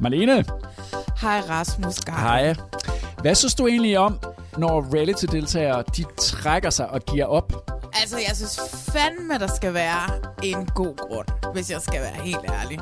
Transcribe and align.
Marlene, 0.00 0.44
Hej 1.20 1.40
Rasmus 1.48 2.00
Garde. 2.00 2.20
hej. 2.20 2.54
Hvad 3.20 3.34
synes 3.34 3.54
du 3.54 3.66
egentlig 3.66 3.98
om, 3.98 4.18
når 4.58 4.94
reality-deltagere 4.94 5.82
de 5.96 6.04
trækker 6.16 6.70
sig 6.70 6.90
og 6.90 7.00
giver 7.00 7.24
op? 7.26 7.52
Altså, 8.00 8.16
jeg 8.28 8.36
synes 8.36 8.60
fandme, 8.92 9.38
der 9.38 9.46
skal 9.56 9.74
være 9.74 10.10
en 10.42 10.66
god 10.74 10.96
grund, 10.96 11.26
hvis 11.52 11.70
jeg 11.70 11.80
skal 11.80 12.00
være 12.00 12.22
helt 12.24 12.50
ærlig. 12.62 12.78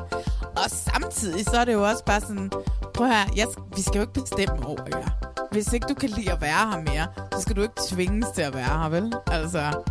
Og 0.51 0.69
samtidig, 0.69 1.45
så 1.45 1.57
er 1.57 1.65
det 1.65 1.73
jo 1.73 1.83
også 1.87 2.03
bare 2.05 2.21
sådan, 2.21 2.51
prøv 2.93 3.07
her, 3.07 3.25
jeg, 3.35 3.47
vi 3.75 3.81
skal 3.81 3.95
jo 3.95 4.01
ikke 4.01 4.13
bestemme 4.13 4.65
over 4.67 4.83
jer. 4.91 5.09
Hvis 5.51 5.73
ikke 5.73 5.85
du 5.89 5.93
kan 5.93 6.09
lide 6.09 6.31
at 6.31 6.41
være 6.41 6.71
her 6.71 6.81
mere, 6.93 7.07
så 7.33 7.41
skal 7.41 7.55
du 7.55 7.61
ikke 7.61 7.73
tvinges 7.89 8.27
til 8.35 8.41
at 8.41 8.53
være 8.53 8.81
her, 8.81 8.89
vel? 8.89 9.13
Altså, 9.31 9.83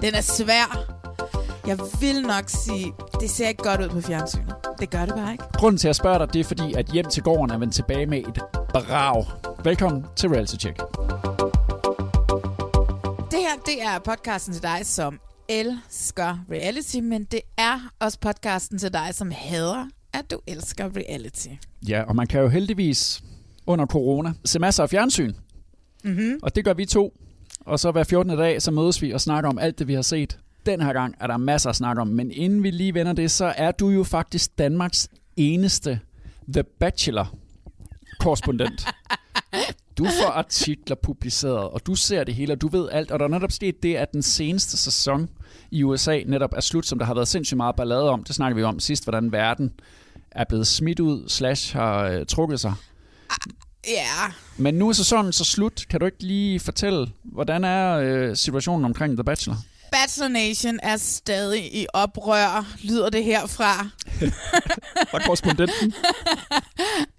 den 0.00 0.14
er 0.14 0.20
svær. 0.20 0.78
Jeg 1.66 1.78
vil 2.00 2.22
nok 2.22 2.48
sige, 2.48 2.92
det 3.20 3.30
ser 3.30 3.48
ikke 3.48 3.62
godt 3.62 3.80
ud 3.80 3.88
på 3.88 4.00
fjernsynet. 4.00 4.54
Det 4.80 4.90
gør 4.90 5.04
det 5.04 5.14
bare 5.14 5.32
ikke. 5.32 5.44
Grunden 5.52 5.78
til 5.78 5.88
at 5.88 5.96
spørge 5.96 6.18
dig, 6.18 6.32
det 6.32 6.40
er 6.40 6.44
fordi, 6.44 6.74
at 6.74 6.86
Hjem 6.86 7.04
til 7.04 7.22
gården 7.22 7.50
er 7.50 7.58
vendt 7.58 7.74
tilbage 7.74 8.06
med 8.06 8.18
et 8.18 8.40
brag. 8.68 9.24
Velkommen 9.64 10.04
til 10.16 10.28
Reality 10.28 10.54
Check. 10.56 10.76
Det 13.30 13.38
her, 13.38 13.56
det 13.66 13.82
er 13.82 13.98
podcasten 14.04 14.54
til 14.54 14.62
dig, 14.62 14.78
som 14.82 15.20
elsker 15.48 16.38
reality, 16.50 16.96
men 16.96 17.24
det 17.24 17.40
er 17.56 17.80
også 18.00 18.18
podcasten 18.20 18.78
til 18.78 18.92
dig, 18.92 19.08
som 19.12 19.30
hader, 19.30 19.88
at 20.12 20.30
du 20.30 20.40
elsker 20.46 20.90
reality. 20.96 21.48
Ja, 21.88 22.02
og 22.02 22.16
man 22.16 22.26
kan 22.26 22.40
jo 22.40 22.48
heldigvis 22.48 23.22
under 23.66 23.86
corona 23.86 24.32
se 24.44 24.58
masser 24.58 24.82
af 24.82 24.90
fjernsyn. 24.90 25.32
Mm-hmm. 26.04 26.38
Og 26.42 26.56
det 26.56 26.64
gør 26.64 26.74
vi 26.74 26.84
to. 26.84 27.12
Og 27.60 27.80
så 27.80 27.90
hver 27.90 28.04
14. 28.04 28.38
dag, 28.38 28.62
så 28.62 28.70
mødes 28.70 29.02
vi 29.02 29.12
og 29.12 29.20
snakker 29.20 29.50
om 29.50 29.58
alt 29.58 29.78
det, 29.78 29.88
vi 29.88 29.94
har 29.94 30.02
set. 30.02 30.38
Den 30.66 30.82
her 30.82 30.92
gang 30.92 31.14
er 31.20 31.26
der 31.26 31.36
masser 31.36 31.70
at 31.70 31.76
snakke 31.76 32.02
om. 32.02 32.08
Men 32.08 32.30
inden 32.30 32.62
vi 32.62 32.70
lige 32.70 32.94
vender 32.94 33.12
det, 33.12 33.30
så 33.30 33.54
er 33.56 33.72
du 33.72 33.88
jo 33.88 34.04
faktisk 34.04 34.58
Danmarks 34.58 35.08
eneste 35.36 36.00
The 36.52 36.62
Bachelor-korrespondent. 36.62 38.86
Du 39.98 40.04
får 40.04 40.30
artikler 40.30 40.96
publiceret, 40.96 41.70
og 41.70 41.86
du 41.86 41.94
ser 41.94 42.24
det 42.24 42.34
hele, 42.34 42.52
og 42.52 42.60
du 42.60 42.68
ved 42.68 42.88
alt. 42.92 43.10
Og 43.10 43.18
der 43.18 43.24
er 43.24 43.28
netop 43.28 43.52
sket 43.52 43.82
det, 43.82 43.94
at 43.94 44.12
den 44.12 44.22
seneste 44.22 44.76
sæson 44.76 45.28
i 45.70 45.82
USA 45.82 46.20
netop 46.26 46.52
er 46.56 46.60
slut, 46.60 46.86
som 46.86 46.98
der 46.98 47.06
har 47.06 47.14
været 47.14 47.28
sindssygt 47.28 47.56
meget 47.56 47.76
ballade 47.76 48.10
om. 48.10 48.24
Det 48.24 48.34
snakker 48.34 48.56
vi 48.56 48.62
om 48.62 48.80
sidst, 48.80 49.04
hvordan 49.04 49.32
verden 49.32 49.72
er 50.30 50.44
blevet 50.48 50.66
smidt 50.66 51.00
ud, 51.00 51.28
slash 51.28 51.76
har 51.76 52.02
øh, 52.02 52.26
trukket 52.26 52.60
sig. 52.60 52.74
Ja, 53.88 54.32
Men 54.56 54.74
nu 54.74 54.88
er 54.88 54.92
sæsonen 54.92 55.32
så 55.32 55.44
slut. 55.44 55.84
Kan 55.90 56.00
du 56.00 56.06
ikke 56.06 56.22
lige 56.22 56.60
fortælle, 56.60 57.08
hvordan 57.24 57.64
er 57.64 57.94
øh, 57.94 58.36
situationen 58.36 58.84
omkring 58.84 59.16
The 59.16 59.24
Bachelor? 59.24 59.56
Bachelor 59.92 60.28
Nation 60.28 60.80
er 60.82 60.96
stadig 60.96 61.74
i 61.74 61.86
oprør, 61.92 62.76
lyder 62.82 63.10
det 63.10 63.24
herfra. 63.24 63.88
Fra 65.10 65.18
korrespondenten. 65.18 65.94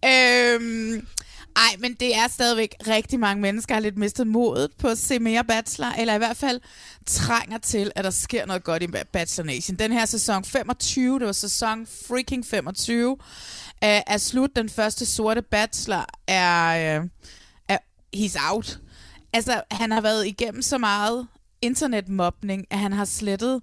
øhm, 0.11 1.07
ej, 1.56 1.75
men 1.79 1.94
det 1.94 2.16
er 2.16 2.27
stadigvæk 2.27 2.75
rigtig 2.88 3.19
mange 3.19 3.41
mennesker, 3.41 3.73
der 3.73 3.75
har 3.75 3.81
lidt 3.81 3.97
mistet 3.97 4.27
modet 4.27 4.72
på 4.79 4.88
at 4.88 4.97
se 4.97 5.19
mere 5.19 5.44
Bachelor, 5.44 5.88
eller 6.00 6.16
i 6.16 6.17
hvert 6.17 6.38
fald 6.38 6.61
trænger 7.06 7.57
til, 7.57 7.91
at 7.95 8.03
der 8.03 8.09
sker 8.09 8.45
noget 8.45 8.63
godt 8.63 8.83
i 8.83 8.88
Bachelor 9.11 9.45
Nation. 9.45 9.77
Den 9.77 9.91
her 9.91 10.06
sæson 10.06 10.44
25, 10.44 11.19
det 11.19 11.25
var 11.25 11.33
sæson 11.33 11.88
freaking 12.07 12.45
25, 12.45 13.17
øh, 13.83 13.89
er 14.07 14.17
slut. 14.17 14.56
Den 14.56 14.69
første 14.69 15.06
sorte 15.06 15.41
Bachelor 15.41 16.06
er, 16.27 17.00
øh, 17.00 17.09
er 17.67 17.77
he's 18.16 18.51
out. 18.51 18.79
Altså, 19.33 19.61
han 19.72 19.91
har 19.91 20.01
været 20.01 20.27
igennem 20.27 20.61
så 20.61 20.77
meget 20.77 21.27
internetmobning, 21.62 22.66
at 22.69 22.79
han 22.79 22.94
har 22.94 23.06
slettet 23.06 23.62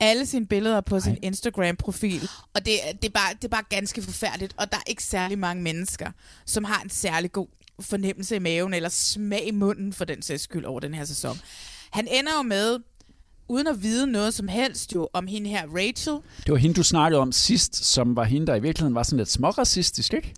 alle 0.00 0.26
sine 0.26 0.46
billeder 0.46 0.80
på 0.80 1.00
sin 1.00 1.18
Instagram-profil. 1.22 2.28
Og 2.54 2.66
det, 2.66 2.74
det, 3.02 3.08
er 3.08 3.12
bare, 3.12 3.34
det 3.34 3.44
er 3.44 3.48
bare 3.48 3.64
ganske 3.68 4.02
forfærdeligt. 4.02 4.54
Og 4.56 4.72
der 4.72 4.76
er 4.78 4.82
ikke 4.86 5.04
særlig 5.04 5.38
mange 5.38 5.62
mennesker, 5.62 6.10
som 6.46 6.64
har 6.64 6.82
en 6.82 6.90
særlig 6.90 7.32
god 7.32 7.46
fornemmelse 7.80 8.36
i 8.36 8.38
maven, 8.38 8.74
eller 8.74 8.88
smag 8.88 9.46
i 9.46 9.50
munden 9.50 9.92
for 9.92 10.04
den 10.04 10.22
sags 10.22 10.42
skyld 10.42 10.64
over 10.64 10.80
den 10.80 10.94
her 10.94 11.04
sæson. 11.04 11.40
Han 11.90 12.08
ender 12.10 12.32
jo 12.36 12.42
med, 12.42 12.78
uden 13.48 13.66
at 13.66 13.82
vide 13.82 14.06
noget 14.06 14.34
som 14.34 14.48
helst 14.48 14.94
jo, 14.94 15.08
om 15.12 15.26
hende 15.26 15.50
her 15.50 15.66
Rachel. 15.66 16.18
Det 16.46 16.52
var 16.52 16.56
hende, 16.56 16.74
du 16.74 16.82
snakkede 16.82 17.20
om 17.20 17.32
sidst, 17.32 17.84
som 17.84 18.16
var 18.16 18.24
hende, 18.24 18.46
der 18.46 18.54
i 18.54 18.62
virkeligheden 18.62 18.94
var 18.94 19.02
sådan 19.02 19.18
lidt 19.18 19.30
småracistisk, 19.30 20.14
ikke? 20.14 20.34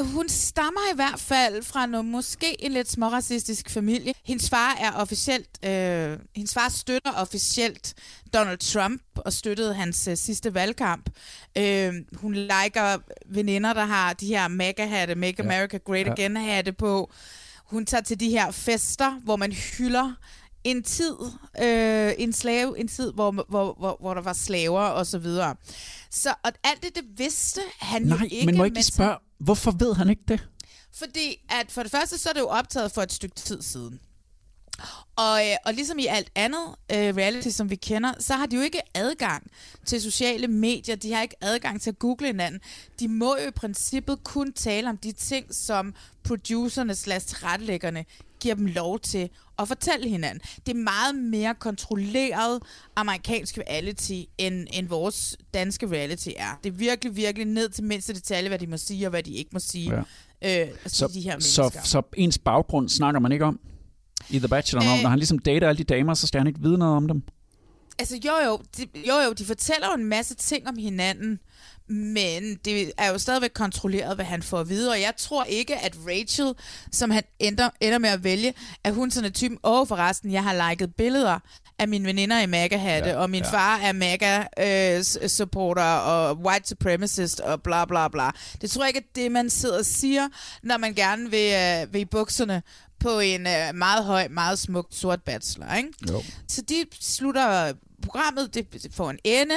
Hun 0.00 0.28
stammer 0.28 0.80
i 0.92 0.94
hvert 0.94 1.20
fald 1.20 1.62
fra 1.62 1.86
noget, 1.86 2.06
måske 2.06 2.64
en 2.64 2.72
lidt 2.72 2.90
småracistisk 2.90 3.70
familie. 3.70 4.14
Hendes 4.24 4.50
far 4.50 4.76
er 4.80 4.92
officielt, 4.92 5.48
øh, 5.64 6.18
hendes 6.36 6.54
far 6.54 6.68
støtter 6.68 7.12
officielt 7.12 7.94
Donald 8.34 8.58
Trump 8.58 9.02
og 9.16 9.32
støttede 9.32 9.74
hans 9.74 10.08
øh, 10.08 10.16
sidste 10.16 10.54
valgkamp. 10.54 11.10
Øh, 11.58 11.94
hun 12.12 12.34
liker 12.34 12.98
veninder, 13.26 13.72
der 13.72 13.84
har 13.84 14.12
de 14.12 14.26
her 14.26 14.48
MAGA-hatte, 14.48 15.14
Make 15.14 15.34
Ja. 15.38 15.44
America 15.44 15.76
Great 15.86 16.06
Ja. 16.06 16.12
Again-hatte 16.12 16.72
på. 16.72 17.10
Hun 17.64 17.86
tager 17.86 18.02
til 18.02 18.20
de 18.20 18.30
her 18.30 18.50
fester, 18.50 19.20
hvor 19.24 19.36
man 19.36 19.52
hylder 19.52 20.12
en 20.64 20.82
tid, 20.82 21.14
øh, 21.62 22.12
en 22.18 22.32
slave, 22.32 22.78
en 22.80 22.88
tid, 22.88 23.12
hvor, 23.12 23.30
hvor, 23.30 23.76
hvor, 23.78 23.96
hvor 24.00 24.14
der 24.14 24.20
var 24.20 24.32
slaver 24.32 24.80
og 24.80 25.06
så 25.06 25.18
videre. 25.18 25.56
Så 26.10 26.34
og 26.42 26.52
alt 26.64 26.82
det, 26.82 26.94
det 26.94 27.04
vidste 27.16 27.60
han 27.80 28.02
Nej, 28.02 28.18
jo 28.18 28.24
ikke. 28.30 28.46
men 28.46 28.56
må 28.56 28.64
ikke 28.64 28.82
spørge, 28.82 29.16
hvorfor 29.44 29.70
ved 29.70 29.94
han 29.94 30.10
ikke 30.10 30.22
det? 30.28 30.48
fordi 30.94 31.36
at 31.48 31.70
for 31.70 31.82
det 31.82 31.92
første, 31.92 32.18
så 32.18 32.28
er 32.28 32.32
det 32.32 32.40
jo 32.40 32.48
optaget 32.48 32.92
for 32.92 33.02
et 33.02 33.12
stykke 33.12 33.34
tid 33.34 33.62
siden. 33.62 34.00
Og, 35.16 35.48
øh, 35.48 35.56
og 35.64 35.74
ligesom 35.74 35.98
i 35.98 36.06
alt 36.06 36.30
andet 36.34 36.68
øh, 36.92 37.16
reality, 37.16 37.48
som 37.48 37.70
vi 37.70 37.76
kender, 37.76 38.12
så 38.18 38.34
har 38.34 38.46
de 38.46 38.56
jo 38.56 38.62
ikke 38.62 38.80
adgang 38.94 39.50
til 39.86 40.02
sociale 40.02 40.48
medier. 40.48 40.96
De 40.96 41.12
har 41.12 41.22
ikke 41.22 41.36
adgang 41.40 41.80
til 41.80 41.90
at 41.90 41.98
google 41.98 42.26
hinanden. 42.26 42.60
De 43.00 43.08
må 43.08 43.36
jo 43.36 43.48
i 43.48 43.50
princippet 43.50 44.24
kun 44.24 44.52
tale 44.52 44.88
om 44.88 44.96
de 44.96 45.12
ting, 45.12 45.54
som 45.54 45.94
producerne 46.24 46.94
slash 46.94 47.26
tilrettelæggerne 47.26 48.04
giver 48.42 48.54
dem 48.54 48.66
lov 48.66 48.98
til 49.00 49.28
at 49.58 49.68
fortælle 49.68 50.08
hinanden. 50.08 50.40
Det 50.66 50.72
er 50.76 50.78
meget 50.78 51.14
mere 51.14 51.54
kontrolleret 51.54 52.62
amerikansk 52.96 53.58
reality, 53.58 54.20
end, 54.38 54.66
end 54.72 54.88
vores 54.88 55.36
danske 55.54 55.86
reality 55.90 56.28
er. 56.36 56.58
Det 56.64 56.72
er 56.72 56.76
virkelig, 56.76 57.16
virkelig 57.16 57.46
ned 57.46 57.68
til 57.68 57.84
mindste 57.84 58.14
detalje, 58.14 58.48
hvad 58.48 58.58
de 58.58 58.66
må 58.66 58.76
sige 58.76 59.06
og 59.06 59.10
hvad 59.10 59.22
de 59.22 59.30
ikke 59.32 59.50
må 59.52 59.58
sige. 59.58 59.90
Ja. 59.94 59.98
Øh, 60.62 60.68
altså 60.84 60.96
Så, 60.98 61.08
de 61.14 61.20
her 61.20 61.38
så, 61.40 61.62
mennesker. 61.62 61.82
så 61.84 62.02
ens 62.16 62.38
baggrund 62.38 62.88
snakker 62.88 63.20
man 63.20 63.32
ikke 63.32 63.44
om 63.44 63.60
i 64.30 64.38
The 64.38 64.48
Bachelor. 64.48 64.82
Øh, 64.82 64.96
Øh. 64.96 65.02
når 65.02 65.10
han 65.10 65.18
ligesom 65.18 65.38
dater 65.38 65.68
alle 65.68 65.78
de 65.78 65.84
damer, 65.84 66.14
så 66.14 66.26
skal 66.26 66.40
han 66.40 66.46
ikke 66.46 66.60
vide 66.60 66.78
noget 66.78 66.96
om 66.96 67.08
dem. 67.08 67.22
Altså 67.98 68.16
jo 68.26 68.32
jo, 68.46 68.58
de, 68.76 68.86
jo 69.08 69.14
jo, 69.26 69.32
de 69.32 69.44
fortæller 69.44 69.86
jo 69.86 69.94
en 69.94 70.04
masse 70.08 70.34
ting 70.34 70.68
om 70.68 70.76
hinanden, 70.76 71.38
men 71.88 72.54
det 72.64 72.92
er 72.98 73.08
jo 73.12 73.18
stadigvæk 73.18 73.50
kontrolleret, 73.54 74.14
hvad 74.14 74.24
han 74.24 74.42
får 74.42 74.60
at 74.60 74.68
vide, 74.68 74.90
og 74.90 75.00
jeg 75.00 75.12
tror 75.16 75.44
ikke, 75.44 75.76
at 75.76 75.96
Rachel, 76.08 76.52
som 76.92 77.10
han 77.10 77.22
ender, 77.38 77.70
ender 77.80 77.98
med 77.98 78.10
at 78.10 78.24
vælge, 78.24 78.54
at 78.84 78.94
hun 78.94 79.10
sådan 79.10 79.30
er 79.30 79.32
typen, 79.32 79.58
åh 79.64 79.86
forresten, 79.86 80.32
jeg 80.32 80.42
har 80.42 80.70
liket 80.70 80.94
billeder 80.94 81.38
af 81.78 81.88
mine 81.88 82.06
veninder 82.06 82.40
i 82.40 82.46
MAGA-hatte, 82.46 83.08
Ja, 83.10 83.16
og 83.16 83.30
min 83.30 83.42
ja. 83.42 83.50
far 83.52 83.76
er 83.76 83.92
MAGA-supporter 83.92 85.82
og 85.82 86.36
white 86.38 86.68
supremacist 86.68 87.40
og 87.40 87.62
bla 87.62 87.84
bla 87.84 88.08
bla. 88.08 88.30
Det 88.60 88.70
tror 88.70 88.82
jeg 88.84 88.88
ikke, 88.88 88.98
at 89.10 89.16
det 89.16 89.32
man 89.32 89.50
sidder 89.50 89.78
og 89.78 89.84
siger, 89.84 90.28
når 90.62 90.76
man 90.76 90.94
gerne 90.94 91.30
vil, 91.30 91.52
øh, 91.54 91.92
vil 91.92 92.00
i 92.00 92.04
bukserne 92.04 92.62
på 93.00 93.18
en 93.18 93.46
øh, 93.46 93.74
meget 93.74 94.04
høj, 94.04 94.28
meget 94.28 94.58
smuk 94.58 94.86
sort 94.90 95.22
bachelor, 95.22 95.74
ikke? 95.74 95.88
Jo. 96.10 96.22
Så 96.48 96.62
de 96.62 96.84
slutter 97.00 97.72
programmet 98.02 98.54
det 98.54 98.88
får 98.90 99.10
en 99.10 99.18
ende. 99.24 99.54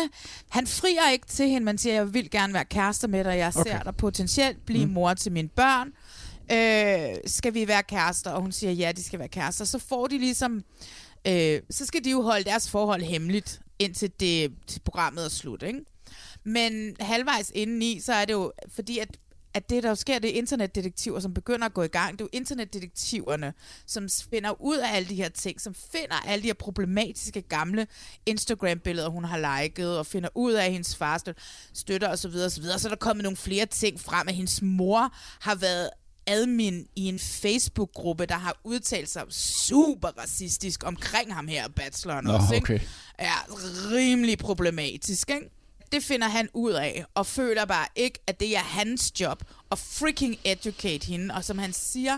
Han 0.49 0.67
frier 0.67 1.11
ikke 1.11 1.27
til 1.27 1.49
hende, 1.49 1.65
men 1.65 1.77
siger, 1.77 1.93
jeg 1.93 2.13
vil 2.13 2.29
gerne 2.31 2.53
være 2.53 2.65
kærester 2.65 3.07
med 3.07 3.23
dig. 3.23 3.37
Jeg 3.37 3.53
ser 3.53 3.59
Okay. 3.59 3.79
dig 3.85 3.95
potentielt 3.95 4.65
blive 4.65 4.85
mm. 4.85 4.91
mor 4.91 5.13
til 5.13 5.31
mine 5.31 5.49
børn. 5.49 5.93
Øh, 6.51 7.17
skal 7.25 7.53
vi 7.53 7.67
være 7.67 7.83
kærester? 7.83 8.31
Og 8.31 8.41
hun 8.41 8.51
siger, 8.51 8.71
ja, 8.71 8.91
de 8.91 9.03
skal 9.03 9.19
være 9.19 9.27
kærester. 9.27 9.65
Så 9.65 9.79
får 9.79 10.07
de 10.07 10.17
ligesom... 10.17 10.63
Øh, 11.27 11.61
så 11.69 11.85
skal 11.85 12.03
de 12.03 12.11
jo 12.11 12.21
holde 12.21 12.43
deres 12.43 12.69
forhold 12.69 13.01
hemmeligt, 13.01 13.61
indtil 13.79 14.11
det, 14.19 14.51
til 14.67 14.79
programmet 14.79 15.25
er 15.25 15.29
slut, 15.29 15.63
ikke? 15.63 15.79
Men 16.43 16.95
halvvejs 16.99 17.51
indeni, 17.55 17.99
så 17.99 18.13
er 18.13 18.25
det 18.25 18.33
jo, 18.33 18.51
fordi 18.69 18.99
at 18.99 19.07
at 19.55 19.69
det, 19.69 19.83
der 19.83 19.95
sker, 19.95 20.19
det 20.19 20.29
er 20.29 20.33
internetdetektiver, 20.33 21.19
som 21.19 21.33
begynder 21.33 21.65
at 21.65 21.73
gå 21.73 21.83
i 21.83 21.87
gang. 21.87 22.11
Det 22.11 22.21
er 22.21 22.25
jo 22.25 22.37
internetdetektiverne, 22.37 23.53
som 23.87 24.07
finder 24.29 24.61
ud 24.61 24.77
af 24.77 24.95
alle 24.95 25.09
de 25.09 25.15
her 25.15 25.29
ting, 25.29 25.61
som 25.61 25.75
finder 25.91 26.15
alle 26.27 26.41
de 26.43 26.47
her 26.47 26.53
problematiske 26.53 27.41
gamle 27.41 27.87
Instagram-billeder, 28.25 29.09
hun 29.09 29.23
har 29.23 29.61
liket, 29.61 29.97
og 29.97 30.05
finder 30.05 30.29
ud 30.35 30.53
af, 30.53 30.65
at 30.65 30.71
hendes 30.71 30.95
far 30.95 31.17
støt- 31.17 31.37
støtter 31.73 32.09
osv. 32.09 32.35
osv. 32.45 32.63
Så 32.63 32.87
er 32.87 32.89
der 32.89 32.95
kommet 32.95 33.23
nogle 33.23 33.37
flere 33.37 33.65
ting 33.65 33.99
frem, 33.99 34.27
at 34.27 34.35
hendes 34.35 34.61
mor 34.61 35.13
har 35.39 35.55
været 35.55 35.89
admin 36.27 36.87
i 36.95 37.05
en 37.05 37.19
Facebook-gruppe, 37.19 38.25
der 38.25 38.37
har 38.37 38.61
udtalt 38.63 39.09
sig 39.09 39.23
super 39.29 40.07
racistisk 40.07 40.83
omkring 40.85 41.33
ham 41.33 41.47
her, 41.47 41.67
bacheloren 41.67 42.25
Nå, 42.25 42.33
også, 42.33 42.55
ikke? 42.55 42.73
okay. 42.73 42.79
er 43.17 43.47
rimelig 43.91 44.37
problematisk, 44.37 45.29
ikke? 45.29 45.49
Det 45.91 46.03
finder 46.03 46.27
han 46.27 46.49
ud 46.53 46.71
af, 46.71 47.05
og 47.15 47.25
føler 47.25 47.65
bare 47.65 47.87
ikke, 47.95 48.19
at 48.27 48.39
det 48.39 48.55
er 48.55 48.59
hans 48.59 49.21
job 49.21 49.43
at 49.71 49.77
freaking 49.79 50.37
educate 50.43 51.05
hende. 51.07 51.33
Og 51.35 51.43
som 51.43 51.57
han 51.57 51.73
siger 51.73 52.17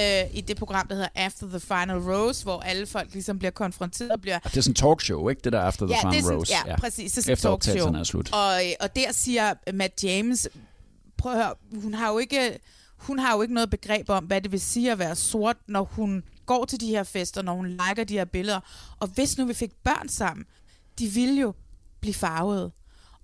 øh, 0.00 0.36
i 0.36 0.40
det 0.40 0.56
program, 0.56 0.88
der 0.88 0.94
hedder 0.94 1.08
After 1.14 1.46
the 1.48 1.60
Final 1.60 1.98
Rose, 1.98 2.42
hvor 2.44 2.60
alle 2.60 2.86
folk 2.86 3.12
ligesom 3.12 3.38
bliver 3.38 3.50
konfronteret 3.52 4.10
og 4.10 4.20
bliver... 4.20 4.38
Det 4.38 4.56
er 4.56 4.60
sådan 4.60 4.70
en 4.70 4.74
talkshow, 4.74 5.28
ikke? 5.28 5.40
Det 5.44 5.52
der 5.52 5.60
After 5.60 5.86
the 5.86 5.94
Ja, 5.94 6.00
Final 6.00 6.12
det 6.12 6.18
er 6.18 6.22
sådan, 6.22 6.38
Rose. 6.38 6.52
ja, 6.66 6.76
præcis. 6.76 7.12
Det 7.12 7.28
er 7.28 7.32
Efter 7.32 7.56
talkshow. 7.56 7.92
er 7.92 8.04
slut. 8.04 8.32
Og, 8.32 8.66
øh, 8.66 8.72
og 8.80 8.96
der 8.96 9.12
siger 9.12 9.54
Matt 9.74 10.04
James, 10.04 10.48
prøv 11.16 11.32
at 11.32 11.38
høre, 11.44 11.54
hun 11.82 11.94
har 11.94 12.12
jo 12.12 12.18
ikke... 12.18 12.58
Hun 12.96 13.18
har 13.18 13.36
jo 13.36 13.42
ikke 13.42 13.54
noget 13.54 13.70
begreb 13.70 14.10
om, 14.10 14.24
hvad 14.24 14.40
det 14.40 14.52
vil 14.52 14.60
sige 14.60 14.92
at 14.92 14.98
være 14.98 15.16
sort, 15.16 15.56
når 15.68 15.84
hun 15.84 16.24
går 16.46 16.64
til 16.64 16.80
de 16.80 16.86
her 16.86 17.02
fester, 17.02 17.42
når 17.42 17.54
hun 17.54 17.68
liker 17.68 18.04
de 18.04 18.14
her 18.14 18.24
billeder. 18.24 18.60
Og 19.00 19.08
hvis 19.08 19.38
nu 19.38 19.44
vi 19.44 19.54
fik 19.54 19.70
børn 19.84 20.08
sammen, 20.08 20.46
de 20.98 21.06
ville 21.08 21.40
jo 21.40 21.54
blive 22.00 22.14
farvede. 22.14 22.70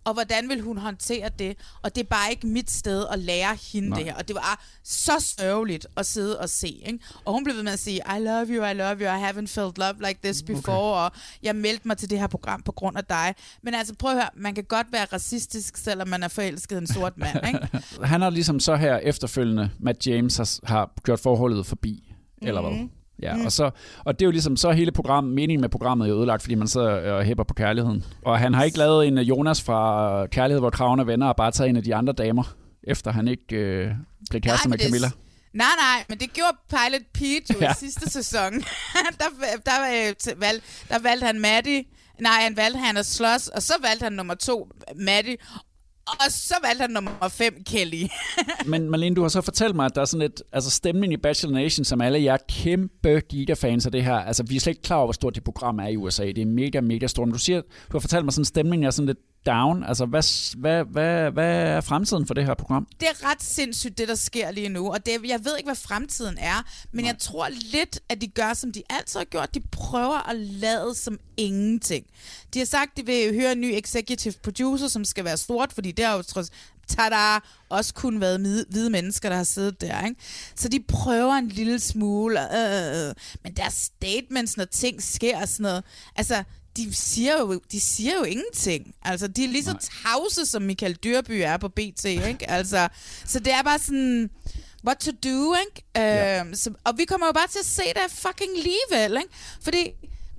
Og 0.09 0.15
hvordan 0.15 0.49
vil 0.49 0.61
hun 0.61 0.79
håndtere 0.79 1.29
det? 1.39 1.57
Og 1.83 1.95
det 1.95 2.01
er 2.01 2.09
bare 2.09 2.31
ikke 2.31 2.47
mit 2.47 2.71
sted 2.71 3.07
at 3.13 3.19
lære 3.19 3.57
hende 3.73 3.89
Nej. 3.89 3.99
det 3.99 4.07
her. 4.07 4.15
Og 4.15 4.29
det 4.29 4.35
var 4.37 4.65
så 4.85 5.35
sørgeligt 5.39 5.87
at 5.97 6.07
sidde 6.07 6.39
og 6.41 6.49
se. 6.49 6.69
Ikke? 6.69 6.99
Og 7.25 7.33
hun 7.33 7.45
blev 7.45 7.57
ved 7.57 7.63
med 7.63 7.73
at 7.73 7.79
sige, 7.79 7.97
I 8.17 8.21
love 8.21 8.47
you, 8.47 8.65
I 8.65 8.73
love 8.75 8.97
you, 9.01 9.05
I 9.05 9.23
haven't 9.31 9.47
felt 9.47 9.79
love 9.79 9.95
like 10.07 10.19
this 10.25 10.43
before, 10.43 11.07
okay. 11.07 11.17
og 11.17 11.23
jeg 11.43 11.57
meldte 11.57 11.89
mig 11.89 11.97
til 11.99 12.11
det 12.11 12.19
her 12.19 12.27
program 12.27 12.63
på 12.63 12.73
grund 12.73 12.97
af 12.99 13.05
dig. 13.05 13.35
Men 13.63 13.75
altså 13.75 13.95
prøv 13.95 14.11
at 14.11 14.17
høre, 14.17 14.31
man 14.37 14.55
kan 14.55 14.65
godt 14.65 14.87
være 14.93 15.05
racistisk, 15.05 15.77
selvom 15.77 16.09
man 16.09 16.23
er 16.23 16.29
forelsket 16.29 16.77
i 16.77 16.79
en 16.79 16.87
sort 16.87 17.13
mand. 17.19 17.37
Ikke? 17.49 17.69
Han 18.07 18.21
har 18.21 18.31
ligesom 18.31 18.61
så 18.61 18.77
her 18.77 18.97
efterfølgende, 18.97 19.71
Matt 19.79 20.07
James 20.07 20.37
har, 20.37 20.59
har 20.65 20.91
gjort 21.05 21.21
forholdet 21.21 21.67
forbi, 21.67 22.13
eller 22.43 22.61
Mhm. 22.61 22.77
hvad? 22.79 22.89
Ja, 23.23 23.44
og, 23.44 23.53
så, 23.53 23.70
og 24.05 24.19
det 24.19 24.23
er 24.25 24.26
jo 24.26 24.31
ligesom 24.31 24.56
så 24.56 24.70
hele 24.70 24.93
programmet, 24.93 25.35
meningen 25.35 25.61
med 25.61 25.69
programmet 25.69 26.05
er 26.05 26.09
jo 26.11 26.19
ødelagt, 26.19 26.43
fordi 26.43 26.55
man 26.55 26.69
sidder 26.69 27.12
og 27.12 27.25
hæpper 27.25 27.44
på 27.44 27.55
kærligheden. 27.55 28.05
Og 28.25 28.38
han 28.38 28.55
har 28.55 28.65
ikke 28.65 28.79
lavet 28.79 29.06
en 29.09 29.19
øh, 29.19 29.29
Jonas 29.29 29.62
fra 29.62 30.26
Kærlighed, 30.26 30.61
hvor 30.61 30.70
kraven 30.70 31.00
er 31.00 31.05
venner, 31.05 31.26
og 31.26 31.37
bare 31.37 31.50
taget 31.50 31.70
en 31.70 31.76
af 31.76 31.82
de 31.82 31.94
andre 31.94 32.12
damer, 32.12 32.56
efter 32.82 33.12
han 33.12 33.29
ikke 33.29 33.56
øh, 33.56 33.91
blev 34.31 34.43
kæreste 34.43 34.69
med 34.69 34.79
Camilla. 34.79 35.11
Nej, 35.55 35.67
nej, 35.79 36.05
men 36.09 36.19
det 36.19 36.32
gjorde 36.32 36.56
Pilot 36.70 37.03
Pete 37.15 37.55
jo 37.55 37.59
ja. 37.67 37.70
I 37.70 37.75
sidste 37.79 38.11
sæson. 38.11 38.53
der, 39.19 39.25
der, 39.67 40.09
øh, 40.09 40.14
til- 40.17 40.35
valg, 40.37 40.62
der 40.88 40.99
valgte 40.99 41.26
han 41.26 41.41
Maddie. 41.41 41.85
Nej, 42.21 42.32
han 42.43 42.56
valgte 42.56 42.79
han 42.79 42.97
at 42.97 43.06
slås, 43.06 43.49
og 43.49 43.62
så 43.62 43.73
valgte 43.82 44.03
han 44.05 44.12
nummer 44.12 44.35
to, 44.35 44.69
Maddie. 44.97 45.37
Og 46.11 46.33
så 46.33 46.55
valgte 46.63 46.81
han 46.81 46.91
nummer 46.91 47.29
5, 47.29 47.63
Kelly. 47.67 48.07
Men 48.67 48.91
Marlene, 48.91 49.17
du 49.17 49.23
har 49.23 49.29
så 49.29 49.41
fortalt 49.41 49.77
mig, 49.77 49.87
at 49.87 49.95
der 49.95 50.01
er 50.01 50.05
sådan 50.05 50.27
et 50.27 50.43
altså 50.53 50.71
stemning 50.71 51.13
i 51.13 51.17
Bachelor 51.17 51.55
Nation, 51.55 51.85
som 51.85 52.01
alle 52.01 52.23
jer 52.23 52.37
kæmpe 52.49 53.21
gigafans 53.21 53.87
af 53.87 53.93
det 53.93 54.05
her. 54.05 54.15
Altså, 54.15 54.43
vi 54.43 54.57
er 54.57 54.61
slet 54.61 54.71
ikke 54.71 54.83
klar 54.83 54.97
over, 54.97 55.07
hvor 55.07 55.13
stort 55.13 55.35
det 55.35 55.45
program 55.45 55.79
er 55.79 55.87
i 55.87 55.97
USA. 55.97 56.27
Det 56.27 56.39
er 56.39 56.47
mega, 56.47 56.81
mega 56.81 57.07
stort. 57.07 57.29
Men 57.29 57.33
du 57.33 57.39
siger, 57.39 57.61
du 57.61 57.93
har 57.93 57.99
fortalt 57.99 58.25
mig 58.25 58.33
sådan, 58.33 58.45
stemningen 58.45 58.87
er 58.87 58.91
sådan 58.91 59.07
lidt 59.07 59.19
down. 59.46 59.85
Altså, 59.85 60.06
hvad, 60.06 60.56
hvad, 60.56 60.85
hvad, 60.85 61.31
hvad 61.31 61.55
er 61.62 61.81
fremtiden 61.81 62.26
for 62.26 62.35
det 62.35 62.44
her 62.44 62.55
program? 62.55 62.87
det 63.00 63.08
er 63.08 63.31
ret 63.31 63.43
sindssygt, 63.43 63.99
det 63.99 64.08
der 64.08 64.14
sker 64.14 64.50
lige 64.50 64.69
nu. 64.69 64.93
Og 64.93 65.06
det, 65.06 65.12
jeg 65.25 65.44
ved 65.44 65.56
ikke, 65.56 65.67
hvad 65.67 65.76
fremtiden 65.76 66.38
er, 66.38 66.64
men 66.93 67.06
jeg 67.06 67.17
tror 67.19 67.49
lidt, 67.49 68.00
at 68.08 68.20
de 68.20 68.26
gør, 68.29 68.55
som 68.55 68.73
de 68.73 68.82
altid 68.90 69.20
har 69.20 69.25
gjort. 69.25 69.55
De 69.55 69.61
prøver 69.61 70.29
at 70.31 70.37
lade 70.37 70.94
som 70.94 71.19
ingenting. 71.37 72.06
De 72.55 72.58
har 72.58 72.67
sagt, 72.67 72.96
de 72.96 73.06
vil 73.06 73.35
høre 73.35 73.52
en 73.52 73.61
ny 73.61 73.73
executive 73.75 74.35
producer, 74.43 74.88
som 74.88 75.05
skal 75.05 75.25
være 75.25 75.37
stort, 75.37 75.73
fordi 75.73 75.93
det 75.93 76.05
har 76.05 76.17
jo 76.17 76.23
trods 76.23 76.50
tada, 76.88 77.38
også 77.69 77.94
kun 77.94 78.20
været 78.20 78.40
hvide, 78.40 78.64
hvide 78.70 78.90
mennesker, 78.90 79.29
der 79.29 79.37
har 79.37 79.44
siddet 79.44 79.81
der. 79.81 80.05
Ikke? 80.05 80.20
Så 80.55 80.69
de 80.69 80.81
prøver 80.88 81.35
en 81.35 81.49
lille 81.49 81.79
smule, 81.79 82.40
øh, 82.40 83.14
men 83.43 83.56
deres 83.56 83.75
statements, 83.75 84.56
når 84.56 84.64
ting 84.64 85.02
sker 85.02 85.40
og 85.40 85.49
sådan 85.49 85.62
noget, 85.62 85.85
altså, 86.17 86.44
de 86.79 86.95
siger 86.95 87.41
jo, 87.41 87.61
de 87.73 87.81
siger 87.81 88.15
jo 88.15 88.23
ingenting. 88.23 88.95
Altså, 89.03 89.29
de 89.29 89.45
er 89.45 89.49
lige 89.49 89.65
så 89.65 89.91
tavse, 90.05 90.47
som 90.47 90.63
Michael 90.63 90.95
Dyrby 90.95 91.41
er 91.45 91.57
på 91.57 91.69
BT, 91.69 92.05
ikke? 92.05 92.51
Altså, 92.51 92.89
så 93.25 93.39
det 93.39 93.53
er 93.53 93.63
bare 93.63 93.79
sådan, 93.79 94.31
what 94.87 94.99
to 94.99 95.11
do, 95.11 95.55
ikke? 95.55 95.87
Ja. 95.97 96.41
Øhm, 96.41 96.55
så, 96.55 96.71
og 96.85 96.99
vi 96.99 97.05
kommer 97.05 97.27
jo 97.27 97.33
bare 97.33 97.49
til 97.49 97.59
at 97.59 97.67
se 97.67 97.83
det 97.83 98.11
fucking 98.11 98.51
alligevel, 98.57 99.17
ikke? 99.17 99.35
Fordi 99.63 99.91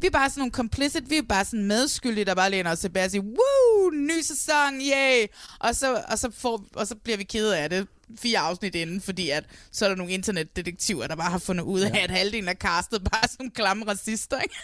vi 0.01 0.07
er 0.07 0.11
bare 0.11 0.29
sådan 0.29 0.39
nogle 0.41 0.51
complicit, 0.51 1.09
vi 1.09 1.17
er 1.17 1.21
bare 1.29 1.45
sådan 1.45 1.65
medskyldige, 1.65 2.25
der 2.25 2.35
bare 2.35 2.51
læner 2.51 2.71
os 2.71 2.79
tilbage 2.79 3.05
og 3.05 3.11
siger, 3.11 3.23
woo, 3.23 3.89
ny 3.89 4.21
sæson, 4.21 4.81
yay! 4.81 5.27
Og 5.59 5.75
så, 5.75 6.03
og 6.07 6.19
så, 6.19 6.31
får, 6.37 6.65
og 6.75 6.87
så 6.87 6.95
bliver 6.95 7.17
vi 7.17 7.23
kede 7.23 7.57
af 7.57 7.69
det 7.69 7.87
fire 8.17 8.39
afsnit 8.39 8.75
inden, 8.75 9.01
fordi 9.01 9.29
at 9.29 9.43
så 9.71 9.85
er 9.85 9.89
der 9.89 9.95
nogle 9.95 10.11
internetdetektiver, 10.11 11.07
der 11.07 11.15
bare 11.15 11.31
har 11.31 11.39
fundet 11.39 11.63
ud 11.63 11.79
af, 11.81 11.99
at 12.03 12.11
halvdelen 12.11 12.49
af 12.49 12.55
castet 12.55 13.03
bare 13.03 13.23
er 13.23 13.35
nogle 13.39 13.51
klamme 13.51 13.85
racister, 13.87 14.37
ikke? 14.39 14.55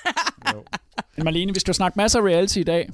Marlene, 1.24 1.54
vi 1.54 1.60
skal 1.60 1.70
jo 1.72 1.74
snakke 1.74 1.98
masser 1.98 2.20
af 2.20 2.24
reality 2.24 2.58
i 2.58 2.64
dag. 2.64 2.90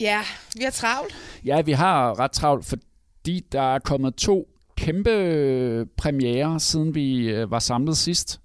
ja, 0.00 0.20
vi 0.56 0.64
har 0.64 0.70
travlt. 0.70 1.14
Ja, 1.44 1.60
vi 1.60 1.72
har 1.72 2.18
ret 2.18 2.30
travlt, 2.32 2.66
fordi 2.66 3.46
der 3.52 3.74
er 3.74 3.78
kommet 3.78 4.14
to 4.14 4.48
kæmpe 4.76 5.86
premiere, 5.96 6.60
siden 6.60 6.94
vi 6.94 7.28
øh, 7.28 7.50
var 7.50 7.58
samlet 7.58 7.96
sidst. 7.96 8.40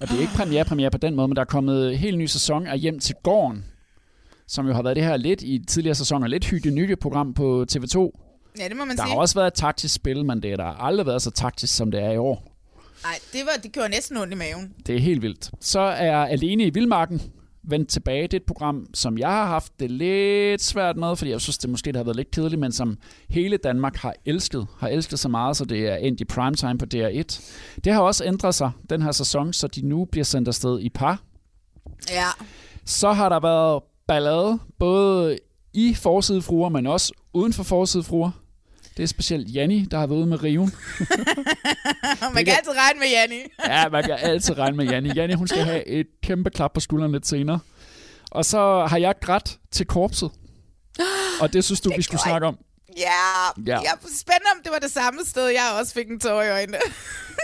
Og 0.00 0.08
det 0.08 0.16
er 0.16 0.20
ikke 0.20 0.32
premiere, 0.36 0.64
premiere 0.64 0.90
på 0.90 0.98
den 0.98 1.14
måde, 1.14 1.28
men 1.28 1.36
der 1.36 1.42
er 1.42 1.46
kommet 1.46 1.92
en 1.92 1.98
helt 1.98 2.18
ny 2.18 2.26
sæson 2.26 2.66
af 2.66 2.78
Hjem 2.78 2.98
til 2.98 3.14
Gården, 3.22 3.64
som 4.46 4.66
jo 4.66 4.72
har 4.72 4.82
været 4.82 4.96
det 4.96 5.04
her 5.04 5.16
lidt 5.16 5.42
i 5.42 5.64
tidligere 5.68 5.94
sæsoner, 5.94 6.26
lidt 6.26 6.44
hygge 6.44 6.70
nye 6.70 6.96
program 6.96 7.34
på 7.34 7.66
TV2. 7.72 8.10
Ja, 8.58 8.68
det 8.68 8.76
må 8.76 8.84
man 8.84 8.96
Der 8.96 9.02
sige. 9.02 9.12
har 9.12 9.20
også 9.20 9.34
været 9.34 9.46
et 9.46 9.54
taktisk 9.54 9.94
spil, 9.94 10.24
men 10.24 10.42
det 10.42 10.52
er 10.52 10.56
der 10.56 10.64
har 10.64 10.72
aldrig 10.72 11.06
været 11.06 11.22
så 11.22 11.30
taktisk, 11.30 11.76
som 11.76 11.90
det 11.90 12.02
er 12.02 12.10
i 12.10 12.16
år. 12.16 12.48
Nej, 13.04 13.18
det, 13.32 13.40
var, 13.44 13.62
det 13.62 13.72
gjorde 13.72 13.88
næsten 13.88 14.16
ondt 14.16 14.32
i 14.32 14.36
maven. 14.36 14.74
Det 14.86 14.96
er 14.96 15.00
helt 15.00 15.22
vildt. 15.22 15.50
Så 15.60 15.80
er 15.80 16.16
Alene 16.16 16.64
i 16.64 16.70
Vildmarken 16.70 17.22
vendt 17.64 17.88
tilbage. 17.88 18.22
Det 18.22 18.34
er 18.34 18.36
et 18.36 18.46
program, 18.46 18.86
som 18.94 19.18
jeg 19.18 19.28
har 19.28 19.46
haft 19.46 19.72
det 19.80 19.90
lidt 19.90 20.62
svært 20.62 20.96
med, 20.96 21.16
fordi 21.16 21.30
jeg 21.30 21.40
synes, 21.40 21.58
det 21.58 21.70
måske 21.70 21.86
det 21.88 21.96
har 21.96 22.04
været 22.04 22.16
lidt 22.16 22.30
kedeligt, 22.30 22.60
men 22.60 22.72
som 22.72 22.98
hele 23.28 23.56
Danmark 23.56 23.96
har 23.96 24.14
elsket. 24.24 24.66
Har 24.78 24.88
elsket 24.88 25.18
så 25.18 25.28
meget, 25.28 25.56
så 25.56 25.64
det 25.64 25.88
er 25.88 25.96
endt 25.96 26.20
i 26.20 26.24
primetime 26.24 26.78
på 26.78 26.86
DR1. 26.94 27.42
Det 27.84 27.92
har 27.92 28.00
også 28.00 28.24
ændret 28.24 28.54
sig 28.54 28.70
den 28.90 29.02
her 29.02 29.12
sæson, 29.12 29.52
så 29.52 29.66
de 29.66 29.88
nu 29.88 30.04
bliver 30.04 30.24
sendt 30.24 30.48
afsted 30.48 30.80
i 30.80 30.88
par. 30.88 31.22
Ja. 32.10 32.26
Så 32.84 33.12
har 33.12 33.28
der 33.28 33.40
været 33.40 33.82
ballade, 34.06 34.58
både 34.78 35.38
i 35.74 35.94
forsidefruer, 35.94 36.68
men 36.68 36.86
også 36.86 37.12
uden 37.32 37.52
for 37.52 37.62
forsidefruer. 37.62 38.30
Det 38.96 39.02
er 39.02 39.06
specielt 39.06 39.54
Janni, 39.54 39.84
der 39.90 39.98
har 39.98 40.06
været 40.06 40.18
ude 40.18 40.26
med 40.26 40.42
riven. 40.42 40.72
Man 42.34 42.44
kan 42.44 42.54
altid 42.56 42.72
regne 42.76 42.98
med 43.00 43.08
Janni. 43.08 43.42
Ja, 43.74 43.88
man 43.88 44.04
kan 44.04 44.16
altid 44.20 44.58
regne 44.58 44.76
med 44.76 44.84
Janni. 44.86 45.10
Janni, 45.16 45.34
hun 45.34 45.48
skal 45.48 45.64
have 45.64 45.86
et 45.88 46.06
kæmpe 46.22 46.50
klap 46.50 46.72
på 46.74 46.80
skulderen 46.80 47.12
lidt 47.12 47.26
senere. 47.26 47.58
Og 48.30 48.44
så 48.44 48.86
har 48.86 48.96
jeg 48.98 49.14
grædt 49.20 49.58
til 49.70 49.86
korpset. 49.86 50.30
Og 51.40 51.52
det 51.52 51.64
synes 51.64 51.80
du, 51.80 51.88
Det 51.88 51.96
vi 51.98 52.02
skulle 52.02 52.18
gjorde 52.18 52.30
snakke 52.30 52.46
om. 52.46 52.58
Ja, 52.96 53.02
Ja. 53.66 53.72
ja. 53.72 53.80
Jeg 53.80 53.92
spændende, 54.00 54.48
om 54.56 54.60
det 54.64 54.72
var 54.72 54.78
det 54.78 54.90
samme 54.90 55.20
sted, 55.26 55.46
jeg 55.46 55.76
også 55.80 55.92
fik 55.94 56.08
en 56.10 56.20
tår 56.20 56.42
i 56.42 56.50
øjnene. 56.50 56.78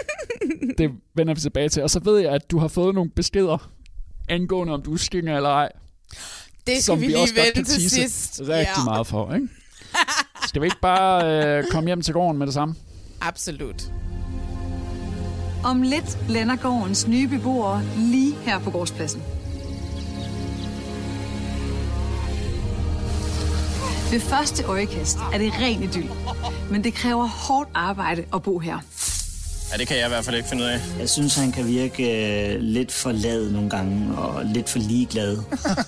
Det 0.79 0.91
vender 1.15 1.35
vi 1.35 1.41
tilbage 1.41 1.69
til. 1.69 1.83
Og 1.83 1.91
så 1.91 2.01
ved 2.01 2.19
jeg, 2.19 2.33
at 2.33 2.51
du 2.51 2.59
har 2.59 2.69
fået 2.69 2.95
nogle 2.95 3.11
beskeder 3.11 3.71
angående, 4.29 4.75
om 4.75 4.83
du 4.83 4.93
er 4.95 4.99
skinger 4.99 5.37
eller 5.37 5.51
ej. 5.51 5.69
Det 6.67 6.77
skal 6.77 6.83
som 6.83 7.01
vi 7.01 7.07
vi 7.07 7.13
lige 7.13 7.23
også 7.23 7.35
kan 7.55 7.65
til 7.65 7.91
sidst. 7.91 8.41
rigtig 8.41 8.59
ja. 8.79 8.85
meget 8.85 9.07
for, 9.07 9.35
ikke? 9.35 9.49
Skal 10.49 10.63
vi 10.63 10.67
ikke 10.67 10.81
bare 10.81 11.59
øh, 11.59 11.65
komme 11.71 11.89
hjem 11.89 12.03
til 12.03 12.15
gården 12.15 12.39
med 12.39 12.47
det 12.47 12.55
samme? 12.55 12.75
Absolut. 13.21 13.93
Om 15.65 15.83
lidt 15.83 16.19
lander 16.29 16.57
gårdens 16.57 17.09
nye 17.09 17.29
beboere 17.29 17.83
lige 17.97 18.35
her 18.35 18.59
på 18.59 18.71
gårdspladsen. 18.71 19.23
Ved 24.11 24.21
første 24.21 24.65
øjekast 24.65 25.19
er 25.33 25.39
det 25.39 25.53
ren 25.61 25.83
idyll, 25.83 26.11
men 26.71 26.85
det 26.85 26.95
kræver 26.95 27.27
hårdt 27.27 27.71
arbejde 27.75 28.25
at 28.35 28.43
bo 28.43 28.59
her. 28.59 28.79
Ja, 29.73 29.77
det 29.77 29.89
kan 29.89 29.97
jeg 29.97 30.07
i 30.07 30.09
hvert 30.09 30.25
fald 30.25 30.37
ikke 30.37 30.49
finde 30.49 30.65
ud 30.65 30.69
af. 30.69 30.81
Jeg 31.01 31.09
synes, 31.09 31.35
han 31.35 31.53
kan 31.53 31.67
virke 31.67 32.05
øh, 32.55 32.61
lidt 32.61 32.93
for 32.93 33.13
lad 33.13 33.51
nogle 33.51 33.71
gange, 33.71 34.19
og 34.19 34.45
lidt 34.45 34.69
for 34.69 34.79
ligeglad. 34.79 35.39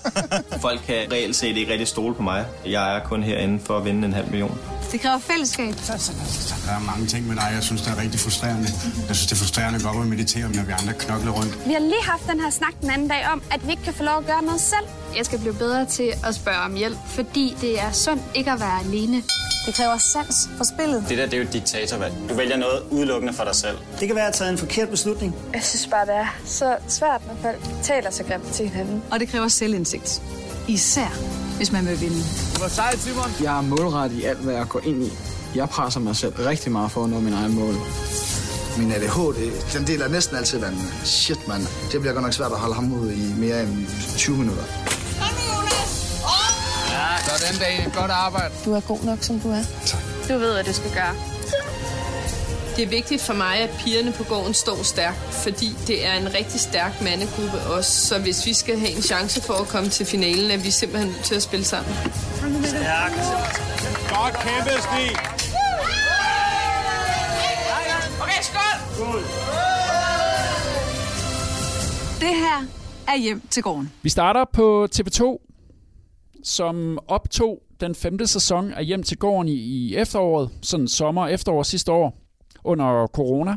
Folk 0.61 0.81
kan 0.87 1.11
reelt 1.11 1.35
set 1.35 1.57
ikke 1.57 1.71
rigtig 1.71 1.87
stole 1.87 2.15
på 2.15 2.21
mig. 2.23 2.45
Jeg 2.65 2.95
er 2.95 2.99
kun 3.03 3.23
herinde 3.23 3.59
for 3.65 3.77
at 3.77 3.85
vinde 3.85 4.07
en 4.07 4.13
halv 4.13 4.27
million. 4.29 4.57
Det 4.91 5.01
kræver 5.01 5.19
fællesskab. 5.19 5.73
Der 5.87 6.73
er 6.73 6.79
mange 6.91 7.05
ting 7.07 7.27
med 7.27 7.35
dig, 7.35 7.49
jeg 7.53 7.63
synes, 7.63 7.81
det 7.81 7.91
er 7.91 8.01
rigtig 8.01 8.19
frustrerende. 8.19 8.67
Jeg 9.07 9.15
synes, 9.15 9.25
det 9.27 9.31
er 9.31 9.35
frustrerende 9.35 9.77
at 9.77 9.83
gå 9.83 9.89
op 9.89 9.95
og 9.95 10.05
meditere, 10.07 10.43
når 10.55 10.63
vi 10.63 10.71
andre 10.81 10.93
knokler 10.93 11.31
rundt. 11.31 11.67
Vi 11.67 11.73
har 11.73 11.79
lige 11.79 12.03
haft 12.03 12.23
den 12.31 12.39
her 12.39 12.49
snak 12.49 12.73
den 12.81 12.89
anden 12.89 13.07
dag 13.07 13.27
om, 13.33 13.41
at 13.51 13.65
vi 13.65 13.71
ikke 13.71 13.83
kan 13.83 13.93
få 13.93 14.03
lov 14.03 14.17
at 14.17 14.25
gøre 14.25 14.41
noget 14.43 14.61
selv. 14.61 14.85
Jeg 15.17 15.25
skal 15.25 15.39
blive 15.39 15.53
bedre 15.53 15.85
til 15.85 16.13
at 16.23 16.35
spørge 16.35 16.57
om 16.57 16.73
hjælp, 16.75 16.97
fordi 17.05 17.57
det 17.61 17.81
er 17.81 17.91
sundt 17.91 18.23
ikke 18.35 18.51
at 18.51 18.59
være 18.59 18.79
alene. 18.79 19.23
Det 19.65 19.73
kræver 19.73 19.97
sans 19.97 20.49
for 20.57 20.63
spillet. 20.63 21.05
Det 21.09 21.17
der, 21.17 21.25
det 21.25 21.33
er 21.33 21.37
jo 21.37 21.43
et 21.43 21.53
diktatorvalg. 21.53 22.13
Du 22.29 22.33
vælger 22.33 22.57
noget 22.57 22.83
udelukkende 22.91 23.33
for 23.33 23.43
dig 23.43 23.55
selv. 23.55 23.77
Det 23.99 24.07
kan 24.07 24.15
være 24.15 24.27
at 24.27 24.33
tage 24.33 24.49
en 24.49 24.57
forkert 24.57 24.89
beslutning. 24.89 25.35
Jeg 25.53 25.63
synes 25.63 25.87
bare, 25.87 26.05
det 26.05 26.15
er 26.15 26.35
så 26.45 26.75
svært, 26.87 27.21
når 27.27 27.35
folk 27.41 27.59
taler 27.83 28.11
så 28.11 28.23
grimt 28.23 28.45
til 28.53 28.69
hinanden. 28.69 29.03
Og 29.11 29.19
det 29.19 29.29
kræver 29.29 29.47
selvindsigt. 29.47 30.21
Især 30.67 31.41
hvis 31.57 31.71
man 31.71 31.87
vil 31.87 32.01
vinde. 32.01 32.21
Hvor 32.57 32.67
sejt, 32.67 32.99
Simon. 32.99 33.31
Jeg 33.43 33.57
er 33.57 33.61
målrettet 33.61 34.17
i 34.17 34.23
alt, 34.23 34.39
hvad 34.39 34.53
jeg 34.53 34.67
går 34.69 34.81
ind 34.83 35.03
i. 35.03 35.11
Jeg 35.55 35.69
presser 35.69 35.99
mig 35.99 36.15
selv 36.15 36.33
rigtig 36.33 36.71
meget 36.71 36.91
for 36.91 37.03
at 37.03 37.09
nå 37.09 37.19
min 37.19 37.33
egen 37.33 37.55
mål. 37.55 37.73
Min 38.77 38.91
ADHD, 38.91 39.51
den 39.73 39.87
deler 39.87 40.07
næsten 40.07 40.37
altid 40.37 40.59
vandene. 40.59 40.83
Shit, 41.03 41.47
mand. 41.47 41.61
Det 41.91 41.99
bliver 42.01 42.13
godt 42.13 42.23
nok 42.23 42.33
svært 42.33 42.51
at 42.51 42.57
holde 42.57 42.75
ham 42.75 42.93
ud 42.93 43.11
i 43.11 43.33
mere 43.37 43.63
end 43.63 43.87
20 44.17 44.37
minutter. 44.37 44.63
Ja, 47.01 47.37
sådan 47.37 47.59
dag. 47.59 47.91
Godt 47.95 48.11
arbejde. 48.11 48.53
Du 48.65 48.73
er 48.73 48.79
god 48.81 49.03
nok, 49.03 49.17
som 49.21 49.39
du 49.39 49.49
er. 49.51 49.63
Tak. 49.85 50.01
Du 50.29 50.37
ved, 50.37 50.53
hvad 50.53 50.63
du 50.63 50.73
skal 50.73 50.91
gøre. 50.93 51.15
Det 52.75 52.83
er 52.83 52.87
vigtigt 52.87 53.21
for 53.21 53.33
mig, 53.33 53.57
at 53.57 53.69
pigerne 53.79 54.11
på 54.11 54.23
gården 54.23 54.53
står 54.53 54.83
stærkt, 54.83 55.17
fordi 55.17 55.69
det 55.87 56.05
er 56.07 56.13
en 56.13 56.33
rigtig 56.33 56.59
stærk 56.59 57.01
mandegruppe 57.01 57.59
også. 57.61 57.91
Så 58.07 58.19
hvis 58.19 58.45
vi 58.45 58.53
skal 58.53 58.79
have 58.79 58.91
en 58.91 59.01
chance 59.01 59.41
for 59.41 59.53
at 59.53 59.67
komme 59.67 59.89
til 59.89 60.05
finalen, 60.05 60.51
er 60.51 60.57
vi 60.57 60.71
simpelthen 60.71 61.11
nødt 61.11 61.23
til 61.23 61.35
at 61.35 61.41
spille 61.43 61.65
sammen. 61.65 61.93
Stærkt. 62.65 63.15
Godt 64.09 64.33
kæmpe, 64.33 64.69
Stig. 64.81 65.17
Okay, 68.21 68.41
skål! 68.41 69.21
Det 72.19 72.35
her 72.35 72.65
er 73.07 73.17
hjem 73.17 73.41
til 73.49 73.63
gården. 73.63 73.91
Vi 74.01 74.09
starter 74.09 74.45
på 74.53 74.87
TV2, 74.95 75.50
som 76.43 76.99
optog 77.07 77.61
den 77.81 77.95
femte 77.95 78.27
sæson 78.27 78.73
af 78.73 78.85
Hjem 78.85 79.03
til 79.03 79.17
gården 79.17 79.47
i, 79.47 79.53
i 79.53 79.95
efteråret, 79.95 80.49
sådan 80.61 80.87
sommer 80.87 81.27
efterår 81.27 81.63
sidste 81.63 81.91
år, 81.91 82.17
under 82.63 83.07
corona. 83.07 83.55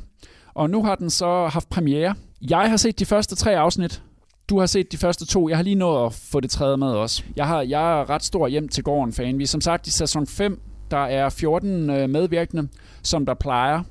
Og 0.55 0.71
nu 0.71 0.85
har 0.85 0.95
den 0.95 1.11
så 1.11 1.47
haft 1.47 1.69
premiere. 1.69 2.15
Jeg 2.51 2.71
har 2.71 2.77
set 2.77 2.99
de 2.99 3.07
første 3.07 3.37
tre 3.37 3.57
afsnit. 3.57 4.03
Du 4.49 4.59
har 4.59 4.67
set 4.67 4.93
de 4.93 4.97
første 4.97 5.27
to. 5.27 5.49
Jeg 5.49 5.59
har 5.59 5.65
lige 5.65 5.75
nået 5.75 6.07
at 6.07 6.13
få 6.13 6.41
det 6.41 6.51
tredje 6.51 6.77
med 6.77 6.89
også. 6.89 7.23
Jeg, 7.37 7.47
har, 7.47 7.63
jeg 7.63 8.01
er 8.01 8.11
ret 8.11 8.25
stor 8.25 8.49
Hjem 8.49 8.69
til 8.69 8.85
gården 8.85 9.13
fan. 9.13 9.39
Vi 9.39 9.43
er 9.43 9.49
som 9.49 9.61
sagt 9.61 9.87
i 9.87 9.91
sæson 9.91 10.27
5. 10.27 10.61
Der 10.91 10.97
er 11.05 11.29
14 11.29 11.91
øh, 11.91 12.11
medvirkende, 12.11 12.69
som 13.03 13.27
der 13.27 13.35
plejer. 13.35 13.83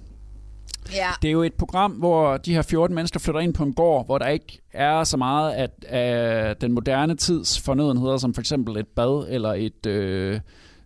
Ja. 0.94 1.10
Det 1.22 1.28
er 1.28 1.32
jo 1.32 1.44
et 1.44 1.54
program, 1.54 1.92
hvor 1.92 2.38
de 2.38 2.54
her 2.54 2.62
14 2.62 2.96
mennesker 2.96 3.20
flytter 3.20 3.42
ind 3.42 3.54
på 3.54 3.64
en 3.64 3.74
gård, 3.74 4.06
hvor 4.06 4.18
der 4.18 4.28
ikke 4.28 4.62
er 4.74 5.04
så 5.04 5.18
meget 5.18 5.52
af, 5.52 5.70
af 5.88 6.58
den 6.58 6.72
moderne 6.72 7.16
tids 7.16 7.60
fornødenheder, 7.60 8.18
som 8.18 8.34
for 8.34 8.42
eksempel 8.42 8.78
et 8.78 8.88
bad 8.88 9.28
eller 9.30 9.54
et 9.54 9.86
øh, 9.86 10.40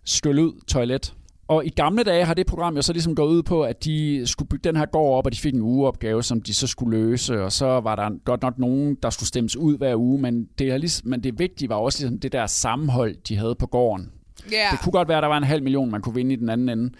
skyld 0.04 0.38
ud 0.38 0.52
toilet. 0.66 1.14
Og 1.48 1.66
i 1.66 1.68
gamle 1.68 2.02
dage 2.02 2.24
har 2.24 2.34
det 2.34 2.46
program 2.46 2.76
jo 2.76 2.82
så 2.82 2.92
ligesom 2.92 3.14
gået 3.14 3.28
ud 3.28 3.42
på, 3.42 3.62
at 3.62 3.84
de 3.84 4.22
skulle 4.26 4.48
bygge 4.48 4.68
den 4.68 4.76
her 4.76 4.86
gård 4.86 5.18
op, 5.18 5.26
og 5.26 5.32
de 5.32 5.38
fik 5.38 5.54
en 5.54 5.62
ugeopgave, 5.62 6.22
som 6.22 6.40
de 6.40 6.54
så 6.54 6.66
skulle 6.66 6.98
løse, 6.98 7.42
og 7.42 7.52
så 7.52 7.66
var 7.66 7.96
der 7.96 8.10
godt 8.24 8.42
nok 8.42 8.58
nogen, 8.58 8.96
der 9.02 9.10
skulle 9.10 9.28
stemmes 9.28 9.56
ud 9.56 9.78
hver 9.78 9.96
uge, 9.96 10.20
men 10.20 10.48
det, 10.58 10.70
er 10.70 10.76
ligesom, 10.76 11.08
men 11.08 11.22
det 11.22 11.38
vigtige 11.38 11.68
var 11.68 11.74
også 11.74 12.02
ligesom 12.02 12.18
det 12.18 12.32
der 12.32 12.46
sammenhold, 12.46 13.16
de 13.28 13.36
havde 13.36 13.54
på 13.54 13.66
gården. 13.66 14.12
Yeah. 14.52 14.72
Det 14.72 14.80
kunne 14.80 14.92
godt 14.92 15.08
være, 15.08 15.18
at 15.18 15.22
der 15.22 15.28
var 15.28 15.36
en 15.36 15.44
halv 15.44 15.62
million, 15.62 15.90
man 15.90 16.02
kunne 16.02 16.14
vinde 16.14 16.32
i 16.32 16.36
den 16.36 16.48
anden 16.48 16.68
ende. 16.68 16.90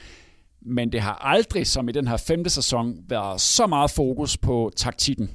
Men 0.63 0.93
det 0.93 1.01
har 1.01 1.15
aldrig, 1.15 1.67
som 1.67 1.89
i 1.89 1.93
den 1.93 2.09
her 2.09 2.17
femte 2.17 2.51
sæson, 2.51 2.99
været 3.09 3.41
så 3.41 3.67
meget 3.67 3.91
fokus 3.91 4.37
på 4.37 4.71
taktikken. 4.77 5.31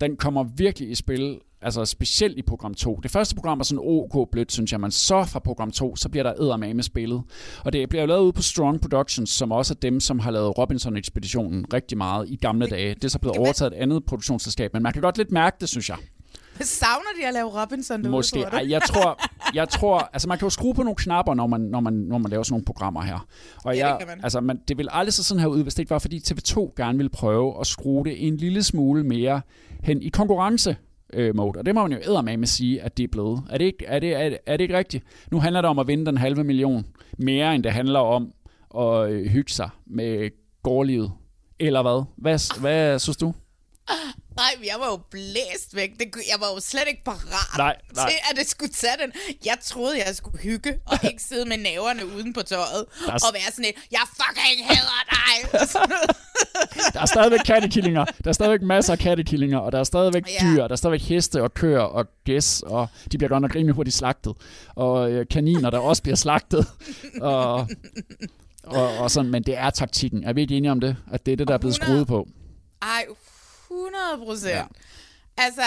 Den 0.00 0.16
kommer 0.16 0.44
virkelig 0.56 0.90
i 0.90 0.94
spil, 0.94 1.38
altså 1.62 1.84
specielt 1.84 2.38
i 2.38 2.42
program 2.42 2.74
2. 2.74 3.00
Det 3.02 3.10
første 3.10 3.34
program 3.34 3.60
er 3.60 3.64
sådan 3.64 3.84
OK 3.84 4.30
blødt, 4.30 4.52
synes 4.52 4.72
jeg, 4.72 4.80
men 4.80 4.90
så 4.90 5.24
fra 5.24 5.38
program 5.38 5.70
2, 5.70 5.96
så 5.96 6.08
bliver 6.08 6.22
der 6.22 6.32
eddermame 6.32 6.82
spillet. 6.82 7.22
Og 7.64 7.72
det 7.72 7.88
bliver 7.88 8.06
lavet 8.06 8.20
ude 8.20 8.32
på 8.32 8.42
Strong 8.42 8.80
Productions, 8.80 9.30
som 9.30 9.52
også 9.52 9.74
er 9.74 9.78
dem, 9.78 10.00
som 10.00 10.18
har 10.18 10.30
lavet 10.30 10.58
Robinson-ekspeditionen 10.58 11.66
rigtig 11.72 11.98
meget 11.98 12.30
i 12.30 12.36
gamle 12.36 12.66
dage. 12.66 12.94
Det 12.94 13.04
er 13.04 13.08
så 13.08 13.18
blevet 13.18 13.36
overtaget 13.36 13.72
et 13.72 13.76
andet 13.76 14.04
produktionsselskab, 14.04 14.72
men 14.72 14.82
man 14.82 14.92
kan 14.92 15.02
godt 15.02 15.18
lidt 15.18 15.32
mærke 15.32 15.56
det, 15.60 15.68
synes 15.68 15.88
jeg. 15.88 15.96
Savner 16.60 17.10
de 17.20 17.26
at 17.26 17.34
lave 17.34 17.62
Robinson 17.62 17.98
derude, 18.00 18.10
Måske. 18.10 18.42
tror 18.42 18.50
du? 18.50 18.56
Ej, 18.56 18.70
jeg 18.70 18.82
tror, 18.82 19.20
jeg 19.54 19.68
tror, 19.68 20.10
altså 20.12 20.28
man 20.28 20.38
kan 20.38 20.46
jo 20.46 20.50
skrue 20.50 20.74
på 20.74 20.82
nogle 20.82 20.96
knapper, 20.96 21.34
når 21.34 21.46
man, 21.46 21.60
når 21.60 21.80
man, 21.80 21.92
når 21.92 22.18
man 22.18 22.30
laver 22.30 22.42
sådan 22.42 22.52
nogle 22.52 22.64
programmer 22.64 23.02
her. 23.02 23.26
Og 23.64 23.64
Ja, 23.64 23.70
det 23.72 23.78
jeg, 23.78 23.96
kan 23.98 24.08
man. 24.08 24.20
altså 24.22 24.40
man, 24.40 24.60
det 24.68 24.78
vil 24.78 24.88
aldrig 24.92 25.12
se 25.12 25.24
sådan 25.24 25.40
her 25.40 25.46
ud, 25.46 25.62
hvis 25.62 25.74
det 25.74 25.78
ikke 25.82 25.90
var, 25.90 25.98
fordi 25.98 26.18
TV2 26.18 26.72
gerne 26.76 26.98
ville 26.98 27.10
prøve 27.10 27.60
at 27.60 27.66
skrue 27.66 28.04
det 28.04 28.26
en 28.26 28.36
lille 28.36 28.62
smule 28.62 29.04
mere 29.04 29.40
hen 29.82 30.02
i 30.02 30.08
konkurrence 30.08 30.76
øh, 31.12 31.36
mode. 31.36 31.58
Og 31.58 31.66
det 31.66 31.74
må 31.74 31.82
man 31.82 31.92
jo 31.92 31.98
eddermame 31.98 32.46
sige, 32.46 32.82
at 32.82 32.96
det 32.96 33.02
er 33.04 33.08
blevet. 33.12 33.42
Er 33.50 33.58
det, 33.58 33.64
ikke, 33.64 33.84
er, 33.86 33.98
det, 33.98 34.14
er, 34.14 34.28
det, 34.28 34.38
er 34.46 34.56
det 34.56 34.64
ikke 34.64 34.78
rigtigt? 34.78 35.04
Nu 35.30 35.40
handler 35.40 35.60
det 35.60 35.70
om 35.70 35.78
at 35.78 35.86
vinde 35.88 36.06
den 36.06 36.18
halve 36.18 36.44
million, 36.44 36.86
mere 37.18 37.54
end 37.54 37.62
det 37.62 37.72
handler 37.72 38.00
om 38.00 38.32
at 38.78 39.10
øh, 39.10 39.26
hygge 39.26 39.52
sig 39.52 39.68
med 39.86 40.30
gårdlivet. 40.62 41.12
Eller 41.60 41.82
hvad? 41.82 42.04
Hvad, 42.16 42.60
hvad 42.60 42.98
synes 42.98 43.16
du? 43.16 43.34
Nej, 44.36 44.54
jeg 44.66 44.76
var 44.80 44.86
jo 44.86 44.96
blæst 45.10 45.74
væk. 45.76 45.90
Det, 45.98 46.06
jeg 46.32 46.36
var 46.40 46.46
jo 46.54 46.60
slet 46.60 46.84
ikke 46.88 47.04
parat 47.04 47.58
Nej, 47.58 47.76
nej. 47.94 48.08
til, 48.08 48.16
at 48.30 48.36
det 48.38 48.50
skulle 48.50 48.72
tage 48.72 48.94
den. 49.02 49.12
Jeg 49.44 49.56
troede, 49.64 49.98
jeg 50.06 50.16
skulle 50.16 50.38
hygge, 50.42 50.78
og 50.86 50.98
ikke 51.04 51.22
sidde 51.28 51.48
med 51.48 51.56
næverne 51.58 52.06
uden 52.06 52.32
på 52.32 52.42
tøjet, 52.42 52.84
og 53.06 53.30
være 53.32 53.50
sådan 53.50 53.64
et, 53.64 53.74
jeg 53.92 54.00
fucking 54.16 54.66
hader 54.68 55.04
dig. 55.10 55.50
Der 56.94 57.00
er 57.00 57.06
stadigvæk 57.06 57.40
kattekillinger. 57.46 58.04
Der 58.04 58.28
er 58.28 58.32
stadigvæk 58.32 58.62
masser 58.62 58.92
af 58.92 58.98
kattekillinger, 58.98 59.58
og 59.58 59.72
der 59.72 59.78
er 59.78 59.84
stadigvæk 59.84 60.22
Ja. 60.28 60.38
dyr. 60.46 60.62
Der 60.62 60.72
er 60.72 60.76
stadigvæk 60.76 61.00
heste 61.02 61.42
og 61.42 61.54
køer 61.54 61.80
og 61.80 62.06
gæs, 62.24 62.62
og 62.66 62.88
de 63.12 63.18
bliver 63.18 63.28
godt 63.28 63.42
nok 63.42 63.54
rimelig 63.54 63.74
hurtigt 63.74 63.96
slagtet. 63.96 64.32
Og 64.74 65.10
øh, 65.12 65.26
kaniner, 65.30 65.70
der 65.70 65.78
også 65.78 66.02
bliver 66.02 66.16
slagtet. 66.16 66.66
Og, 67.20 67.68
og, 68.64 68.98
og 68.98 69.10
sådan, 69.10 69.30
men 69.30 69.42
det 69.42 69.56
er 69.58 69.70
taktikken. 69.70 70.24
Er 70.24 70.32
vi 70.32 70.40
ikke 70.40 70.56
enige 70.56 70.70
om 70.70 70.80
det? 70.80 70.96
At 71.12 71.26
det 71.26 71.32
er 71.32 71.36
det, 71.36 71.48
der 71.48 71.54
er 71.54 71.58
blevet 71.58 71.74
skruet 71.74 72.06
på? 72.06 72.28
Ej, 72.82 73.04
100 73.74 74.26
procent. 74.26 74.50
Ja. 74.50 74.64
Altså, 75.38 75.62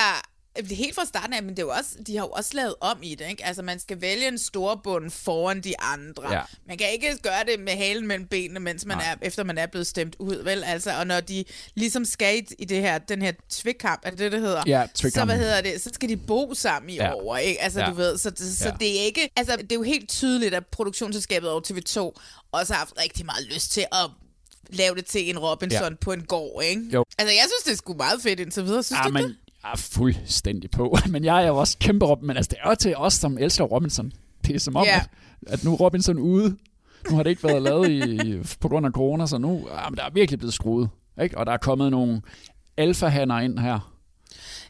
helt 0.72 0.96
fra 0.96 1.06
starten 1.06 1.34
af, 1.34 1.44
men 1.44 1.50
det 1.50 1.60
er 1.60 1.64
jo 1.64 1.70
også, 1.70 1.90
de 2.08 2.18
har 2.18 2.24
jo 2.26 2.30
også 2.30 2.52
lavet 2.54 2.76
om 2.82 3.00
i 3.04 3.16
det, 3.16 3.30
ikke? 3.30 3.46
Altså, 3.46 3.62
man 3.62 3.80
skal 3.80 4.02
vælge 4.02 4.28
en 4.28 4.38
storbund 4.38 5.12
foran 5.12 5.62
de 5.62 5.80
andre. 5.80 6.34
Ja. 6.34 6.42
Man 6.68 6.78
kan 6.78 6.92
ikke 6.94 7.18
gøre 7.24 7.44
det 7.52 7.60
med 7.60 7.74
halen 7.74 8.08
mellem 8.08 8.28
benene, 8.28 8.60
mens 8.60 8.86
man 8.86 8.98
er, 8.98 9.16
efter 9.22 9.44
man 9.44 9.58
er 9.58 9.66
blevet 9.66 9.88
stemt 9.88 10.16
ud, 10.20 10.36
vel? 10.44 10.64
Altså, 10.64 10.92
og 11.00 11.08
når 11.08 11.20
de 11.20 11.46
ligesom 11.76 12.06
skal 12.06 12.44
i- 12.60 12.66
det 12.66 12.82
her, 12.82 12.98
den 12.98 13.22
her 13.22 13.32
tvikkamp, 13.50 14.02
er 14.06 14.10
det 14.10 14.20
det, 14.20 14.32
det 14.32 14.42
hedder? 14.42 14.64
Ja, 14.68 14.86
Så 14.96 15.02
tvikkampen. 15.02 15.36
hvad 15.38 15.46
hedder 15.46 15.62
det? 15.62 15.82
Så 15.82 15.90
skal 15.94 16.10
de 16.10 16.18
bo 16.18 16.54
sammen 16.54 16.90
i 16.90 16.96
Ja. 16.96 17.14
år, 17.16 17.38
ikke? 17.38 17.62
Altså, 17.62 17.80
Ja. 17.80 17.86
du 17.90 17.94
ved, 17.94 18.18
så, 18.18 18.30
det, 18.30 18.58
så 18.58 18.68
Ja. 18.70 18.76
det 18.80 19.00
er 19.02 19.04
ikke... 19.06 19.30
Altså, 19.36 19.56
det 19.56 19.72
er 19.72 19.76
jo 19.76 19.84
helt 19.84 20.10
tydeligt, 20.10 20.54
at 20.54 20.66
produktionsselskabet 20.68 21.50
over 21.50 21.62
TV2 21.62 22.20
også 22.52 22.74
har 22.74 22.78
haft 22.80 22.94
rigtig 23.02 23.26
meget 23.26 23.46
lyst 23.46 23.72
til 23.72 23.86
at 23.92 24.10
lave 24.70 24.96
det 24.96 25.06
til 25.06 25.30
en 25.30 25.40
Robinson 25.40 25.82
Ja. 25.92 25.96
på 26.02 26.12
en 26.12 26.24
gård, 26.24 26.64
ikke? 26.64 26.82
Jo. 26.94 27.06
Altså, 27.18 27.34
jeg 27.34 27.44
synes, 27.44 27.64
det 27.66 27.72
er 27.72 27.76
sgu 27.78 27.94
meget 27.94 28.22
fedt 28.22 28.40
indtil 28.40 28.64
videre. 28.66 28.84
Synes 28.84 29.00
Ja, 29.00 29.04
du 29.10 29.18
ikke 29.18 29.28
men 29.28 29.36
jeg 29.64 29.72
er 29.74 29.78
fuldstændig 29.78 30.72
på. 30.72 30.98
Men 31.10 31.24
jeg 31.26 31.44
er 31.44 31.48
jo 31.48 31.58
også 31.58 31.78
kæmpe 31.80 32.06
Robin. 32.06 32.28
Men 32.28 32.38
altså, 32.38 32.50
det 32.50 32.58
er 32.64 32.70
jo 32.70 32.76
til 32.76 32.96
os, 32.98 33.14
som 33.14 33.38
elsker 33.38 33.64
Robinson. 33.64 34.12
Det 34.48 34.56
er 34.56 34.60
som 34.60 34.76
om, 34.76 34.84
Ja. 34.86 34.96
at, 35.48 35.54
at 35.54 35.64
nu 35.64 35.74
er 35.74 35.78
Robinson 35.78 36.18
ude. 36.18 36.58
Nu 37.10 37.16
har 37.16 37.24
det 37.24 37.30
ikke 37.30 37.44
været 37.44 37.62
lavet 37.62 37.90
i, 37.90 38.38
på 38.62 38.68
grund 38.70 38.86
af 38.86 38.92
corona, 38.92 39.28
så 39.28 39.38
nu 39.38 39.68
ja, 39.84 39.90
men 39.90 39.98
der 39.98 40.04
er 40.04 40.10
virkelig 40.14 40.40
blevet 40.40 40.54
skruet. 40.54 40.90
Ikke? 41.24 41.38
Og 41.38 41.46
der 41.46 41.52
er 41.52 41.58
kommet 41.58 41.92
nogle 41.92 42.22
alfahander 42.78 43.40
ind 43.40 43.60
her. 43.60 43.94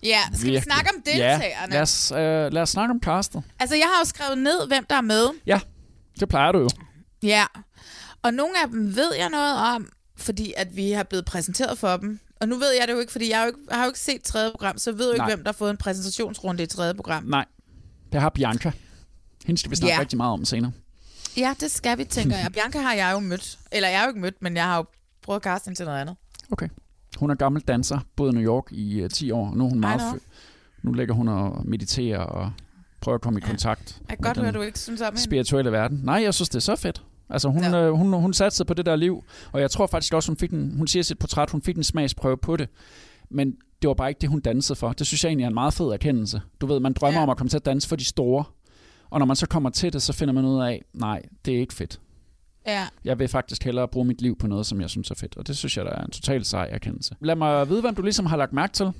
Ja, 0.03 0.19
skal 0.33 0.37
vi 0.39 0.51
Virkelig. 0.51 0.63
snakke 0.63 0.89
om 0.95 1.01
deltagerne? 1.05 1.43
Ja, 1.43 1.65
lad 1.71 1.81
os, 1.81 2.11
øh, 2.11 2.17
lad 2.53 2.61
os 2.61 2.69
snakke 2.69 2.91
om 2.91 2.99
castet. 3.03 3.43
Altså, 3.59 3.75
jeg 3.75 3.85
har 3.85 4.01
jo 4.01 4.05
skrevet 4.05 4.37
ned, 4.37 4.67
hvem 4.67 4.85
der 4.89 4.95
er 4.95 5.01
med. 5.01 5.25
Ja, 5.47 5.59
det 6.19 6.29
plejer 6.29 6.51
du 6.51 6.59
jo. 6.59 6.69
Ja. 7.23 7.45
Og 8.23 8.33
nogle 8.33 8.53
af 8.63 8.69
dem 8.69 8.95
ved 8.95 9.13
jeg 9.17 9.29
noget 9.29 9.55
om, 9.75 9.89
fordi 10.15 10.53
at 10.57 10.75
vi 10.75 10.91
har 10.91 11.03
blevet 11.03 11.25
præsenteret 11.25 11.77
for 11.77 11.97
dem. 11.97 12.19
Og 12.41 12.47
nu 12.49 12.55
ved 12.55 12.71
jeg 12.79 12.87
det 12.87 12.93
jo 12.93 12.99
ikke, 12.99 13.11
fordi 13.11 13.29
jeg 13.29 13.37
har 13.37 13.43
jo 13.45 13.47
ikke, 13.47 13.59
har 13.71 13.83
jo 13.83 13.89
ikke 13.89 13.99
set 13.99 14.21
tredje 14.23 14.51
program, 14.51 14.77
så 14.77 14.89
jeg 14.89 14.97
ved 14.99 15.05
jo 15.05 15.11
ikke, 15.13 15.17
Nej. 15.25 15.29
hvem 15.35 15.43
der 15.43 15.51
har 15.51 15.57
fået 15.57 15.71
en 15.71 15.77
præsentationsrunde 15.77 16.63
i 16.63 16.65
tredje 16.65 16.93
program. 16.93 17.23
Nej, 17.23 17.45
det 18.11 18.21
har 18.21 18.29
Bianca. 18.29 18.71
Hende 19.45 19.59
skal 19.59 19.71
vi 19.71 19.75
snakke 19.75 19.93
Ja. 19.95 19.99
rigtig 19.99 20.17
meget 20.17 20.33
om 20.33 20.45
senere. 20.45 20.71
Ja, 21.37 21.55
det 21.59 21.71
skal 21.71 21.97
vi, 21.97 22.03
tænker 22.03 22.37
jeg. 22.37 22.51
Bianca 22.53 22.79
har 22.79 22.93
jeg 22.93 23.11
jo 23.13 23.19
mødt. 23.19 23.59
Eller 23.71 23.89
jeg 23.89 23.97
har 23.99 24.05
jo 24.05 24.09
ikke 24.09 24.19
mødt, 24.21 24.41
men 24.41 24.55
jeg 24.55 24.63
har 24.63 24.77
jo 24.77 24.85
prøvet 25.21 25.35
at 25.35 25.41
kaste 25.43 25.65
hende 25.67 25.79
til 25.79 25.85
noget 25.85 26.01
andet. 26.01 26.15
Okay. 26.51 26.67
Hun 27.17 27.29
er 27.29 27.35
gammel 27.35 27.61
danser, 27.61 27.99
boet 28.15 28.31
i 28.31 28.35
New 28.35 28.43
York 28.45 28.65
i 28.71 29.03
uh, 29.03 29.09
10 29.09 29.31
år. 29.31 29.55
Nu 29.55 29.65
er 29.65 29.69
hun 29.69 29.79
meget 29.79 30.19
Nu 30.83 30.91
ligger 30.93 31.13
hun 31.13 31.27
og 31.27 31.61
mediterer 31.65 32.19
og 32.19 32.51
prøver 33.01 33.15
at 33.15 33.21
komme 33.21 33.39
i 33.39 33.41
kontakt 33.41 33.99
Jeg 34.09 34.17
kan 34.17 34.23
godt 34.23 34.37
høre, 34.37 34.51
du 34.51 34.61
ikke 34.61 34.79
synes 34.79 35.01
om 35.01 35.05
hende. 35.07 35.21
spirituelle 35.21 35.71
verden. 35.71 35.99
Nej, 36.03 36.15
jeg 36.23 36.33
synes, 36.33 36.49
det 36.49 36.55
er 36.55 36.59
så 36.59 36.75
fedt. 36.75 37.03
Altså 37.29 37.49
hun, 37.49 37.63
ja. 37.63 37.81
øh, 37.81 37.93
hun, 37.93 38.13
hun 38.13 38.33
satte 38.33 38.57
sig 38.57 38.67
på 38.67 38.73
det 38.73 38.85
der 38.85 38.95
liv, 38.95 39.23
og 39.51 39.61
jeg 39.61 39.71
tror 39.71 39.87
faktisk 39.87 40.13
også, 40.13 40.31
hun 40.31 40.37
fik 40.37 40.51
en, 40.51 40.77
hun 40.77 40.87
siger 40.87 41.03
sit 41.03 41.19
portræt, 41.19 41.49
hun 41.49 41.61
fik 41.61 41.77
en 41.77 41.83
smagsprøve 41.83 42.37
på 42.37 42.57
det. 42.57 42.69
Men 43.29 43.55
det 43.81 43.87
var 43.87 43.93
bare 43.93 44.09
ikke 44.09 44.19
det, 44.19 44.29
hun 44.29 44.39
dansede 44.39 44.79
for. 44.79 44.93
Det 44.93 45.07
synes 45.07 45.23
jeg 45.23 45.29
egentlig 45.29 45.43
er 45.43 45.47
en 45.47 45.53
meget 45.53 45.73
fed 45.73 45.85
erkendelse. 45.85 46.41
Du 46.61 46.65
ved, 46.65 46.79
man 46.79 46.93
drømmer 46.93 47.19
ja. 47.19 47.23
om 47.23 47.29
at 47.29 47.37
komme 47.37 47.49
til 47.49 47.57
at 47.57 47.65
danse 47.65 47.87
for 47.87 47.95
de 47.95 48.05
store, 48.05 48.43
og 49.09 49.19
når 49.19 49.25
man 49.25 49.35
så 49.35 49.47
kommer 49.47 49.69
til 49.69 49.93
det, 49.93 50.01
så 50.01 50.13
finder 50.13 50.33
man 50.33 50.45
ud 50.45 50.61
af, 50.61 50.81
nej, 50.93 51.21
det 51.45 51.55
er 51.55 51.59
ikke 51.59 51.73
fedt. 51.73 51.99
Ja. 52.67 52.87
Jeg 53.03 53.19
vil 53.19 53.27
faktisk 53.27 53.63
hellere 53.63 53.87
bruge 53.87 54.05
mit 54.05 54.21
liv 54.21 54.37
på 54.37 54.47
noget, 54.47 54.65
som 54.65 54.81
jeg 54.81 54.89
synes 54.89 55.11
er 55.11 55.15
fedt. 55.15 55.37
Og 55.37 55.47
det 55.47 55.57
synes 55.57 55.77
jeg, 55.77 55.85
der 55.85 55.91
er 55.91 56.03
en 56.03 56.11
total 56.11 56.45
sej 56.45 56.69
erkendelse. 56.71 57.15
Lad 57.21 57.35
mig 57.35 57.69
vide, 57.69 57.81
hvad 57.81 57.93
du 57.93 58.01
ligesom 58.01 58.25
har 58.25 58.37
lagt 58.37 58.53
mærke 58.53 58.73
til. 58.73 58.91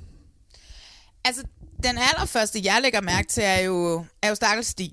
Altså, 1.24 1.42
den 1.82 1.98
allerførste, 2.14 2.60
jeg 2.64 2.78
lægger 2.82 3.00
mærke 3.00 3.28
til, 3.28 3.42
er 3.46 3.60
jo, 3.60 4.04
er 4.22 4.28
jo 4.28 4.34
Stakkels 4.34 4.66
Stig. 4.66 4.92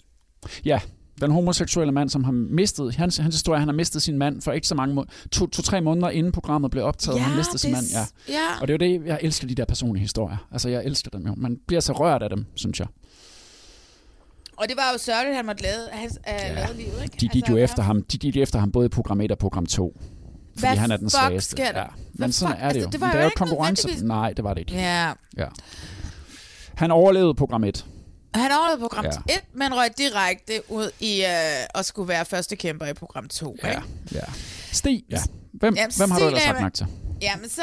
Ja, 0.66 0.80
den 1.22 1.32
homoseksuelle 1.32 1.92
mand, 1.92 2.10
som 2.10 2.24
har 2.24 2.32
mistet, 2.32 2.96
hans, 2.96 3.18
hans 3.18 3.36
historie, 3.36 3.60
han 3.60 3.68
har 3.68 3.76
mistet 3.76 4.02
sin 4.02 4.18
mand 4.18 4.42
for 4.42 4.52
ikke 4.52 4.68
så 4.68 4.76
mange 4.76 4.96
måneder, 4.96 5.14
to, 5.32 5.48
to, 5.48 5.62
tre 5.62 5.82
måneder 5.82 6.10
inden 6.10 6.32
programmet 6.32 6.72
blev 6.72 6.84
optaget, 6.84 7.18
Ja, 7.18 7.22
han 7.24 7.38
mistede 7.38 7.58
sin 7.58 7.72
mand, 7.72 7.86
ja. 7.94 8.34
ja. 8.34 8.62
Og 8.62 8.68
det 8.68 8.82
er 8.82 8.88
jo 8.88 9.00
det, 9.00 9.08
jeg 9.08 9.20
elsker 9.22 9.48
de 9.48 9.56
der 9.56 9.66
personlige 9.66 10.02
historier. 10.02 10.48
Altså, 10.52 10.70
jeg 10.70 10.86
elsker 10.86 11.10
dem 11.12 11.28
jo. 11.28 11.34
Man 11.38 11.58
bliver 11.68 11.82
så 11.82 11.94
rørt 11.94 12.24
af 12.24 12.30
dem, 12.30 12.46
synes 12.56 12.80
jeg. 12.80 12.88
Og 14.58 14.66
det 14.70 14.78
var 14.78 14.92
jo 14.94 14.98
sørgeligt, 14.98 15.30
at 15.32 15.36
han 15.36 15.46
måtte 15.46 15.64
lade, 15.64 15.90
have, 15.92 16.12
ja. 16.28 16.54
lade 16.54 16.78
livet, 16.78 17.04
ikke? 17.04 17.18
De 17.22 17.28
gik 17.28 17.50
jo 17.50 17.58
efter 17.58 17.84
ham, 17.84 18.04
de 18.04 18.18
gik 18.18 18.38
efter 18.38 18.60
ham 18.60 18.72
både 18.72 18.86
i 18.86 18.90
program 18.90 19.22
1 19.22 19.32
og 19.32 19.38
program 19.38 19.66
2. 19.66 19.98
Fordi 20.58 20.68
Hvad 20.68 20.78
han 20.78 20.92
er 20.92 20.98
den 20.98 21.10
svageste. 21.10 21.52
sker 21.52 21.72
der? 21.72 21.80
Ja. 21.80 21.86
Men 22.14 22.32
sådan 22.32 22.56
fuck? 22.56 22.64
er 22.64 22.70
det 22.70 22.76
jo. 22.76 22.86
Altså, 22.86 22.90
det 22.90 23.00
Men 23.00 23.08
var 23.08 23.12
det 23.12 23.18
jo 23.18 23.22
jo 23.22 23.28
ikke 23.28 23.36
konkurrence. 23.36 24.06
Nej, 24.06 24.34
det 24.34 24.44
var 24.44 24.54
det 24.54 24.62
ikke. 24.62 24.74
Ja. 24.74 25.12
Ja. 25.38 25.48
Han 26.76 26.92
overlevede 26.92 27.36
program 27.36 27.64
1. 27.64 27.86
Han 28.40 28.52
overlevede 28.52 28.80
program 28.82 29.06
Ja. 29.06 29.34
1, 29.36 29.42
men 29.54 29.76
røg 29.76 29.98
direkte 29.98 30.62
ud 30.72 30.92
i 31.00 31.22
øh, 31.22 31.66
at 31.76 31.86
skulle 31.86 32.08
være 32.08 32.26
første 32.26 32.56
kæmper 32.56 32.86
i 32.86 32.94
program 32.94 33.28
2. 33.28 33.58
Ja. 33.64 33.70
Ikke? 33.70 33.82
Ja. 34.12 34.22
Stig, 34.72 35.04
ja. 35.10 35.22
Hvem, 35.54 35.76
Jamen, 35.76 35.92
hvem 35.98 36.12
har 36.12 36.20
du 36.20 36.26
ellers 36.26 36.44
lagt 36.46 36.62
mærke 36.62 36.76
til? 36.78 36.88
Ja, 37.22 37.36
men 37.36 37.50
så, 37.50 37.62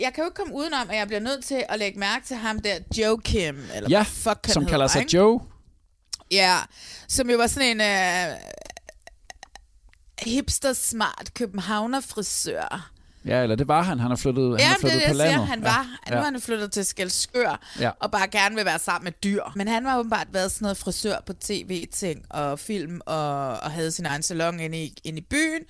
jeg 0.00 0.12
kan 0.14 0.22
jo 0.22 0.24
ikke 0.24 0.34
komme 0.34 0.54
udenom, 0.54 0.90
at 0.90 0.96
jeg 0.96 1.06
bliver 1.06 1.20
nødt 1.20 1.44
til 1.44 1.64
at 1.68 1.78
lægge 1.78 1.98
mærke 1.98 2.26
til 2.26 2.36
ham 2.36 2.58
der, 2.58 2.78
Joe 2.98 3.20
Kim, 3.20 3.56
eller 3.74 3.90
Ja, 3.90 4.02
fuck 4.02 4.38
som 4.46 4.62
hedder, 4.62 4.70
kalder 4.70 4.86
sig 4.86 5.00
ikke? 5.00 5.16
Joe. 5.16 5.40
Ja, 6.30 6.56
som 7.08 7.30
jo 7.30 7.36
var 7.36 7.46
sådan 7.46 7.68
en 7.68 7.80
øh, 7.80 8.36
hipster 10.22 10.72
smart 10.72 11.30
københavner 11.34 12.00
frisør. 12.00 12.90
Ja, 13.24 13.42
eller 13.42 13.56
det 13.56 13.68
var 13.68 13.82
han. 13.82 13.98
Han 14.00 14.10
er 14.12 14.16
flyttet, 14.16 14.44
han 14.44 14.58
Ja, 14.60 14.66
det 14.68 14.74
er 14.74 14.80
flyttet 14.80 15.00
det, 15.00 15.08
på 15.08 15.14
landet. 15.14 15.34
siger. 15.34 15.44
Han 15.44 15.62
var. 15.62 15.86
Ja. 16.08 16.14
Nu 16.14 16.20
er 16.20 16.24
han 16.24 16.40
flyttet 16.40 16.72
til 16.72 16.84
Skelskør, 16.84 17.60
Ja. 17.80 17.90
og 18.00 18.10
bare 18.10 18.28
gerne 18.28 18.54
vil 18.54 18.64
være 18.64 18.78
sammen 18.78 19.04
med 19.04 19.12
dyr. 19.12 19.42
Men 19.56 19.68
han 19.68 19.84
var 19.84 19.98
åbenbart 19.98 20.26
været 20.32 20.52
sådan 20.52 20.64
noget 20.64 20.76
frisør 20.76 21.16
på 21.26 21.32
tv-ting 21.32 22.24
og 22.30 22.58
film, 22.58 23.00
og, 23.06 23.48
og 23.50 23.70
havde 23.70 23.90
sin 23.92 24.06
egen 24.06 24.22
salon 24.22 24.60
inde 24.60 24.84
i, 24.84 24.94
inde 25.04 25.18
i 25.18 25.24
byen. 25.30 25.62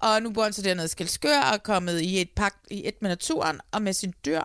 Og 0.00 0.22
nu 0.22 0.30
bor 0.30 0.42
han 0.42 0.52
så 0.52 0.62
dernede 0.62 0.84
i 0.84 0.88
Skelskør 0.88 1.38
og 1.40 1.54
er 1.54 1.58
kommet 1.58 2.00
i 2.00 2.20
et 2.20 2.30
pagt 2.36 2.56
i 2.70 2.88
et 2.88 2.94
med 3.02 3.10
naturen 3.10 3.60
og 3.72 3.82
med 3.82 3.92
sin 3.92 4.14
dyr. 4.26 4.40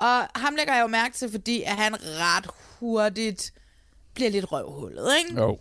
Og 0.00 0.28
ham 0.34 0.54
lægger 0.56 0.74
jeg 0.74 0.82
jo 0.82 0.86
mærke 0.86 1.16
til, 1.16 1.30
fordi 1.30 1.62
at 1.62 1.76
han 1.76 1.96
ret 2.02 2.46
hurtigt 2.80 3.52
bliver 4.14 4.30
lidt 4.30 4.52
røvhullet, 4.52 5.08
ikke? 5.18 5.40
Jo. 5.40 5.58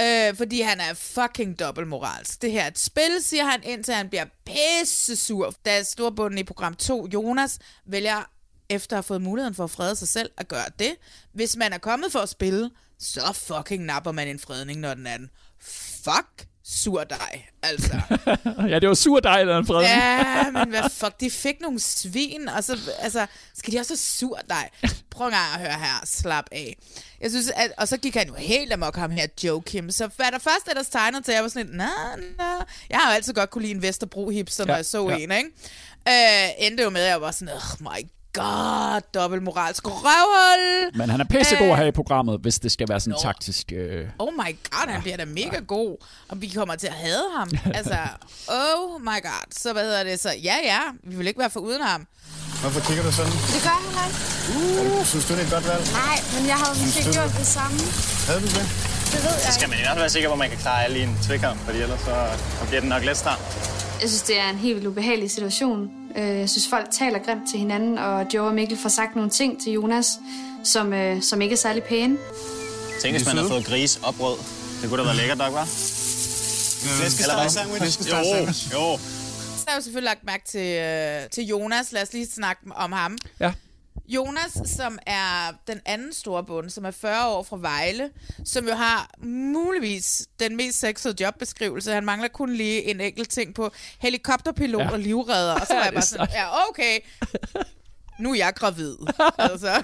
Øh, 0.00 0.36
fordi 0.36 0.60
han 0.60 0.80
er 0.80 0.94
fucking 0.94 1.58
dobbeltmoralsk. 1.58 2.42
Det 2.42 2.52
her 2.52 2.62
er 2.62 2.66
et 2.66 2.78
spil, 2.78 3.22
siger 3.22 3.44
han, 3.44 3.62
indtil 3.62 3.94
han 3.94 4.08
bliver 4.08 4.24
pisse 4.46 5.16
sur. 5.16 5.54
Da 5.64 5.82
storbunden 5.82 6.38
i 6.38 6.42
program 6.42 6.74
2, 6.74 7.08
Jonas, 7.14 7.58
vælger 7.86 8.30
efter 8.68 8.96
at 8.96 8.98
have 8.98 9.02
fået 9.02 9.22
muligheden 9.22 9.54
for 9.54 9.64
at 9.64 9.70
frede 9.70 9.96
sig 9.96 10.08
selv 10.08 10.30
at 10.36 10.48
gøre 10.48 10.66
det. 10.78 10.96
Hvis 11.32 11.56
man 11.56 11.72
er 11.72 11.78
kommet 11.78 12.12
for 12.12 12.18
at 12.18 12.28
spille, 12.28 12.70
så 12.98 13.32
fucking 13.32 13.84
napper 13.84 14.12
man 14.12 14.28
en 14.28 14.38
fredning, 14.38 14.80
når 14.80 14.94
den 14.94 15.06
er 15.06 15.16
den. 15.16 15.30
Fuck 16.04 16.46
sur 16.70 17.04
dig, 17.04 17.50
altså. 17.62 18.00
ja, 18.70 18.78
det 18.78 18.88
var 18.88 18.94
sur 18.94 19.20
dig, 19.20 19.46
der 19.46 19.64
Frederik. 19.64 19.88
Ja, 19.88 20.50
men 20.50 20.68
hvad 20.68 20.90
fuck, 20.90 21.20
de 21.20 21.30
fik 21.30 21.60
nogle 21.60 21.80
svin, 21.80 22.48
og 22.48 22.64
så 22.64 22.78
altså, 22.98 23.26
skal 23.54 23.72
de 23.72 23.78
også 23.78 23.92
have 23.92 23.98
sur 23.98 24.38
dig? 24.48 24.70
Prøv 25.10 25.26
en 25.26 25.32
gang 25.32 25.54
at 25.54 25.60
høre 25.60 25.78
her, 25.78 26.00
slap 26.04 26.44
af. 26.52 26.76
Jeg 27.20 27.30
synes, 27.30 27.50
at, 27.56 27.72
og 27.78 27.88
så 27.88 27.96
gik 27.96 28.14
han 28.14 28.26
jo 28.28 28.34
helt 28.34 28.72
amok 28.72 28.96
ham 28.96 29.10
her, 29.10 29.26
Joe 29.44 29.62
Kim. 29.62 29.90
Så 29.90 30.10
hvad 30.16 30.26
der 30.32 30.38
først 30.38 30.68
ellers 30.68 30.88
tegnede 30.88 31.22
til, 31.22 31.34
jeg 31.34 31.42
var 31.42 31.48
sådan 31.48 31.66
lidt, 31.66 31.76
nah, 31.76 32.18
nah. 32.38 32.66
Jeg 32.90 32.98
har 32.98 33.10
jo 33.10 33.14
altid 33.14 33.32
godt 33.34 33.50
kunne 33.50 33.62
lide 33.62 33.74
en 33.74 33.82
Vesterbro 33.82 34.30
hipster, 34.30 34.64
når 34.64 34.72
Ja, 34.72 34.76
jeg 34.76 34.86
så 34.86 35.08
ja. 35.08 35.16
en, 35.16 35.30
ikke? 35.30 35.50
Øh, 36.08 36.66
endte 36.66 36.82
jo 36.82 36.90
med, 36.90 37.00
at 37.00 37.08
jeg 37.08 37.20
var 37.20 37.30
sådan, 37.30 37.54
oh 37.54 37.92
my 37.92 38.08
god, 38.32 39.00
dobbeltmoralsk 39.14 39.82
røvhul. 39.86 40.96
Men 40.98 41.10
han 41.10 41.20
er 41.20 41.24
pissegod 41.24 41.68
Øh, 41.68 41.76
have 41.76 41.88
i 41.88 41.90
programmet, 41.90 42.38
hvis 42.42 42.58
det 42.58 42.72
skal 42.72 42.88
være 42.88 43.00
sådan 43.00 43.10
Nå. 43.12 43.18
taktisk... 43.22 43.72
Øh... 43.72 44.04
Oh 44.18 44.32
my 44.32 44.50
god, 44.70 44.88
han 44.88 45.02
bliver 45.02 45.16
da 45.16 45.24
mega 45.24 45.58
god. 45.66 45.96
Og 46.28 46.42
vi 46.42 46.48
kommer 46.48 46.74
til 46.76 46.86
at 46.86 46.92
hade 46.92 47.24
ham. 47.36 47.48
Altså, 47.78 47.98
oh 48.48 49.00
my 49.00 49.18
god. 49.28 49.44
Så 49.62 49.72
hvad 49.72 49.82
hedder 49.82 50.04
det 50.04 50.20
så? 50.20 50.30
Ja, 50.42 50.56
ja, 50.64 50.80
vi 51.04 51.16
vil 51.16 51.26
ikke 51.26 51.40
være 51.40 51.50
for 51.50 51.60
uden 51.60 51.82
ham. 51.82 52.06
Hvorfor 52.60 52.80
kigger 52.88 53.02
du 53.04 53.12
sådan? 53.12 53.32
Det 53.32 53.60
gør 53.68 53.78
heller 53.86 54.04
ikke. 54.08 54.98
Uh. 54.98 55.04
Synes 55.06 55.24
du, 55.26 55.32
det 55.32 55.40
er 55.40 55.44
et 55.44 55.52
godt 55.52 55.66
valg? 55.68 55.82
Nej, 55.92 56.16
men 56.34 56.42
jeg 56.50 56.56
har 56.56 56.66
jo 56.68 56.74
måske 56.84 56.92
Synes 57.02 57.06
du- 57.06 57.12
gjort 57.12 57.32
det 57.38 57.46
samme. 57.46 57.78
Havde 58.28 58.40
du 58.40 58.46
det? 58.58 58.66
Det 59.12 59.20
ved 59.24 59.30
jeg 59.30 59.40
Så 59.46 59.52
skal 59.58 59.68
man 59.68 59.78
i 59.78 59.82
hvert 59.82 59.94
fald 59.96 59.98
være 60.06 60.14
sikker 60.16 60.28
på, 60.28 60.32
at 60.32 60.38
man 60.38 60.50
kan 60.50 60.58
klare 60.58 60.84
alle 60.84 60.98
i 60.98 61.02
en 61.02 61.14
tvekamp, 61.26 61.58
fordi 61.66 61.78
ellers 61.80 62.00
så, 62.00 62.14
så 62.60 62.64
bliver 62.68 62.80
den 62.80 62.88
nok 62.94 63.04
lidt 63.04 63.18
stram. 63.18 63.38
Jeg 64.00 64.08
synes, 64.08 64.22
det 64.22 64.36
er 64.40 64.48
en 64.50 64.56
helt 64.56 64.74
vildt 64.74 64.86
ubehagelig 64.88 65.30
situation. 65.30 65.90
Øh, 66.16 66.38
Jeg 66.38 66.50
synes, 66.50 66.68
folk 66.68 66.90
taler 66.90 67.18
grimt 67.18 67.50
til 67.50 67.58
hinanden, 67.58 67.98
og 67.98 68.26
Joe 68.34 68.46
og 68.46 68.54
Mikkel 68.54 68.78
får 68.78 68.88
sagt 68.88 69.16
nogle 69.16 69.30
ting 69.30 69.62
til 69.62 69.72
Jonas, 69.72 70.06
som, 70.64 70.92
øh, 70.92 71.22
som 71.22 71.40
ikke 71.42 71.52
er 71.52 71.56
særlig 71.56 71.82
pæne. 71.82 72.16
Tænk, 73.02 73.14
hvis 73.16 73.26
man 73.26 73.36
har 73.36 73.48
fået 73.48 73.64
gris 73.64 74.00
og 74.02 74.14
brød. 74.14 74.36
Det 74.82 74.88
kunne 74.88 74.98
da 75.00 75.06
være 75.06 75.16
lækkert 75.16 75.38
nok, 75.38 75.52
hva'? 75.52 75.66
Flæskesteg 76.98 77.50
sandwich. 77.50 77.78
Flæskesteg 77.82 78.18
Jo, 78.18 78.24
sandwich. 78.34 78.72
jo. 78.72 78.98
Så 79.58 79.64
har 79.68 79.72
jeg 79.72 79.76
jo 79.78 79.82
selvfølgelig 79.82 80.08
lagt 80.10 80.24
mærke 80.24 80.44
til, 80.48 80.66
øh, 80.76 81.30
til 81.30 81.44
Jonas. 81.44 81.92
Lad 81.92 82.02
os 82.02 82.12
lige 82.12 82.26
snakke 82.34 82.62
om 82.74 82.92
ham. 82.92 83.18
Ja. 83.40 83.52
Jonas, 84.08 84.58
som 84.66 84.98
er 85.06 85.52
den 85.66 85.80
anden 85.86 86.12
store 86.12 86.44
bonde, 86.44 86.70
som 86.70 86.84
er 86.84 86.90
40 86.90 87.28
år 87.28 87.42
fra 87.42 87.56
Vejle, 87.60 88.10
som 88.44 88.68
jo 88.68 88.74
har 88.74 89.10
muligvis 89.24 90.28
den 90.40 90.56
mest 90.56 90.80
sexede 90.80 91.14
jobbeskrivelse. 91.20 91.92
Han 91.92 92.04
mangler 92.04 92.28
kun 92.28 92.52
lige 92.52 92.82
en 92.82 93.00
enkelt 93.00 93.30
ting 93.30 93.54
på 93.54 93.70
helikopterpilot 93.98 94.82
Ja. 94.82 94.90
og 94.90 94.98
livredder. 94.98 95.54
Og 95.60 95.66
så 95.66 95.74
var 95.74 95.84
jeg 95.84 95.92
bare 95.98 96.02
sådan, 96.02 96.28
ja, 96.32 96.68
okay, 96.68 96.98
nu 98.18 98.30
er 98.32 98.36
jeg 98.36 98.52
gravid. 98.54 98.96
altså. 99.38 99.82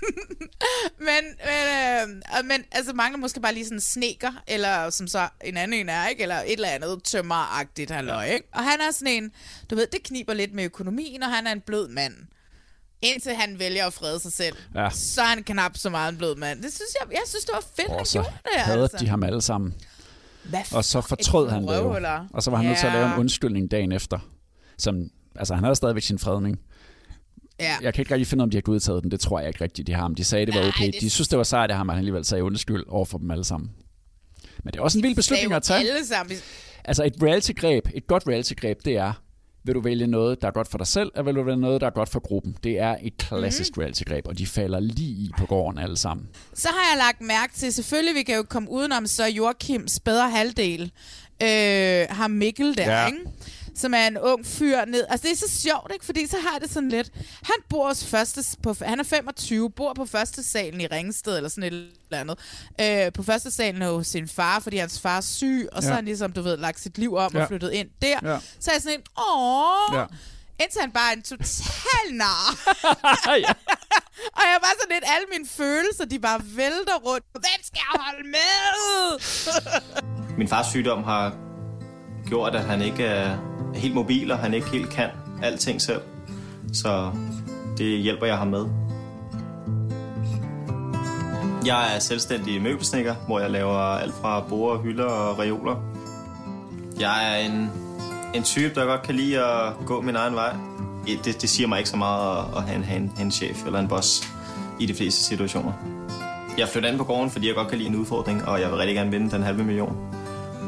men, 0.98 1.24
men, 1.38 2.22
øh, 2.38 2.44
men 2.44 2.64
altså 2.72 2.92
mangler 2.92 3.18
måske 3.18 3.40
bare 3.40 3.54
lige 3.54 3.64
sådan 3.64 3.80
sneker, 3.80 4.32
eller 4.46 4.90
som 4.90 5.06
så 5.08 5.28
en 5.44 5.56
anden 5.56 5.80
en 5.80 5.88
er, 5.88 6.08
ikke? 6.08 6.22
Eller 6.22 6.36
et 6.36 6.52
eller 6.52 6.68
andet 6.68 7.04
tømmeragtigt 7.04 7.90
halløj, 7.90 8.24
ikke? 8.24 8.48
Og 8.54 8.64
han 8.64 8.80
er 8.80 8.90
sådan 8.90 9.12
en, 9.22 9.32
du 9.70 9.74
ved, 9.74 9.86
det 9.86 10.02
kniber 10.02 10.34
lidt 10.34 10.54
med 10.54 10.64
økonomien, 10.64 11.22
og 11.22 11.30
han 11.30 11.46
er 11.46 11.52
en 11.52 11.60
blød 11.60 11.88
mand. 11.88 12.14
Indtil 13.02 13.34
han 13.34 13.58
vælger 13.58 13.86
at 13.86 13.92
frede 13.92 14.20
sig 14.20 14.32
selv. 14.32 14.56
Ja. 14.74 14.90
Så 14.92 15.20
er 15.22 15.26
han 15.26 15.42
knap 15.42 15.76
så 15.76 15.90
meget 15.90 16.12
en 16.12 16.18
blød 16.18 16.36
mand. 16.36 16.62
Det 16.62 16.72
synes 16.72 16.90
jeg, 17.00 17.12
jeg 17.12 17.22
synes, 17.26 17.44
det 17.44 17.52
var 17.54 17.64
fedt, 17.76 17.88
han 17.90 18.00
Og 18.00 18.06
så 18.06 18.12
gjorde 18.18 18.28
det, 18.54 18.60
havde 18.60 18.82
altså. 18.82 18.96
de 19.00 19.08
ham 19.08 19.22
alle 19.22 19.40
sammen. 19.42 19.74
Hvad 20.44 20.60
Og 20.74 20.84
så 20.84 21.00
fortrød 21.00 21.48
han 21.50 21.62
det 21.68 21.76
jo. 21.76 21.96
Og 22.32 22.42
så 22.42 22.50
var 22.50 22.56
han 22.56 22.66
nødt 22.66 22.78
til 22.78 22.86
at 22.86 22.92
Ja. 22.92 22.98
lave 23.00 23.12
en 23.14 23.18
undskyldning 23.20 23.70
dagen 23.70 23.92
efter. 23.92 24.18
Som, 24.78 25.08
altså 25.36 25.54
han 25.54 25.64
havde 25.64 25.74
stadigvæk 25.76 26.02
sin 26.02 26.18
fredning. 26.18 26.58
Ja. 27.60 27.76
Jeg 27.82 27.94
kan 27.94 28.02
ikke 28.02 28.14
rigtig 28.14 28.26
finde 28.26 28.40
ud 28.40 28.44
af, 28.44 28.46
om 28.46 28.50
de 28.50 28.56
har 28.56 28.62
godtaget 28.62 29.02
den. 29.02 29.10
Det 29.10 29.20
tror 29.20 29.38
jeg 29.38 29.48
ikke 29.48 29.64
rigtigt, 29.64 29.86
de 29.86 29.92
har. 29.94 30.08
Men 30.08 30.16
de 30.16 30.24
sagde, 30.24 30.46
det 30.46 30.54
var 30.54 30.68
okay. 30.68 30.86
det- 30.92 31.00
De 31.00 31.10
synes, 31.10 31.28
det 31.28 31.36
var 31.38 31.44
sejt 31.44 31.70
af 31.70 31.76
ham, 31.76 31.90
at 31.90 31.94
han 31.94 31.98
alligevel 31.98 32.24
sagde 32.24 32.44
undskyld 32.44 32.84
over 32.88 33.04
for 33.04 33.18
dem 33.18 33.30
alle 33.30 33.44
sammen. 33.44 33.70
Men 34.64 34.72
det 34.72 34.78
er 34.80 34.82
også 34.84 34.98
en 34.98 35.02
vild 35.02 35.14
beslutning 35.14 35.52
at 35.52 35.62
tage. 35.62 35.80
alle 35.80 36.06
sammen. 36.06 36.36
Altså 36.84 37.04
et 37.04 37.14
reality-greb, 37.22 37.88
et 37.94 38.06
godt 38.06 38.22
reality-greb, 38.28 38.78
det 38.84 38.96
er, 38.96 39.12
vil 39.64 39.74
du 39.74 39.80
vælge 39.80 40.06
noget, 40.06 40.42
der 40.42 40.48
er 40.48 40.52
godt 40.52 40.68
for 40.68 40.78
dig 40.78 40.86
selv, 40.86 41.10
eller 41.14 41.22
vil 41.24 41.34
du 41.34 41.42
vælge 41.42 41.60
noget, 41.60 41.80
der 41.80 41.86
er 41.86 41.90
godt 41.90 42.08
for 42.08 42.20
gruppen? 42.20 42.56
Det 42.64 42.78
er 42.78 42.96
et 43.02 43.16
klassisk 43.16 43.70
Mhm. 43.76 43.80
mm. 43.80 43.82
reality-greb, 43.82 44.26
og 44.26 44.38
de 44.38 44.46
falder 44.46 44.80
lige 44.80 45.08
i 45.10 45.30
på 45.38 45.46
gården 45.46 45.78
alle 45.78 45.96
sammen. 45.96 46.28
Så 46.54 46.68
har 46.68 46.90
jeg 46.92 46.98
lagt 46.98 47.20
mærke 47.20 47.52
til, 47.54 47.72
selvfølgelig, 47.72 48.14
vi 48.14 48.22
kan 48.22 48.36
jo 48.36 48.42
komme 48.42 48.70
udenom, 48.70 49.06
så 49.06 49.26
Joachims 49.26 50.00
bedre 50.00 50.30
halvdel 50.30 50.82
øh, 51.42 52.06
har 52.10 52.28
Mikkel 52.28 52.76
der, 52.78 53.00
ja. 53.00 53.06
ikke? 53.06 53.18
Som 53.74 53.94
er 53.94 54.06
en 54.06 54.18
ung 54.18 54.46
fyr 54.46 54.84
ned. 54.84 55.04
Altså, 55.08 55.28
det 55.28 55.32
er 55.32 55.36
så 55.48 55.60
sjovt, 55.60 55.90
ikke? 55.92 56.04
Fordi 56.04 56.26
så 56.26 56.36
har 56.38 56.52
jeg 56.52 56.60
det 56.60 56.70
sådan 56.70 56.88
lidt... 56.88 57.10
Han 57.42 57.54
bor 57.68 57.88
hos 57.88 58.04
første... 58.04 58.44
På, 58.62 58.74
han 58.82 59.00
er 59.00 59.04
25, 59.04 59.70
bor 59.70 59.92
på 59.92 60.04
første 60.04 60.42
salen 60.42 60.80
i 60.80 60.86
Ringsted, 60.86 61.36
eller 61.36 61.48
sådan 61.50 61.64
et 61.64 61.72
eller 62.12 62.20
andet. 62.20 62.38
Øh, 63.06 63.12
på 63.12 63.22
første 63.22 63.50
salen 63.50 63.82
hos 63.82 64.06
sin 64.06 64.28
far, 64.28 64.60
fordi 64.60 64.76
hans 64.76 65.00
far 65.00 65.16
er 65.16 65.20
syg, 65.20 65.68
og 65.72 65.82
så 65.82 65.88
Ja. 65.88 65.92
har 65.92 65.96
han 65.96 66.04
ligesom, 66.04 66.32
du 66.32 66.42
ved, 66.42 66.56
lagt 66.56 66.80
sit 66.80 66.98
liv 66.98 67.14
om 67.14 67.32
Ja. 67.34 67.42
og 67.42 67.48
flyttet 67.48 67.72
ind 67.72 67.88
der. 68.02 68.18
Ja. 68.22 68.38
Så 68.60 68.70
er 68.70 68.74
jeg 68.74 68.82
sådan 68.82 68.98
en... 68.98 69.04
Åh! 69.18 69.96
Ja. 69.98 70.04
Indtil 70.62 70.80
han 70.80 70.90
bare 70.90 71.12
er 71.12 71.16
en 71.16 71.22
total 71.22 72.06
nar. 72.12 72.56
ja. 73.46 73.52
Og 74.38 74.42
jeg 74.52 74.58
var 74.60 74.72
sådan 74.80 74.94
lidt, 74.96 75.04
alle 75.06 75.26
mine 75.32 75.48
følelser, 75.48 76.04
de 76.04 76.18
bare 76.18 76.40
vælter 76.44 76.96
rundt. 77.06 77.24
Hvem 77.32 77.60
skal 77.62 77.80
jeg 77.92 78.00
holde 78.00 78.28
med? 78.28 79.20
Min 80.38 80.48
fars 80.48 80.66
sygdom 80.66 81.04
har 81.04 81.36
gjort, 82.28 82.54
at 82.54 82.64
han 82.64 82.82
ikke 82.82 83.04
er 83.04 83.38
helt 83.74 83.94
mobil, 83.94 84.32
og 84.32 84.38
han 84.38 84.54
ikke 84.54 84.68
helt 84.68 84.90
kan 84.90 85.08
alting 85.42 85.82
selv. 85.82 86.00
Så 86.72 87.10
det 87.78 87.98
hjælper 87.98 88.26
jeg 88.26 88.38
ham 88.38 88.46
med. 88.46 88.66
Jeg 91.66 91.94
er 91.94 91.98
selvstændig 91.98 92.62
møbelsnikker, 92.62 93.14
hvor 93.26 93.40
jeg 93.40 93.50
laver 93.50 93.78
alt 93.78 94.14
fra 94.14 94.44
borde, 94.48 94.80
hylder 94.82 95.04
og 95.04 95.38
reoler. 95.38 95.76
Jeg 97.00 97.32
er 97.32 97.46
en, 97.46 97.70
en 98.34 98.42
type, 98.42 98.74
der 98.74 98.84
godt 98.84 99.02
kan 99.02 99.14
lide 99.14 99.44
at 99.44 99.72
gå 99.86 100.00
min 100.00 100.16
egen 100.16 100.34
vej. 100.34 100.56
Det, 101.24 101.42
det 101.42 101.50
siger 101.50 101.66
mig 101.66 101.78
ikke 101.78 101.90
så 101.90 101.96
meget 101.96 102.38
at, 102.38 102.44
at 102.56 102.62
have, 102.62 102.76
en, 102.76 102.84
have, 102.84 103.00
en, 103.00 103.12
have 103.16 103.24
en 103.24 103.30
chef 103.30 103.66
eller 103.66 103.78
en 103.78 103.88
boss 103.88 104.28
i 104.80 104.86
de 104.86 104.94
fleste 104.94 105.24
situationer. 105.24 105.72
Jeg 106.58 106.68
flytter 106.68 106.90
ind 106.90 106.98
på 106.98 107.04
gården, 107.04 107.30
fordi 107.30 107.46
jeg 107.46 107.54
godt 107.54 107.68
kan 107.68 107.78
lide 107.78 107.88
en 107.88 107.96
udfordring, 107.96 108.48
og 108.48 108.60
jeg 108.60 108.70
vil 108.70 108.76
rigtig 108.76 108.96
gerne 108.96 109.10
vinde 109.10 109.30
den 109.30 109.42
halve 109.42 109.64
million. 109.64 109.96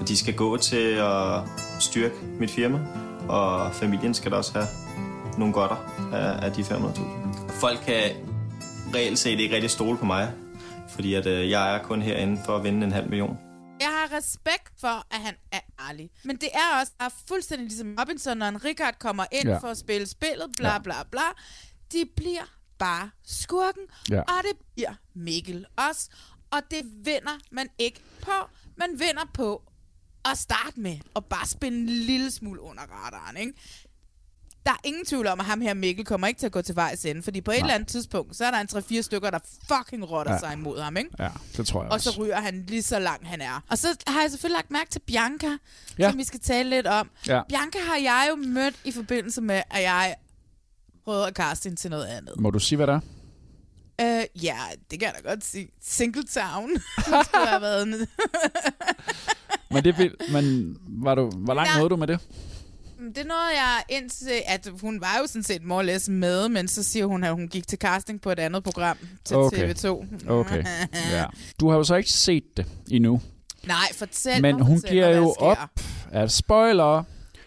Og 0.03 0.09
de 0.09 0.17
skal 0.17 0.35
gå 0.35 0.57
til 0.57 0.95
at 0.97 1.41
styrke 1.81 2.15
mit 2.39 2.51
firma, 2.51 2.81
og 3.29 3.75
familien 3.75 4.15
skal 4.15 4.31
da 4.31 4.37
også 4.37 4.53
have 4.53 4.67
nogle 5.39 5.55
godter 5.55 5.77
af, 6.13 6.45
af 6.47 6.53
de 6.53 6.63
500.000. 6.63 7.53
Folk 7.61 7.81
kan 7.87 8.03
reelt 8.95 9.19
set 9.19 9.41
ikke 9.41 9.55
rigtig 9.55 9.71
stole 9.71 9.99
på 9.99 10.05
mig, 10.05 10.33
fordi 10.89 11.15
at, 11.15 11.27
øh, 11.27 11.51
jeg 11.51 11.75
er 11.75 11.83
kun 11.83 12.03
herinde 12.03 12.41
for 12.45 12.57
at 12.57 12.65
vinde 12.65 12.87
en 12.87 12.93
halv 12.93 13.09
million. 13.09 13.39
Jeg 13.81 13.89
har 13.89 14.17
respekt 14.17 14.73
for, 14.81 15.07
at 15.15 15.21
han 15.21 15.35
er 15.53 15.61
ærlig. 15.89 16.11
Men 16.25 16.37
det 16.37 16.49
er 16.55 16.81
også 16.81 16.93
er 17.01 17.09
fuldstændig 17.29 17.67
ligesom 17.67 17.97
Robinson, 18.01 18.39
når 18.39 18.47
en 18.47 18.65
Richard 18.65 18.95
kommer 18.99 19.25
ind 19.33 19.49
ja. 19.49 19.59
for 19.59 19.69
at 19.69 19.79
spille 19.79 20.07
spillet, 20.07 20.47
bla 20.57 20.79
bla 20.79 20.95
bla. 21.11 21.21
De 21.93 22.05
bliver 22.17 22.45
bare 22.79 23.11
skurken, 23.27 23.83
Ja. 24.11 24.21
og 24.21 24.43
det 24.43 24.57
bliver 24.75 24.95
Mikkel 25.15 25.67
også. 25.89 26.11
Og 26.51 26.61
det 26.71 26.81
vinder 27.05 27.39
man 27.51 27.69
ikke 27.79 28.01
på. 28.23 28.33
Man 28.77 28.89
vinder 28.99 29.25
på 29.35 29.63
at 30.25 30.39
starte 30.39 30.81
med 30.81 30.97
at 31.17 31.25
bare 31.25 31.47
spænde 31.47 31.79
en 31.79 31.87
lille 31.89 32.31
smule 32.31 32.61
under 32.61 32.83
radaren, 32.83 33.37
ikke? 33.37 33.53
Der 34.67 34.73
er 34.73 34.77
ingen 34.85 35.05
tvivl 35.07 35.27
om, 35.27 35.41
at 35.41 35.47
ham 35.47 35.61
her 35.61 35.75
Mikkel 35.75 36.05
kommer 36.05 36.27
ikke 36.27 36.39
til 36.41 36.47
at 36.47 36.53
gå 36.53 36.63
til 36.63 36.77
vejs 36.77 37.05
ende, 37.05 37.23
fordi 37.23 37.41
på 37.41 37.51
et 37.51 37.55
Nej. 37.55 37.61
eller 37.65 37.75
andet 37.75 37.89
tidspunkt, 37.89 38.37
så 38.37 38.45
er 38.45 38.51
der 38.51 38.59
en 38.59 38.69
3-4 38.99 39.03
stykker, 39.03 39.31
der 39.31 39.39
fucking 39.69 40.11
rotter 40.11 40.33
Ja. 40.33 40.39
sig 40.39 40.53
imod 40.53 40.81
ham, 40.81 40.97
ikke? 40.97 41.11
Ja, 41.19 41.29
det 41.57 41.67
tror 41.67 41.83
jeg 41.83 41.93
Og 41.93 42.01
så 42.01 42.11
også. 42.11 42.23
ryger 42.23 42.41
han 42.41 42.65
lige 42.69 42.83
så 42.83 42.99
langt, 42.99 43.27
han 43.27 43.41
er. 43.41 43.61
Og 43.69 43.79
så 43.79 43.97
har 44.07 44.21
jeg 44.21 44.31
selvfølgelig 44.31 44.57
lagt 44.57 44.71
mærke 44.71 44.91
til 44.91 44.99
Bianca, 45.01 45.57
Ja. 45.99 46.11
som 46.11 46.19
vi 46.19 46.25
skal 46.25 46.41
tale 46.41 46.71
lidt 46.71 46.87
om. 46.87 47.11
Ja. 47.27 47.43
Bianca 47.49 47.79
har 47.79 47.97
jeg 47.97 48.27
jo 48.31 48.37
mødt 48.37 48.75
i 48.85 48.93
forbindelse 48.93 49.41
med, 49.41 49.63
at 49.71 49.83
jeg 49.83 50.15
prøvede 51.05 51.27
at 51.27 51.35
casting 51.35 51.79
til 51.79 51.91
noget 51.91 52.07
andet. 52.07 52.41
Må 52.41 52.51
du 52.51 52.59
sige, 52.59 52.77
hvad 52.77 52.87
der 52.87 52.95
er? 52.97 53.01
Øh, 54.03 54.45
ja, 54.45 54.57
det 54.91 55.01
kan 55.01 55.03
jeg 55.03 55.15
da 55.25 55.29
godt 55.31 55.45
sige. 55.45 55.69
Singletown. 55.83 56.71
det 56.97 57.25
skulle 57.25 57.47
have 57.47 57.63
været 57.63 57.83
en... 57.83 57.95
Men, 59.71 59.85
det 59.85 60.13
men 60.33 60.77
var 60.89 61.15
du, 61.15 61.31
hvor 61.31 61.55
langt 61.55 61.71
Nej. 61.71 61.79
nåede 61.79 61.91
du 61.91 61.97
med 61.97 62.07
det? 62.07 62.21
Det 63.17 63.27
nåede 63.27 63.51
jeg 63.57 63.83
indtil, 63.89 64.43
at 64.47 64.69
hun 64.81 65.01
var 65.01 65.19
jo 65.21 65.27
sådan 65.27 65.43
set 65.43 65.63
more 65.65 65.79
or 65.79 65.83
less 65.83 66.09
med, 66.09 66.49
men 66.49 66.69
så 66.69 66.83
siger 66.83 67.07
hun, 67.07 67.25
at 67.25 67.33
hun 67.33 67.49
gik 67.49 67.67
til 67.69 67.79
casting 67.79 68.21
på 68.21 68.31
et 68.31 68.39
andet 68.39 68.65
program 68.65 68.99
til 69.25 69.37
Okay. 69.37 69.75
TV2. 69.75 69.87
Okay, 70.29 70.65
ja. 71.13 71.25
Du 71.61 71.69
har 71.71 71.77
jo 71.77 71.85
så 71.85 71.95
ikke 71.95 72.11
set 72.11 72.57
det 72.57 72.67
endnu. 72.91 73.21
Nej, 73.67 73.93
fortæl 73.95 74.43
Men 74.43 74.57
mig, 74.57 74.65
hun 74.67 74.79
fortæl 74.81 74.93
giver 74.93 75.09
mig, 75.09 75.17
jo 75.17 75.35
op. 75.39 75.59
Ja, 76.13 76.29
spoiler. 76.29 77.03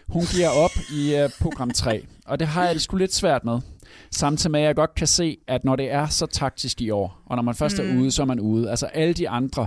Hun 0.08 0.26
giver 0.26 0.48
op 0.48 0.70
i 0.92 1.22
uh, 1.24 1.30
program 1.40 1.70
3. 1.70 2.06
Og 2.26 2.38
det 2.38 2.48
har 2.48 2.64
jeg 2.64 2.74
det 2.74 2.82
sgu 2.82 2.96
lidt 2.96 3.14
svært 3.14 3.44
med. 3.44 3.60
Samtidig 4.10 4.50
med, 4.50 4.60
at 4.60 4.66
jeg 4.66 4.76
godt 4.76 4.94
kan 4.94 5.06
se, 5.06 5.36
at 5.46 5.64
når 5.64 5.76
det 5.76 5.90
er 5.92 6.06
så 6.06 6.26
taktisk 6.26 6.80
i 6.82 6.90
år, 6.90 7.22
og 7.26 7.36
når 7.36 7.42
man 7.42 7.54
først 7.54 7.78
Mm. 7.78 7.84
er 7.98 8.00
ude, 8.02 8.10
så 8.10 8.22
er 8.22 8.26
man 8.26 8.40
ude. 8.40 8.70
Altså 8.70 8.86
alle 8.86 9.14
de 9.14 9.28
andre 9.28 9.66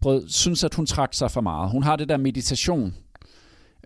brød, 0.00 0.28
synes, 0.28 0.64
at 0.64 0.74
hun 0.74 0.86
trak 0.86 1.14
sig 1.14 1.30
for 1.30 1.40
meget. 1.40 1.70
Hun 1.70 1.82
har 1.82 1.96
det 1.96 2.08
der 2.08 2.16
meditation. 2.16 2.94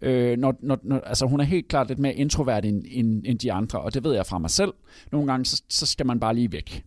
Øh, 0.03 0.39
når, 0.39 0.55
når, 0.63 0.79
når, 0.83 1.01
altså 1.01 1.27
hun 1.27 1.41
er 1.41 1.45
helt 1.45 1.69
klart 1.69 1.89
lidt 1.89 1.99
mere 1.99 2.15
introvert 2.15 2.65
end, 2.65 2.85
end, 2.91 3.23
end 3.27 3.39
de 3.39 3.53
andre, 3.53 3.81
og 3.81 3.95
det 3.95 4.05
ved 4.05 4.15
jeg 4.15 4.27
fra 4.27 4.39
mig 4.39 4.51
selv. 4.51 4.73
Nogle 5.13 5.27
gange, 5.33 5.45
så, 5.45 5.63
så 5.69 5.87
skal 5.87 6.07
man 6.07 6.21
bare 6.21 6.35
lige 6.35 6.53
væk. 6.53 6.85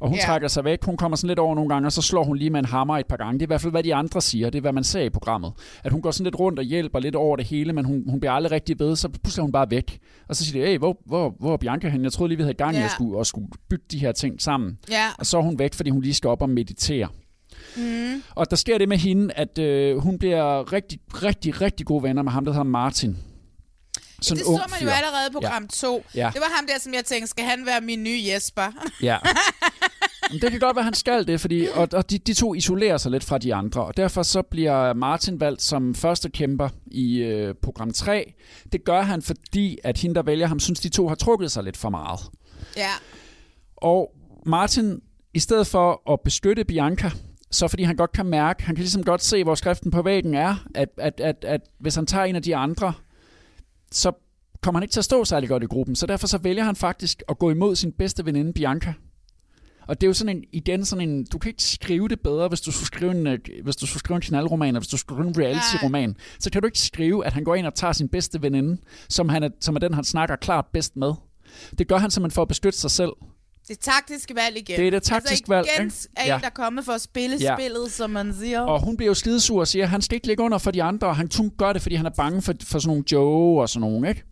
Og 0.00 0.08
hun 0.08 0.16
Ja. 0.18 0.22
trækker 0.26 0.48
sig 0.48 0.64
væk, 0.64 0.84
hun 0.84 0.96
kommer 0.96 1.16
sådan 1.16 1.28
lidt 1.28 1.38
over 1.38 1.54
nogle 1.54 1.68
gange, 1.74 1.86
og 1.88 1.92
så 1.92 2.02
slår 2.02 2.24
hun 2.24 2.36
lige 2.36 2.50
med 2.50 2.58
en 2.60 2.64
hammer 2.64 2.98
et 2.98 3.06
par 3.06 3.16
gange. 3.16 3.32
Det 3.32 3.42
er 3.42 3.46
i 3.46 3.50
hvert 3.50 3.60
fald, 3.60 3.70
hvad 3.72 3.82
de 3.82 3.94
andre 3.94 4.20
siger, 4.20 4.50
det 4.50 4.58
er, 4.58 4.60
hvad 4.60 4.72
man 4.72 4.84
ser 4.84 5.00
i 5.02 5.10
programmet. 5.10 5.52
At 5.84 5.92
hun 5.92 6.02
går 6.02 6.10
sådan 6.10 6.24
lidt 6.24 6.38
rundt 6.38 6.58
og 6.58 6.64
hjælper 6.64 6.98
lidt 6.98 7.14
over 7.14 7.36
det 7.36 7.46
hele, 7.46 7.72
men 7.72 7.84
hun, 7.84 8.04
hun 8.10 8.20
bliver 8.20 8.32
aldrig 8.32 8.52
rigtig 8.52 8.78
ved, 8.78 8.96
så 8.96 9.08
pludselig 9.08 9.40
er 9.40 9.44
hun 9.44 9.52
bare 9.52 9.70
væk. 9.70 9.98
Og 10.28 10.36
så 10.36 10.44
siger 10.44 10.64
de, 10.64 10.70
hey, 10.70 10.78
hvor, 10.78 10.96
hvor, 11.06 11.34
hvor 11.40 11.52
er 11.52 11.56
Bianca 11.56 11.88
henne? 11.88 12.04
Jeg 12.04 12.12
troede 12.12 12.28
lige, 12.28 12.36
vi 12.36 12.42
havde 12.42 12.54
gang 12.54 12.74
i 12.74 12.78
Ja. 12.78 12.84
at 12.84 12.90
skulle, 12.90 13.20
at 13.20 13.26
skulle 13.26 13.48
bygge 13.70 13.84
de 13.90 13.98
her 13.98 14.12
ting 14.12 14.42
sammen. 14.42 14.78
Ja. 14.90 15.06
Og 15.18 15.26
så 15.26 15.38
er 15.38 15.42
hun 15.42 15.58
væk, 15.58 15.74
fordi 15.74 15.90
hun 15.90 16.02
lige 16.02 16.14
skal 16.14 16.28
op 16.30 16.42
og 16.42 16.50
meditere. 16.50 17.08
Mm. 17.76 18.22
Og 18.34 18.50
der 18.50 18.56
sker 18.56 18.78
det 18.78 18.88
med 18.88 18.96
hende, 18.96 19.34
at 19.34 19.58
øh, 19.58 19.98
hun 19.98 20.18
bliver 20.18 20.72
rigtig, 20.72 20.98
rigtig, 21.14 21.60
rigtig 21.60 21.86
gode 21.86 22.02
venner 22.02 22.22
med 22.22 22.32
ham, 22.32 22.44
der 22.44 22.52
hedder 22.52 22.64
Martin. 22.64 23.16
Sådan 24.22 24.38
det 24.38 24.46
så 24.46 24.64
man 24.70 24.78
fyr. 24.80 24.86
jo 24.86 24.92
allerede 24.92 25.26
i 25.30 25.32
program 25.32 25.68
2. 25.68 26.04
Ja. 26.14 26.30
Det 26.34 26.40
var 26.40 26.56
ham 26.56 26.66
der, 26.66 26.80
som 26.80 26.94
jeg 26.94 27.04
tænkte, 27.04 27.26
skal 27.30 27.44
han 27.44 27.66
være 27.66 27.80
min 27.80 28.02
nye 28.02 28.20
Jesper? 28.32 28.72
Ja. 29.02 29.18
Men 30.30 30.40
det 30.40 30.50
kan 30.50 30.60
godt 30.60 30.76
være, 30.76 30.84
han 30.84 30.94
skal 30.94 31.26
det, 31.26 31.40
fordi, 31.40 31.66
og, 31.74 31.88
og 31.92 32.10
de, 32.10 32.18
de 32.18 32.34
to 32.34 32.54
isolerer 32.54 32.96
sig 32.96 33.10
lidt 33.12 33.24
fra 33.24 33.38
de 33.38 33.54
andre, 33.54 33.84
og 33.84 33.96
derfor 33.96 34.22
så 34.22 34.42
bliver 34.42 34.92
Martin 34.92 35.40
valgt 35.40 35.62
som 35.62 35.94
første 35.94 36.30
kæmper 36.30 36.68
i 36.86 37.16
øh, 37.18 37.54
program 37.62 37.92
3. 37.92 38.34
Det 38.72 38.84
gør 38.84 39.02
han, 39.02 39.22
fordi 39.22 39.78
at 39.84 39.98
hende, 39.98 40.14
der 40.14 40.22
vælger 40.22 40.46
ham, 40.46 40.60
synes, 40.60 40.80
de 40.80 40.88
to 40.88 41.08
har 41.08 41.14
trukket 41.14 41.52
sig 41.52 41.64
lidt 41.64 41.76
for 41.76 41.88
meget. 41.90 42.20
ja. 42.76 42.90
Og 43.76 44.12
Martin, 44.46 45.00
i 45.34 45.38
stedet 45.38 45.66
for 45.66 46.12
at 46.12 46.20
beskytte 46.20 46.64
Bianca, 46.64 47.10
så 47.50 47.68
fordi 47.68 47.82
han 47.82 47.96
godt 47.96 48.12
kan 48.12 48.26
mærke, 48.26 48.62
han 48.62 48.74
kan 48.74 48.82
ligesom 48.82 49.04
godt 49.04 49.22
se, 49.24 49.44
hvor 49.44 49.54
skriften 49.54 49.90
på 49.90 50.02
væggen 50.02 50.34
er, 50.34 50.54
at, 50.74 50.88
at, 50.98 51.20
at, 51.20 51.44
at 51.44 51.60
hvis 51.80 51.94
han 51.94 52.06
tager 52.06 52.24
en 52.24 52.36
af 52.36 52.42
de 52.42 52.56
andre, 52.56 52.92
så 53.96 54.12
kommer 54.62 54.78
han 54.78 54.82
ikke 54.82 54.92
til 54.92 55.00
at 55.00 55.04
stå 55.04 55.24
særlig 55.24 55.48
godt 55.48 55.62
i 55.62 55.66
gruppen. 55.66 55.96
Så 55.96 56.06
derfor 56.06 56.26
så 56.26 56.38
vælger 56.38 56.64
han 56.64 56.76
faktisk 56.76 57.22
at 57.28 57.38
gå 57.38 57.50
imod 57.50 57.76
sin 57.76 57.92
bedste 57.92 58.24
veninde 58.24 58.52
Bianca. 58.52 58.94
Og 59.88 60.00
det 60.00 60.06
er 60.06 60.08
jo 60.08 60.14
sådan 60.14 60.36
en, 60.36 60.44
igen 60.52 60.84
sådan 60.84 61.08
en, 61.08 61.24
du 61.24 61.38
kan 61.38 61.48
ikke 61.48 61.62
skrive 61.62 62.08
det 62.08 62.20
bedre, 62.20 62.48
hvis 62.48 62.60
du 62.60 62.72
skulle 62.72 62.86
skrive 62.86 63.10
en, 63.10 63.26
øh, 63.26 63.38
hvis 63.62 63.76
du 63.76 63.86
skulle 63.86 64.00
skrive 64.00 64.16
en 64.16 64.20
knaldroman, 64.20 64.68
eller 64.68 64.80
hvis 64.80 64.88
du 64.88 64.96
skulle 64.96 65.18
skrive 65.18 65.28
en 65.28 65.38
reality-roman. 65.38 66.16
Så 66.38 66.50
kan 66.50 66.62
du 66.62 66.66
ikke 66.66 66.78
skrive, 66.78 67.26
at 67.26 67.32
han 67.32 67.44
går 67.44 67.54
ind 67.54 67.66
og 67.66 67.74
tager 67.74 67.92
sin 67.92 68.08
bedste 68.08 68.42
veninde, 68.42 68.80
som, 69.08 69.28
han 69.28 69.42
er, 69.42 69.48
som 69.60 69.74
er 69.76 69.80
den, 69.80 69.94
han 69.94 70.04
snakker 70.04 70.36
klart 70.36 70.66
bedst 70.72 70.96
med. 70.96 71.12
Det 71.78 71.88
gør 71.88 71.98
han 71.98 72.10
simpelthen 72.10 72.34
for 72.34 72.42
at 72.42 72.48
beskytte 72.48 72.78
sig 72.78 72.90
selv. 72.90 73.12
Det 73.68 73.78
taktiske 73.78 74.34
valg 74.36 74.56
igen. 74.56 74.78
Det 74.78 74.86
er 74.86 74.90
det 74.90 75.02
taktiske 75.02 75.34
altså, 75.34 75.54
valg, 75.54 75.66
igen 75.76 75.86
ikke? 75.86 75.96
er 76.16 76.22
en, 76.22 76.28
Ja. 76.28 76.38
der 76.40 76.46
er 76.46 76.50
kommet 76.50 76.84
for 76.84 76.92
at 76.92 77.00
spille 77.00 77.36
Ja. 77.40 77.56
spillet, 77.56 77.92
som 77.92 78.10
man 78.10 78.34
siger. 78.40 78.60
Og 78.60 78.80
hun 78.84 78.96
bliver 78.96 79.10
jo 79.10 79.14
skidesur 79.14 79.60
og 79.60 79.68
siger, 79.68 79.82
at 79.84 79.88
han 79.90 80.02
skal 80.02 80.14
ikke 80.14 80.26
ligge 80.26 80.42
under 80.42 80.58
for 80.58 80.70
de 80.70 80.82
andre, 80.82 81.06
og 81.06 81.16
han 81.16 81.28
kun 81.36 81.52
gør 81.58 81.72
det, 81.72 81.82
fordi 81.82 81.94
han 81.94 82.06
er 82.06 82.10
bange 82.10 82.42
for, 82.42 82.52
for 82.64 82.78
sådan 82.78 82.88
nogle 82.88 83.04
Joe 83.12 83.60
og 83.62 83.68
sådan 83.68 83.80
nogle, 83.90 84.08
ikke? 84.08 84.22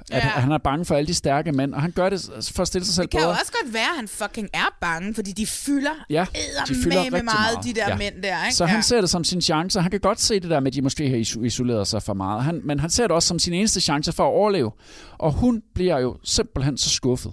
At, 0.00 0.04
Ja. 0.10 0.16
at 0.16 0.22
han 0.42 0.52
er 0.52 0.58
bange 0.58 0.84
for 0.84 0.94
alle 0.94 1.06
de 1.06 1.14
stærke 1.14 1.52
mænd, 1.52 1.74
og 1.74 1.82
han 1.82 1.90
gør 1.90 2.08
det 2.10 2.30
for 2.54 2.62
at 2.62 2.68
stille 2.68 2.84
sig 2.86 2.94
selv 2.94 3.02
det 3.04 3.10
kan 3.10 3.20
jo 3.20 3.26
bedre. 3.26 3.38
også 3.40 3.52
godt 3.62 3.72
være, 3.74 3.82
at 3.82 3.96
han 3.96 4.08
fucking 4.08 4.48
er 4.54 4.76
bange, 4.80 5.14
fordi 5.14 5.32
de 5.32 5.46
fylder 5.46 5.90
Ja, 6.10 6.26
de 6.68 6.74
fylder 6.74 6.88
med 6.88 6.96
rigtig 6.96 7.12
meget, 7.12 7.24
meget. 7.24 7.64
de 7.64 7.72
der 7.72 7.88
Ja. 7.88 7.96
mænd 7.96 8.14
der. 8.22 8.44
Ikke? 8.46 8.56
Så 8.56 8.66
han 8.66 8.76
ja. 8.76 8.82
ser 8.82 9.00
det 9.00 9.10
som 9.10 9.24
sin 9.24 9.40
chance. 9.42 9.80
Han 9.80 9.90
kan 9.90 10.00
godt 10.00 10.20
se 10.20 10.40
det 10.40 10.50
der 10.50 10.60
med, 10.60 10.66
at 10.66 10.74
de 10.74 10.82
måske 10.82 11.08
har 11.10 11.16
iso- 11.16 11.44
isoleret 11.44 11.88
sig 11.88 12.02
for 12.02 12.14
meget. 12.14 12.42
Han, 12.44 12.60
men 12.64 12.80
han 12.80 12.90
ser 12.90 13.02
det 13.02 13.10
også 13.10 13.26
som 13.28 13.38
sin 13.38 13.52
eneste 13.54 13.80
chance 13.80 14.12
for 14.12 14.24
at 14.24 14.32
overleve. 14.34 14.70
Og 15.18 15.32
hun 15.32 15.62
bliver 15.74 15.98
jo 15.98 16.16
simpelthen 16.24 16.76
så 16.78 16.90
skuffet. 16.90 17.32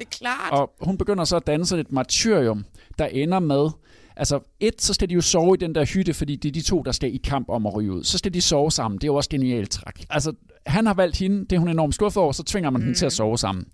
Det 0.00 0.06
er 0.06 0.10
klart. 0.18 0.52
Og 0.52 0.72
hun 0.80 0.98
begynder 0.98 1.24
så 1.24 1.36
at 1.36 1.66
sådan 1.66 1.86
et 1.86 1.92
martyrium, 1.92 2.64
der 2.98 3.06
ender 3.06 3.38
med... 3.38 3.70
Altså, 4.16 4.40
et, 4.60 4.82
så 4.82 4.94
skal 4.94 5.08
de 5.08 5.14
jo 5.14 5.20
sove 5.20 5.54
i 5.54 5.56
den 5.56 5.74
der 5.74 5.84
hytte, 5.84 6.14
fordi 6.14 6.36
det 6.36 6.48
er 6.48 6.52
de 6.52 6.62
to, 6.62 6.82
der 6.82 6.92
skal 6.92 7.14
i 7.14 7.16
kamp 7.16 7.48
om 7.48 7.66
at 7.66 7.74
ryge 7.74 7.92
ud. 7.92 8.04
Så 8.04 8.18
skal 8.18 8.34
de 8.34 8.40
sove 8.40 8.70
sammen. 8.70 8.98
Det 8.98 9.04
er 9.04 9.08
jo 9.08 9.14
også 9.14 9.30
genialt 9.30 9.70
træk. 9.70 10.06
Altså, 10.10 10.32
han 10.66 10.86
har 10.86 10.94
valgt 10.94 11.16
hende, 11.16 11.40
det 11.44 11.52
er 11.52 11.58
hun 11.58 11.68
enormt 11.68 11.94
skuffet 11.94 12.22
over, 12.22 12.32
så 12.32 12.42
tvinger 12.42 12.70
man 12.70 12.80
mm. 12.80 12.84
hende 12.84 12.98
til 12.98 13.06
at 13.06 13.12
sove 13.12 13.38
sammen. 13.38 13.66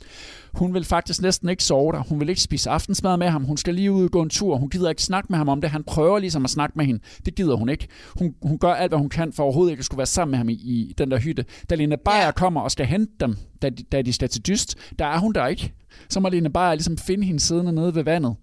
Hun 0.57 0.75
vil 0.75 0.85
faktisk 0.85 1.23
næsten 1.23 1.49
ikke 1.49 1.65
sove 1.65 1.93
der. 1.93 2.03
Hun 2.09 2.21
vil 2.21 2.29
ikke 2.29 2.41
spise 2.41 2.71
aftensmad 2.71 3.17
med 3.17 3.29
ham. 3.29 3.45
Hun 3.45 3.57
skal 3.57 3.75
lige 3.75 3.93
ud 3.93 4.05
og 4.05 4.11
gå 4.11 4.23
en 4.23 4.31
tur. 4.31 4.57
Hun 4.57 4.71
gider 4.71 4.91
ikke 4.91 5.03
snakke 5.03 5.27
med 5.31 5.39
ham 5.39 5.49
om 5.49 5.61
det. 5.61 5.71
Han 5.71 5.85
prøver 5.85 6.19
ligesom 6.19 6.45
at 6.45 6.51
snakke 6.51 6.73
med 6.77 6.85
hende. 6.85 7.01
Det 7.27 7.35
gider 7.35 7.57
hun 7.57 7.69
ikke. 7.69 7.89
Hun, 8.19 8.35
hun 8.43 8.59
gør 8.59 8.73
alt, 8.73 8.91
hvad 8.91 8.99
hun 8.99 9.09
kan 9.09 9.33
for 9.33 9.43
overhovedet 9.43 9.71
ikke 9.73 9.81
at 9.81 9.85
skulle 9.85 9.99
være 9.99 10.07
sammen 10.07 10.31
med 10.31 10.39
ham 10.39 10.49
i, 10.49 10.53
i 10.53 10.95
den 10.99 11.11
der 11.11 11.19
hytte. 11.19 11.45
Da 11.71 11.75
Lene 11.75 11.97
Beyer 11.97 12.31
kommer 12.31 12.61
og 12.61 12.71
skal 12.71 12.87
hente 12.87 13.13
dem, 13.21 13.37
da 13.63 13.71
de, 13.71 13.83
da 13.83 14.03
de 14.03 14.13
skal 14.13 14.29
til 14.29 14.47
dyst, 14.47 14.79
der 14.99 15.07
er 15.07 15.19
hun 15.19 15.33
der 15.33 15.47
ikke. 15.47 15.73
Så 16.09 16.21
må 16.21 16.29
Lene 16.29 16.51
Beyer 16.53 16.75
ligesom 16.75 16.99
finde 16.99 17.25
hende 17.25 17.41
siddende 17.41 17.73
nede 17.73 17.95
ved 17.95 18.05
vandet. 18.05 18.35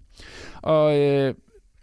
Og 0.62 0.98
øh, 0.98 1.34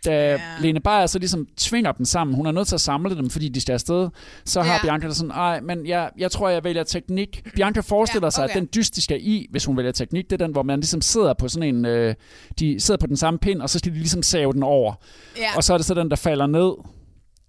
da 0.05 0.11
yeah. 0.11 0.61
Lene 0.61 0.79
Beyer 0.79 1.05
så 1.05 1.19
ligesom 1.19 1.47
tvinger 1.57 1.91
dem 1.91 2.05
sammen, 2.05 2.35
hun 2.35 2.45
er 2.45 2.51
nødt 2.51 2.67
til 2.67 2.75
at 2.75 2.81
samle 2.81 3.15
dem, 3.15 3.29
fordi 3.29 3.49
de 3.49 3.61
skal 3.61 3.73
afsted, 3.73 4.09
så 4.45 4.61
har. 4.61 4.79
Bianca 4.83 5.07
det 5.07 5.15
sådan, 5.15 5.29
nej, 5.29 5.59
men 5.59 5.85
jeg, 5.85 6.09
jeg 6.17 6.31
tror, 6.31 6.49
jeg 6.49 6.63
vælger 6.63 6.83
teknik. 6.83 7.47
Bianca 7.55 7.79
forestiller 7.79 8.29
sig, 8.29 8.43
okay. 8.43 8.53
at 8.55 8.59
den 8.59 8.69
dyst, 8.75 8.95
de 8.95 9.01
skal 9.01 9.19
i, 9.21 9.47
hvis 9.51 9.65
hun 9.65 9.77
vælger 9.77 9.91
teknik, 9.91 10.29
det 10.29 10.41
er 10.41 10.45
den, 10.45 10.51
hvor 10.51 10.63
man 10.63 10.79
ligesom 10.79 11.01
sidder 11.01 11.33
på 11.33 11.47
sådan 11.47 11.75
en, 11.75 11.85
øh, 11.85 12.15
de 12.59 12.79
sidder 12.79 12.97
på 12.97 13.07
den 13.07 13.17
samme 13.17 13.39
pind, 13.39 13.61
og 13.61 13.69
så 13.69 13.79
skal 13.79 13.91
de 13.91 13.97
ligesom 13.97 14.23
save 14.23 14.53
den 14.53 14.63
over. 14.63 14.93
Ja. 15.37 15.55
Og 15.55 15.63
så 15.63 15.73
er 15.73 15.77
det 15.77 15.85
så 15.85 15.93
den, 15.93 16.09
der 16.09 16.15
falder 16.15 16.47
ned, 16.47 16.71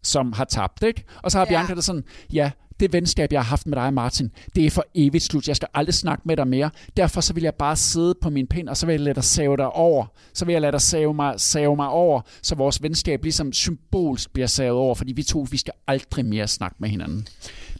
som 0.02 0.32
har 0.32 0.44
tabt, 0.44 0.82
ikke? 0.82 1.04
Og 1.22 1.30
så 1.30 1.38
har 1.38 1.44
Ja. 1.44 1.50
Bianca 1.50 1.74
det 1.74 1.84
sådan, 1.84 2.04
ja, 2.32 2.50
det 2.82 2.92
venskab, 2.92 3.32
jeg 3.32 3.40
har 3.40 3.44
haft 3.48 3.66
med 3.66 3.76
dig, 3.76 3.94
Martin, 3.94 4.30
det 4.56 4.66
er 4.66 4.70
for 4.70 4.84
evigt 4.94 5.24
slut. 5.24 5.48
Jeg 5.48 5.56
skal 5.56 5.68
aldrig 5.74 5.94
snakke 5.94 6.22
med 6.26 6.36
dig 6.36 6.48
mere. 6.48 6.70
Derfor 6.96 7.20
så 7.20 7.32
vil 7.32 7.42
jeg 7.42 7.54
bare 7.54 7.76
sidde 7.76 8.14
på 8.22 8.30
min 8.30 8.46
pind, 8.46 8.68
og 8.68 8.76
så 8.76 8.86
vil 8.86 8.92
jeg 8.92 9.00
lade 9.00 9.14
dig 9.14 9.24
save 9.24 9.56
dig 9.56 9.70
over. 9.70 10.06
Så 10.34 10.44
vil 10.44 10.52
jeg 10.52 10.60
lade 10.62 10.72
dig 10.72 10.80
save 10.80 11.14
mig, 11.14 11.34
save 11.40 11.76
mig 11.76 11.88
over, 11.88 12.20
så 12.42 12.54
vores 12.54 12.82
venskab 12.82 13.22
ligesom 13.22 13.52
symbolsk 13.52 14.32
bliver 14.32 14.46
savet 14.46 14.78
over, 14.78 14.94
fordi 14.94 15.12
vi 15.12 15.22
to, 15.22 15.46
vi 15.50 15.56
skal 15.56 15.72
aldrig 15.86 16.24
mere 16.26 16.48
snakke 16.48 16.76
med 16.78 16.88
hinanden. 16.88 17.26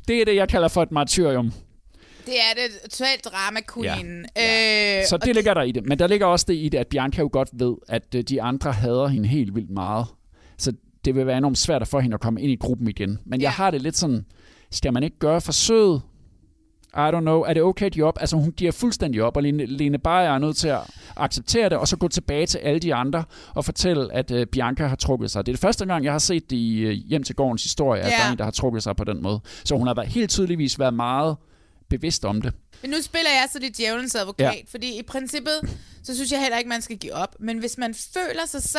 Det 0.09 0.21
er 0.21 0.25
det, 0.25 0.35
jeg 0.37 0.49
kalder 0.49 0.69
for 0.69 0.83
et 0.83 0.93
martyrium. 0.93 1.53
Det 2.27 2.35
er 2.35 2.55
det 2.55 2.91
totalt 2.91 3.25
drama 3.25 3.61
queen. 3.75 4.27
Ja. 4.37 4.99
Øh, 5.01 5.07
Så 5.07 5.17
det 5.17 5.35
ligger 5.35 5.55
der 5.55 5.63
i 5.63 5.73
det. 5.73 5.87
Men 5.87 5.99
der 5.99 6.07
ligger 6.07 6.27
også 6.27 6.45
det 6.49 6.55
i 6.55 6.69
det, 6.69 6.79
at 6.79 6.87
Bianca 6.87 7.21
jo 7.21 7.29
godt 7.33 7.49
ved, 7.53 7.75
at 7.89 8.15
øh, 8.15 8.23
de 8.23 8.43
andre 8.43 8.73
hader 8.73 9.07
hende 9.07 9.29
helt 9.29 9.55
vildt 9.55 9.71
meget. 9.71 10.07
Så 10.59 10.73
det 11.05 11.15
vil 11.15 11.27
være 11.27 11.39
enormt 11.39 11.59
svært 11.59 11.89
for 11.89 12.01
hende 12.01 12.15
at 12.15 12.21
komme 12.21 12.41
ind 12.43 12.53
i 12.53 12.57
gruppen 12.57 12.89
igen. 12.89 13.19
Men 13.25 13.41
ja. 13.41 13.45
jeg 13.45 13.53
har 13.53 13.71
det 13.71 13.83
lidt 13.83 13.97
sådan, 13.97 14.25
Skal 14.73 14.93
man 14.93 15.03
ikke 15.03 15.19
gøre 15.19 15.41
forsøget? 15.41 16.03
I 16.95 17.09
don't 17.15 17.21
know. 17.21 17.41
Er 17.41 17.55
det 17.55 17.63
okay, 17.63 17.91
de 17.95 18.03
op? 18.03 18.19
Altså, 18.21 18.37
hun 18.37 18.53
giver 18.53 18.73
fuldstændig 18.73 19.23
op, 19.23 19.37
og 19.37 19.43
Lene, 19.43 19.67
Lene 19.67 19.99
Beyer 19.99 20.13
er 20.13 20.39
nødt 20.39 20.57
til 20.57 20.69
at 20.69 20.81
acceptere 21.17 21.69
det, 21.69 21.79
og 21.79 21.89
så 21.89 21.97
gå 21.97 22.09
tilbage 22.09 22.47
til 22.47 22.59
alle 22.59 22.81
de 22.81 22.95
andre 22.95 23.25
og 23.55 23.65
fortælle, 23.65 24.13
at 24.15 24.31
uh, 24.31 24.43
Bianca 24.53 24.87
har 24.87 24.97
trukket 24.97 25.31
sig. 25.31 25.47
Det 25.47 25.53
er 25.53 25.57
det 25.57 25.61
første 25.61 25.87
gang, 25.87 26.05
jeg 26.05 26.13
har 26.13 26.19
set 26.19 26.51
det 26.51 26.57
i 26.57 26.85
uh, 26.87 26.91
Hjem 26.91 27.23
til 27.23 27.35
gårdens 27.35 27.63
historie, 27.63 28.01
at 28.03 28.11
Ja. 28.11 28.17
der 28.17 28.25
er 28.25 28.33
en, 28.33 28.39
der 28.39 28.45
har 28.45 28.51
trukket 28.51 28.83
sig 28.83 28.97
på 28.97 29.05
den 29.05 29.23
måde. 29.23 29.41
Så 29.65 29.77
hun 29.77 29.87
har 29.87 29.95
været, 29.95 30.09
helt 30.09 30.31
tydeligvis 30.31 30.79
været 30.79 30.95
meget 30.95 31.37
bevidst 31.91 32.25
om 32.25 32.43
det. 32.43 32.53
Men 32.83 32.91
nu 32.91 32.97
spiller 33.03 33.31
jeg 33.31 33.49
så 33.53 33.59
lidt 33.59 33.77
djævelens 33.79 34.15
advokat, 34.15 34.45
ja. 34.45 34.53
fordi 34.71 34.99
i 34.99 35.03
princippet, 35.03 35.53
så 36.03 36.15
synes 36.15 36.33
jeg 36.33 36.41
heller 36.41 36.59
ikke, 36.59 36.69
man 36.69 36.83
skal 36.83 36.97
give 36.97 37.15
op. 37.15 37.37
Men 37.41 37.59
hvis 37.59 37.79
man 37.79 37.95
føler 37.95 38.47
sig 38.47 38.63
så 38.63 38.79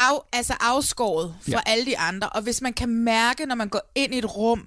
af, 0.00 0.18
altså 0.32 0.54
afskåret 0.60 1.34
fra 1.42 1.50
Ja. 1.52 1.60
alle 1.66 1.86
de 1.86 1.98
andre, 1.98 2.28
og 2.28 2.42
hvis 2.42 2.60
man 2.62 2.72
kan 2.72 2.88
mærke, 2.88 3.46
når 3.46 3.54
man 3.54 3.68
går 3.68 3.80
ind 3.94 4.14
i 4.14 4.18
et 4.18 4.36
rum, 4.36 4.66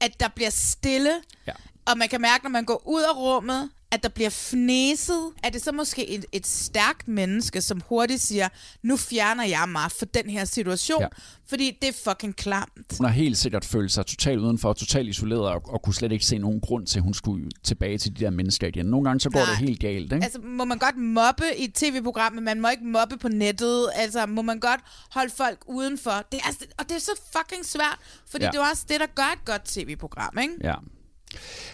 at 0.00 0.20
der 0.20 0.28
bliver 0.28 0.50
stille, 0.50 1.12
Ja. 1.46 1.52
og 1.86 1.98
man 1.98 2.08
kan 2.08 2.20
mærke, 2.20 2.44
når 2.44 2.50
man 2.50 2.64
går 2.64 2.82
ud 2.88 3.02
af 3.02 3.16
rummet, 3.16 3.70
at 3.92 4.02
der 4.02 4.08
bliver 4.08 4.30
fnæset, 4.30 5.30
er 5.44 5.50
det 5.50 5.62
så 5.62 5.72
måske 5.72 6.08
et, 6.08 6.24
et 6.32 6.46
stærkt 6.46 7.08
menneske, 7.08 7.60
som 7.62 7.80
hurtigt 7.88 8.20
siger, 8.22 8.48
nu 8.82 8.96
fjerner 8.96 9.44
jeg 9.44 9.64
mig 9.68 9.90
for 9.98 10.04
den 10.06 10.30
her 10.30 10.44
situation, 10.44 11.00
Ja. 11.02 11.06
fordi 11.48 11.78
det 11.82 11.88
er 11.88 11.92
fucking 12.10 12.36
klamt. 12.36 12.96
Hun 12.98 13.06
har 13.06 13.12
helt 13.12 13.38
sikkert 13.38 13.64
følt 13.64 13.92
sig 13.92 14.06
totalt 14.06 14.38
udenfor, 14.40 14.72
totalt 14.72 15.08
isoleret, 15.08 15.42
og, 15.48 15.62
og 15.68 15.82
kunne 15.82 15.94
slet 15.94 16.12
ikke 16.12 16.24
se 16.24 16.38
nogen 16.38 16.60
grund 16.60 16.86
til, 16.86 16.98
at 16.98 17.02
hun 17.02 17.14
skulle 17.14 17.50
tilbage 17.64 17.98
til 17.98 18.16
de 18.18 18.24
der 18.24 18.30
mennesker 18.30 18.66
igen. 18.66 18.86
Nogle 18.86 19.04
gange 19.08 19.20
så 19.20 19.30
går 19.30 19.38
Nej. 19.40 19.48
det 19.48 19.58
helt 19.58 19.80
galt, 19.80 20.12
ikke? 20.12 20.24
Altså, 20.24 20.38
må 20.40 20.64
man 20.64 20.78
godt 20.78 20.96
mobbe 20.96 21.44
i 21.58 21.64
et 21.64 21.74
tv-program, 21.74 22.32
men 22.32 22.44
man 22.44 22.60
må 22.60 22.68
ikke 22.68 22.84
mobbe 22.86 23.16
på 23.18 23.28
nettet? 23.28 23.88
Altså, 23.94 24.26
må 24.26 24.42
man 24.42 24.60
godt 24.60 24.80
holde 25.10 25.32
folk 25.36 25.58
udenfor? 25.66 26.24
Det 26.32 26.40
er, 26.44 26.64
og 26.78 26.88
det 26.88 26.94
er 26.96 27.00
så 27.00 27.20
fucking 27.36 27.66
svært, 27.66 27.98
fordi 28.30 28.44
Ja. 28.44 28.50
det 28.50 28.56
er 28.56 28.70
også 28.70 28.84
det, 28.88 29.00
der 29.00 29.06
gør 29.14 29.32
et 29.36 29.44
godt 29.44 29.64
tv-program, 29.64 30.38
ikke? 30.42 30.54
Ja. 30.64 30.74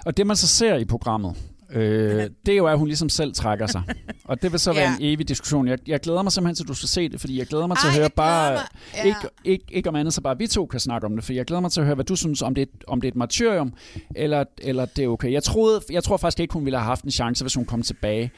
Og 0.06 0.16
det, 0.16 0.26
man 0.26 0.36
så 0.36 0.46
ser 0.46 0.76
i 0.76 0.84
programmet, 0.84 1.36
øh, 1.70 2.30
det 2.46 2.52
er 2.52 2.56
jo, 2.56 2.66
at 2.66 2.78
hun 2.78 2.86
ligesom 2.88 3.08
selv 3.08 3.32
trækker 3.34 3.66
sig. 3.66 3.82
Og 4.24 4.42
det 4.42 4.52
vil 4.52 4.60
så 4.60 4.72
være 4.72 4.82
Ja. 4.90 4.96
en 4.96 5.02
evig 5.14 5.28
diskussion. 5.28 5.68
Jeg, 5.68 5.78
jeg 5.86 6.00
glæder 6.00 6.22
mig 6.22 6.32
simpelthen 6.32 6.54
til, 6.56 6.64
at 6.64 6.68
du 6.68 6.74
skal 6.74 6.88
se 6.88 7.08
det, 7.08 7.20
fordi 7.20 7.38
jeg 7.38 7.46
glæder 7.46 7.66
mig 7.66 7.76
til 7.78 7.86
Ej, 7.88 7.92
at 7.94 7.98
høre 7.98 8.10
bare... 8.10 8.52
mig. 8.52 8.62
Ja. 8.96 9.04
Ikke, 9.04 9.18
ikke, 9.44 9.64
ikke 9.70 9.88
om 9.88 9.96
andet, 9.96 10.14
så 10.14 10.20
bare 10.20 10.38
vi 10.38 10.46
to 10.46 10.66
kan 10.66 10.80
snakke 10.80 11.06
om 11.06 11.16
det, 11.16 11.24
for 11.24 11.32
jeg 11.32 11.44
glæder 11.44 11.60
mig 11.60 11.72
til 11.72 11.80
at 11.80 11.86
høre, 11.86 11.94
hvad 11.94 12.04
du 12.04 12.16
synes, 12.16 12.42
om 12.42 12.54
det, 12.54 12.68
om 12.86 13.00
det 13.00 13.08
er 13.08 13.12
et 13.12 13.16
martyrium, 13.16 13.72
eller, 14.16 14.44
eller 14.58 14.84
det 14.84 15.04
er 15.04 15.08
okay. 15.08 15.32
Jeg, 15.32 15.42
troede, 15.42 15.80
jeg 15.90 16.04
tror 16.04 16.16
faktisk 16.16 16.40
ikke, 16.40 16.52
hun 16.54 16.64
ville 16.64 16.78
have 16.78 16.86
haft 16.86 17.04
en 17.04 17.10
chance, 17.10 17.44
hvis 17.44 17.54
hun 17.54 17.64
kom 17.64 17.82
tilbage. 17.82 18.30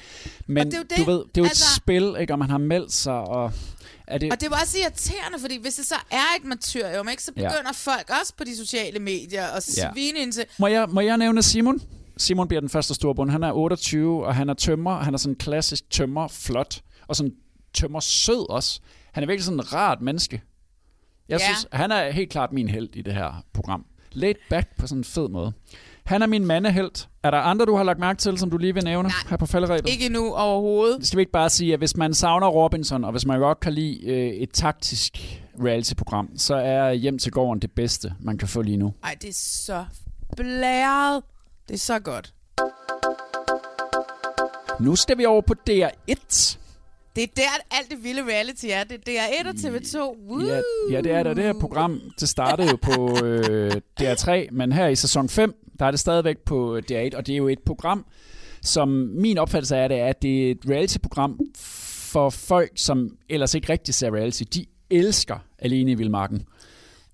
Men 0.46 0.70
det 0.70 0.78
det, 0.90 0.98
du 0.98 1.04
ved, 1.10 1.18
det 1.18 1.24
er 1.24 1.28
jo 1.38 1.44
altså- 1.44 1.64
et 1.72 1.76
spil, 1.82 2.14
ikke? 2.20 2.32
Og 2.34 2.38
man 2.38 2.50
har 2.50 2.58
meldt 2.58 2.92
sig, 2.92 3.12
og... 3.14 3.52
Er 4.06 4.18
det, 4.18 4.32
Og 4.32 4.40
det 4.40 4.50
var 4.50 4.56
også 4.62 4.78
irriterende, 4.78 5.38
fordi 5.40 5.58
hvis 5.62 5.74
det 5.74 5.86
så 5.86 5.94
er 6.10 6.36
et 6.40 6.44
martyrium, 6.44 7.08
ikke, 7.08 7.22
så 7.22 7.32
Ja. 7.36 7.48
begynder 7.48 7.72
folk 7.72 8.10
også 8.20 8.32
på 8.38 8.44
de 8.44 8.56
sociale 8.56 8.98
medier 8.98 9.46
at 9.46 9.76
Ja. 9.76 9.90
svine 9.94 10.18
ind 10.18 10.32
til... 10.32 10.44
Må 10.58 10.66
jeg, 10.66 10.86
må 10.88 11.00
jeg 11.00 11.16
nævne 11.16 11.42
Simon? 11.42 11.80
Simon 12.18 12.48
bliver 12.48 12.60
den 12.60 12.68
første 12.70 12.94
store 12.94 13.14
bund. 13.14 13.30
Han 13.30 13.42
er 13.42 13.52
28, 13.52 14.26
og 14.26 14.34
han 14.34 14.48
er 14.48 14.54
tømmer. 14.54 14.96
Han 14.98 15.14
er 15.14 15.18
sådan 15.18 15.32
en 15.32 15.38
klassisk 15.38 15.90
tømmer, 15.90 16.28
flot. 16.28 16.80
Og 17.08 17.16
sådan 17.16 17.32
tømmer 17.74 18.00
sød 18.00 18.50
også. 18.50 18.80
Han 19.12 19.22
er 19.22 19.26
virkelig 19.26 19.44
sådan 19.44 19.60
en 19.60 19.72
rart 19.72 20.00
menneske. 20.00 20.42
Jeg 21.28 21.38
Ja. 21.40 21.44
synes, 21.46 21.66
han 21.72 21.92
er 21.92 22.10
helt 22.10 22.30
klart 22.30 22.52
min 22.52 22.68
held 22.68 22.88
i 22.96 23.02
det 23.02 23.14
her 23.14 23.44
program. 23.54 23.86
Laid 24.12 24.34
back 24.50 24.76
på 24.78 24.86
sådan 24.86 25.00
en 25.00 25.04
fed 25.04 25.28
måde. 25.28 25.52
Han 26.04 26.22
er 26.22 26.26
min 26.26 26.46
mandehelt. 26.46 27.08
Er 27.22 27.30
der 27.30 27.38
andre, 27.38 27.66
du 27.66 27.76
har 27.76 27.82
lagt 27.84 27.98
mærke 27.98 28.18
til, 28.18 28.38
som 28.38 28.50
du 28.50 28.56
lige 28.56 28.74
vil 28.74 28.84
nævne 28.84 29.10
her 29.30 29.36
på 29.36 29.46
falderæbet? 29.46 29.90
Ikke 29.90 30.08
nu 30.08 30.34
overhovedet. 30.34 31.06
Skal 31.06 31.16
vi 31.16 31.22
ikke 31.22 31.32
bare 31.32 31.50
sige, 31.50 31.72
at 31.72 31.78
hvis 31.80 31.96
man 31.96 32.14
savner 32.14 32.46
Robinson, 32.46 33.04
og 33.04 33.10
hvis 33.10 33.26
man 33.26 33.38
godt 33.40 33.60
kan 33.60 33.72
lide 33.72 34.06
øh, 34.06 34.28
et 34.28 34.50
taktisk 34.52 35.12
reality-program, 35.64 36.28
så 36.36 36.54
er 36.54 36.92
Hjem 36.92 37.18
til 37.18 37.32
gården 37.32 37.62
det 37.62 37.72
bedste, 37.72 38.14
man 38.20 38.38
kan 38.38 38.48
få 38.48 38.62
lige 38.62 38.76
nu. 38.76 38.94
Ej, 39.04 39.16
det 39.22 39.28
er 39.28 39.34
så 39.34 39.84
blæret. 40.36 41.22
Det 41.68 41.74
er 41.74 41.78
så 41.78 41.98
godt. 41.98 42.34
Nu 44.80 44.96
skal 44.96 45.18
vi 45.18 45.24
over 45.24 45.40
på 45.40 45.54
DR1. 45.70 46.58
Det 47.16 47.24
er 47.24 47.28
der, 47.36 47.76
alt 47.78 47.90
det 47.90 48.04
vilde 48.04 48.22
reality 48.22 48.66
er. 48.70 48.84
Det 48.84 49.08
er 49.08 49.26
DR1 49.26 49.48
og 49.48 49.54
TV2. 49.54 49.98
Woo! 50.28 50.46
Ja, 50.46 50.60
ja, 50.90 51.00
det 51.00 51.12
er 51.12 51.22
der. 51.22 51.34
Det 51.34 51.44
her 51.44 51.52
program, 51.60 52.00
det 52.20 52.28
startede 52.28 52.68
jo 52.70 52.76
på 52.82 53.16
øh, 53.24 53.72
DR3, 54.00 54.30
men 54.52 54.72
her 54.72 54.88
i 54.88 54.96
sæson 54.96 55.28
5, 55.28 55.54
der 55.78 55.86
er 55.86 55.90
det 55.90 56.00
stadigvæk 56.00 56.38
på 56.38 56.78
DR1, 56.92 57.16
og 57.16 57.26
det 57.26 57.28
er 57.28 57.36
jo 57.36 57.48
et 57.48 57.58
program, 57.66 58.06
som 58.62 58.88
min 59.14 59.38
opfattelse 59.38 59.76
af 59.76 59.88
det 59.88 59.98
er, 59.98 60.06
at 60.06 60.22
det 60.22 60.46
er 60.46 60.50
et 60.50 60.58
reality-program 60.68 61.40
for 62.12 62.30
folk, 62.30 62.70
som 62.76 63.16
ellers 63.28 63.54
ikke 63.54 63.72
rigtig 63.72 63.94
ser 63.94 64.14
reality. 64.14 64.42
De 64.54 64.66
elsker 64.90 65.38
Alene 65.58 65.90
i 65.90 65.94
Vildmarken. 65.94 66.44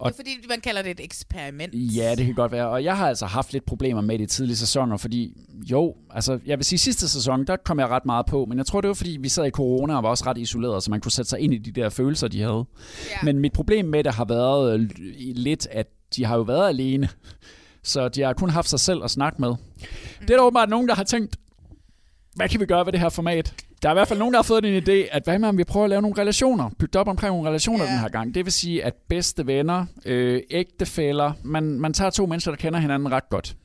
Det 0.04 0.10
er 0.12 0.16
fordi, 0.16 0.30
man 0.48 0.60
kalder 0.60 0.82
det 0.82 0.90
et 0.90 1.00
eksperiment. 1.00 1.74
Ja, 1.74 2.14
det 2.14 2.26
kan 2.26 2.34
godt 2.34 2.52
være. 2.52 2.68
Og 2.68 2.84
jeg 2.84 2.96
har 2.96 3.08
altså 3.08 3.26
haft 3.26 3.52
lidt 3.52 3.64
problemer 3.64 4.00
med 4.00 4.18
de 4.18 4.26
tidlige 4.26 4.56
sæsoner, 4.56 4.96
fordi 4.96 5.36
jo, 5.70 5.94
altså 6.10 6.38
jeg 6.46 6.58
vil 6.58 6.64
sige 6.64 6.78
sidste 6.78 7.08
sæson, 7.08 7.46
der 7.46 7.56
kom 7.56 7.78
jeg 7.78 7.88
ret 7.88 8.06
meget 8.06 8.26
på, 8.26 8.44
men 8.44 8.58
jeg 8.58 8.66
tror 8.66 8.80
det 8.80 8.88
var 8.88 8.94
fordi, 8.94 9.16
vi 9.20 9.28
sad 9.28 9.46
i 9.46 9.50
corona 9.50 9.96
og 9.96 10.02
var 10.02 10.08
også 10.08 10.24
ret 10.26 10.38
isoleret, 10.38 10.82
så 10.82 10.90
man 10.90 11.00
kunne 11.00 11.12
sætte 11.12 11.28
sig 11.28 11.40
ind 11.40 11.54
i 11.54 11.58
de 11.58 11.72
der 11.72 11.88
følelser, 11.88 12.28
de 12.28 12.40
havde. 12.40 12.64
Ja. 13.10 13.16
Men 13.22 13.38
mit 13.38 13.52
problem 13.52 13.84
med 13.84 14.04
det 14.04 14.14
har 14.14 14.24
været 14.24 14.80
øh, 14.80 14.88
lidt, 15.34 15.66
at 15.70 15.86
de 16.16 16.24
har 16.24 16.36
jo 16.36 16.42
været 16.42 16.68
alene, 16.68 17.08
så 17.82 18.08
de 18.08 18.22
har 18.22 18.32
kun 18.32 18.50
haft 18.50 18.68
sig 18.68 18.80
selv 18.80 19.04
at 19.04 19.10
snakke 19.10 19.40
med. 19.40 19.54
Det 20.20 20.30
er 20.30 20.36
der 20.36 20.42
åbenbart 20.42 20.68
nogen, 20.68 20.88
der 20.88 20.94
har 20.94 21.04
tænkt, 21.04 21.36
hvad 22.34 22.48
kan 22.48 22.60
vi 22.60 22.66
gøre 22.66 22.86
ved 22.86 22.92
det 22.92 23.00
her 23.00 23.08
format? 23.08 23.54
Der 23.84 23.90
er 23.90 23.94
i 23.94 23.98
hvert 23.98 24.08
fald 24.08 24.18
nogen, 24.18 24.34
der 24.34 24.38
har 24.38 24.42
fået 24.42 24.64
en 24.64 24.82
idé, 24.82 25.08
at 25.12 25.24
hvad 25.24 25.38
med 25.38 25.48
om 25.48 25.58
vi 25.58 25.64
prøver 25.64 25.84
at 25.84 25.90
lave 25.90 26.02
nogle 26.02 26.20
relationer, 26.20 26.70
bygge 26.78 26.98
op 26.98 27.08
omkring 27.08 27.34
nogle 27.34 27.48
relationer 27.48 27.84
ja. 27.84 27.90
den 27.90 27.98
her 27.98 28.08
gang. 28.08 28.34
Det 28.34 28.44
vil 28.44 28.52
sige, 28.52 28.84
at 28.84 28.94
bedste 29.08 29.46
venner, 29.46 29.86
øh, 30.04 30.42
ægtefæller, 30.50 31.32
man, 31.42 31.80
man 31.80 31.92
tager 31.92 32.10
to 32.10 32.26
mennesker, 32.26 32.50
der 32.50 32.56
kender 32.56 32.78
hinanden 32.78 33.12
ret 33.12 33.28
godt. 33.28 33.56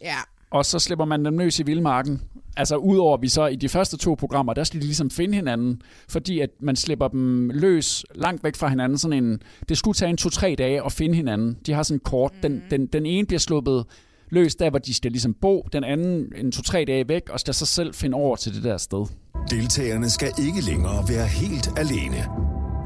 Ja. 0.00 0.16
Og 0.50 0.66
så 0.66 0.78
slipper 0.78 1.04
man 1.04 1.24
dem 1.24 1.38
løs 1.38 1.60
i 1.60 1.62
vildmarken. 1.62 2.22
Altså 2.56 2.76
udover 2.76 3.16
at 3.16 3.22
vi 3.22 3.28
så 3.28 3.46
i 3.46 3.56
de 3.56 3.68
første 3.68 3.96
to 3.96 4.14
programmer, 4.14 4.54
der 4.54 4.64
skal 4.64 4.80
de 4.80 4.84
ligesom 4.86 5.10
finde 5.10 5.34
hinanden, 5.34 5.82
fordi 6.08 6.40
at 6.40 6.50
man 6.60 6.76
slipper 6.76 7.08
dem 7.08 7.50
løs 7.50 8.04
langt 8.14 8.44
væk 8.44 8.56
fra 8.56 8.68
hinanden. 8.68 8.98
Sådan 8.98 9.24
en, 9.24 9.42
det 9.68 9.78
skulle 9.78 9.94
tage 9.94 10.10
en 10.10 10.16
to-tre 10.16 10.54
dage 10.58 10.84
at 10.84 10.92
finde 10.92 11.14
hinanden. 11.14 11.58
De 11.66 11.72
har 11.72 11.82
sådan 11.82 11.96
en 11.96 12.00
kort. 12.00 12.32
Den, 12.42 12.62
den, 12.70 12.86
den 12.86 13.06
ene 13.06 13.26
bliver 13.26 13.40
sluppet 13.40 13.84
løs 14.32 14.54
der, 14.54 14.70
hvor 14.70 14.78
de 14.78 14.94
skal 14.94 15.10
ligesom 15.12 15.34
bo. 15.40 15.68
Den 15.72 15.84
anden 15.84 16.32
en 16.36 16.52
to-tre 16.52 16.84
dage 16.86 17.08
væk, 17.08 17.22
og 17.30 17.40
skal 17.40 17.54
så 17.54 17.66
selv 17.66 17.94
finde 17.94 18.14
over 18.14 18.36
til 18.36 18.54
det 18.54 18.62
der 18.64 18.76
sted. 18.78 19.06
Deltagerne 19.50 20.10
skal 20.10 20.32
ikke 20.38 20.60
længere 20.60 21.04
være 21.08 21.26
helt 21.26 21.68
alene, 21.78 22.26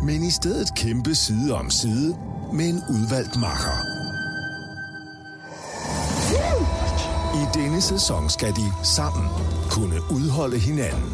men 0.02 0.24
i 0.24 0.30
stedet 0.30 0.68
kæmpe 0.76 1.14
side 1.14 1.54
om 1.54 1.70
side 1.70 2.16
med 2.52 2.68
en 2.68 2.80
udvalgt 2.90 3.36
makker. 3.40 3.76
I 7.42 7.44
denne 7.58 7.80
sæson 7.80 8.30
skal 8.30 8.48
de 8.48 8.66
sammen 8.96 9.26
kunne 9.70 9.96
udholde 10.10 10.58
hinanden. 10.58 11.12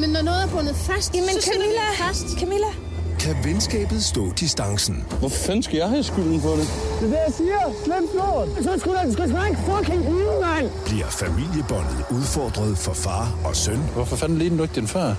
Men 0.00 0.10
når 0.10 0.22
noget 0.22 0.42
er 0.44 0.48
bundet 0.48 0.76
fast, 0.76 1.14
Jamen, 1.14 1.28
så 1.40 1.50
Camilla. 1.52 1.86
det 1.90 1.98
fast. 1.98 2.38
Camilla. 2.40 2.89
Kan 3.20 3.36
venskabet 3.44 4.04
stå 4.04 4.32
distancen? 4.32 5.04
Hvor 5.18 5.28
fanden 5.28 5.62
skal 5.62 5.76
jeg 5.76 5.88
have 5.88 6.02
skylden 6.02 6.40
for 6.40 6.48
det? 6.50 6.66
Det 7.00 7.06
er 7.06 7.10
det, 7.10 7.20
jeg 7.26 7.34
siger. 7.36 7.60
Slem 7.84 8.08
slået. 8.12 8.64
Så 8.64 8.78
skulle 8.80 9.12
skal 9.12 9.28
sgu 9.28 9.44
ikke 9.48 9.60
fucking 9.70 10.04
hylde, 10.04 10.34
mand. 10.40 10.70
Bliver 10.86 11.06
familiebåndet 11.06 12.04
udfordret 12.10 12.78
for 12.78 12.92
far 12.92 13.38
og 13.44 13.56
søn? 13.56 13.78
Hvorfor 13.94 14.16
fanden 14.16 14.38
lige 14.38 14.56
du 14.58 14.62
ikke 14.62 14.74
din 14.74 14.86
far? 14.88 15.16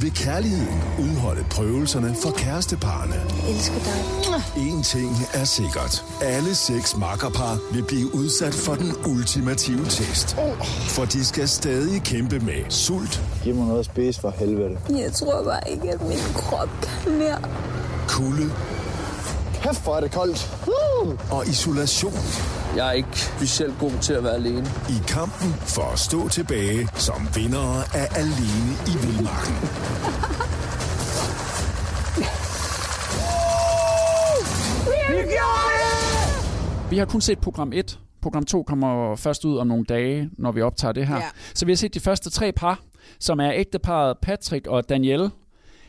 Vil 0.00 0.14
kærligheden 0.14 0.80
udholde 0.98 1.44
prøvelserne 1.50 2.14
for 2.22 2.30
kæresteparerne? 2.30 3.14
Jeg 3.14 3.50
elsker 3.54 3.74
dig. 3.78 4.66
En 4.68 4.82
ting 4.82 5.10
er 5.34 5.44
sikkert. 5.44 6.04
Alle 6.22 6.54
seks 6.54 6.96
makkerpar 6.96 7.58
vil 7.72 7.84
blive 7.88 8.14
udsat 8.14 8.54
for 8.54 8.74
den 8.74 8.92
ultimative 9.12 9.84
test. 9.84 10.36
For 10.88 11.04
de 11.04 11.24
skal 11.24 11.48
stadig 11.48 12.02
kæmpe 12.02 12.38
med 12.38 12.64
sult, 12.68 13.22
Giv 13.44 13.54
mig 13.54 13.66
noget 13.66 13.78
at 13.80 13.84
spise 13.84 14.20
for 14.20 14.30
helvede. 14.38 14.78
Jeg 14.88 15.12
tror 15.12 15.44
bare 15.44 15.70
ikke, 15.70 15.90
at 15.90 16.02
min 16.02 16.18
krop 16.34 16.68
kan 17.04 17.12
mere. 17.18 17.38
kulde 18.08 18.50
Kæft, 19.62 19.82
hvor 19.84 19.96
er 19.96 20.00
det 20.00 20.12
koldt. 20.12 20.50
og 21.30 21.46
isolation. 21.46 22.12
Jeg 22.76 22.88
er 22.88 22.92
ikke 22.92 23.18
specielt 23.20 23.78
god 23.78 23.92
til 24.00 24.12
at 24.12 24.24
være 24.24 24.34
alene. 24.34 24.66
I 24.88 24.98
kampen 25.08 25.52
for 25.54 25.82
at 25.92 25.98
stå 25.98 26.28
tilbage 26.28 26.88
som 26.94 27.28
vindere 27.34 27.82
af 27.94 28.08
Alene 28.16 28.72
i 28.86 29.06
Vildmarken. 29.06 29.54
Vi 36.90 36.98
har 36.98 37.04
kun 37.04 37.20
set 37.20 37.38
program 37.38 37.72
1. 37.72 37.98
Program 38.22 38.44
2 38.44 38.62
kommer 38.62 39.16
først 39.16 39.44
ud 39.44 39.56
om 39.58 39.66
nogle 39.66 39.84
dage, 39.84 40.30
når 40.38 40.52
vi 40.52 40.62
optager 40.62 40.92
det 40.92 41.06
her. 41.06 41.16
Ja. 41.16 41.22
Så 41.54 41.66
vi 41.66 41.72
har 41.72 41.76
set 41.76 41.94
de 41.94 42.00
første 42.00 42.30
tre 42.30 42.52
par, 42.52 42.80
som 43.20 43.40
er 43.40 43.52
ægteparet 43.54 44.16
Patrick 44.22 44.66
og 44.66 44.88
Danielle. 44.88 45.30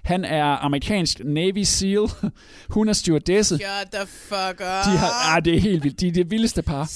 Han 0.10 0.26
er 0.26 0.46
amerikansk 0.46 1.22
Navy 1.26 1.64
SEAL. 1.64 2.00
Hun 2.76 2.90
er 2.90 2.94
stewardesse. 2.94 3.58
Shut 3.58 3.92
the 3.92 4.08
fuck 4.08 4.60
up. 4.60 4.86
De 4.86 4.98
har, 4.98 5.36
ah, 5.36 5.46
det 5.46 5.56
er 5.56 5.60
helt 5.60 5.84
vildt. 5.84 6.00
De 6.00 6.08
er 6.08 6.12
det 6.12 6.32
vildeste 6.32 6.62
par. 6.62 6.92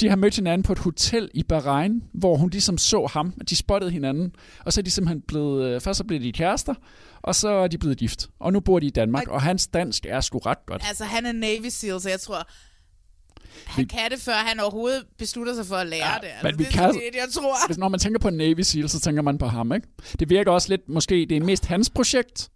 De 0.00 0.08
har 0.08 0.16
mødt 0.16 0.36
hinanden 0.36 0.62
på 0.62 0.72
et 0.72 0.78
hotel 0.78 1.30
i 1.34 1.42
Bahrain, 1.42 2.02
hvor 2.12 2.36
hun 2.36 2.50
ligesom 2.50 2.78
så 2.78 3.08
ham. 3.12 3.32
De 3.48 3.56
spottede 3.56 3.90
hinanden. 3.90 4.32
Og 4.64 4.72
så 4.72 4.80
er 4.80 4.82
de 4.82 4.90
simpelthen 4.90 5.22
blevet... 5.28 5.64
øh, 5.64 5.80
Først 5.80 5.98
så 5.98 6.04
blev 6.04 6.20
de 6.20 6.32
kærester, 6.32 6.74
og 7.22 7.34
så 7.34 7.48
er 7.48 7.68
de 7.68 7.78
blevet 7.78 7.98
gift. 7.98 8.26
Og 8.40 8.52
nu 8.52 8.60
bor 8.60 8.78
de 8.78 8.86
i 8.86 8.90
Danmark, 8.90 9.28
og 9.28 9.42
hans 9.42 9.66
dansk 9.66 10.06
er 10.08 10.20
sgu 10.20 10.38
ret 10.38 10.66
godt. 10.66 10.82
Altså, 10.88 11.04
han 11.04 11.26
er 11.26 11.32
Navy 11.32 11.68
SEAL, 11.68 12.00
så 12.00 12.08
jeg 12.08 12.20
tror... 12.20 12.48
Han 13.66 13.86
kan 13.86 14.10
det, 14.10 14.20
før 14.20 14.32
han 14.32 14.60
overhovedet 14.60 15.02
beslutter 15.18 15.54
sig 15.54 15.66
for 15.66 15.74
at 15.76 15.86
lære 15.86 16.08
ja, 16.12 16.18
det. 16.20 16.26
Altså, 16.26 16.46
men 16.46 16.58
vi 16.58 16.64
det, 16.64 16.72
kan- 16.72 16.94
det, 16.94 17.00
jeg 17.14 17.28
tror. 17.34 17.66
Hvis, 17.66 17.78
når 17.78 17.88
man 17.88 18.00
tænker 18.00 18.18
på 18.20 18.30
Navy 18.30 18.60
SEAL, 18.60 18.88
så 18.88 19.00
tænker 19.00 19.22
man 19.22 19.38
på 19.38 19.46
ham, 19.46 19.72
ikke? 19.72 19.86
Det 20.20 20.30
virker 20.30 20.52
også 20.52 20.68
lidt, 20.68 20.88
måske 20.88 21.26
det 21.28 21.36
er 21.36 21.40
mest 21.40 21.66
hans 21.66 21.90
projekt, 21.90 22.48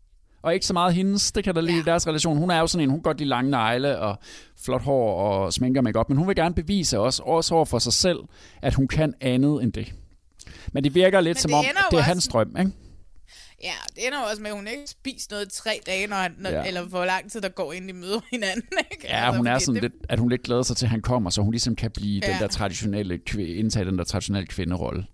og 0.42 0.54
ikke 0.54 0.66
så 0.66 0.72
meget 0.72 0.94
hendes. 0.94 1.32
Det 1.32 1.44
kan 1.44 1.54
der 1.54 1.61
lige 1.61 1.76
ja. 1.78 1.82
deres 1.90 2.06
relation. 2.06 2.37
Hun 2.38 2.50
er 2.50 2.58
jo 2.58 2.66
sådan 2.66 2.82
en, 2.84 2.90
hun 2.90 3.00
godt 3.00 3.18
lide 3.18 3.28
lange 3.28 3.50
negle 3.50 3.98
og 3.98 4.18
flot 4.64 4.82
hår 4.82 5.20
og 5.22 5.52
sminker 5.52 5.80
make 5.80 5.98
op, 5.98 6.08
men 6.08 6.18
hun 6.18 6.28
vil 6.28 6.37
gerne 6.37 6.54
bevise 6.54 6.98
også, 6.98 7.22
også 7.22 7.54
over 7.54 7.64
for 7.64 7.78
sig 7.78 7.92
selv, 7.92 8.18
at 8.62 8.74
hun 8.74 8.88
kan 8.88 9.14
andet 9.20 9.62
end 9.62 9.72
det. 9.72 9.92
Men 10.72 10.84
det 10.84 10.94
virker 10.94 11.20
lidt 11.20 11.37
Men 11.37 11.40
som 11.40 11.48
det 11.50 11.58
om, 11.58 11.64
jo 11.64 11.68
det 11.70 11.92
er 11.92 11.96
også- 11.98 12.02
hans 12.02 12.28
drøm, 12.28 12.56
ikke? 12.58 12.72
Ja, 13.62 13.73
det 13.94 14.07
ender 14.07 14.18
også 14.18 14.42
med, 14.42 14.51
at 14.51 14.57
hun 14.57 14.66
ikke 14.66 14.87
spiser 14.87 15.27
noget 15.31 15.47
i 15.47 15.51
tre 15.62 15.81
dage, 15.87 16.07
når 16.07 16.16
han, 16.16 16.35
når, 16.38 16.51
Ja. 16.51 16.64
eller 16.66 16.83
hvor 16.83 17.05
lang 17.05 17.31
tid 17.31 17.40
der 17.40 17.49
går, 17.49 17.73
inden 17.73 17.88
de 17.88 17.94
møder 17.94 18.21
hinanden. 18.33 18.68
Ikke? 18.92 19.07
Ja, 19.09 19.37
hun 19.37 19.47
er 19.47 19.59
sådan 19.59 19.75
det, 19.75 19.83
lidt, 19.83 19.92
at 20.09 20.18
hun 20.18 20.29
lidt 20.29 20.42
glæder 20.42 20.62
sig 20.62 20.77
til, 20.77 20.87
at 20.87 20.90
han 20.90 21.03
kommer, 21.03 21.31
så 21.31 21.42
hun 21.42 21.51
ligesom 21.53 21.77
kan 21.77 21.90
blive 21.90 22.21
ja. 22.27 22.33
den 22.33 22.40
der 22.40 22.49
traditionelle, 22.49 23.21
indtage 23.38 23.85
den 23.85 23.99
der 23.99 24.05
traditionelle 24.05 24.47
kvinderolle. 24.47 25.07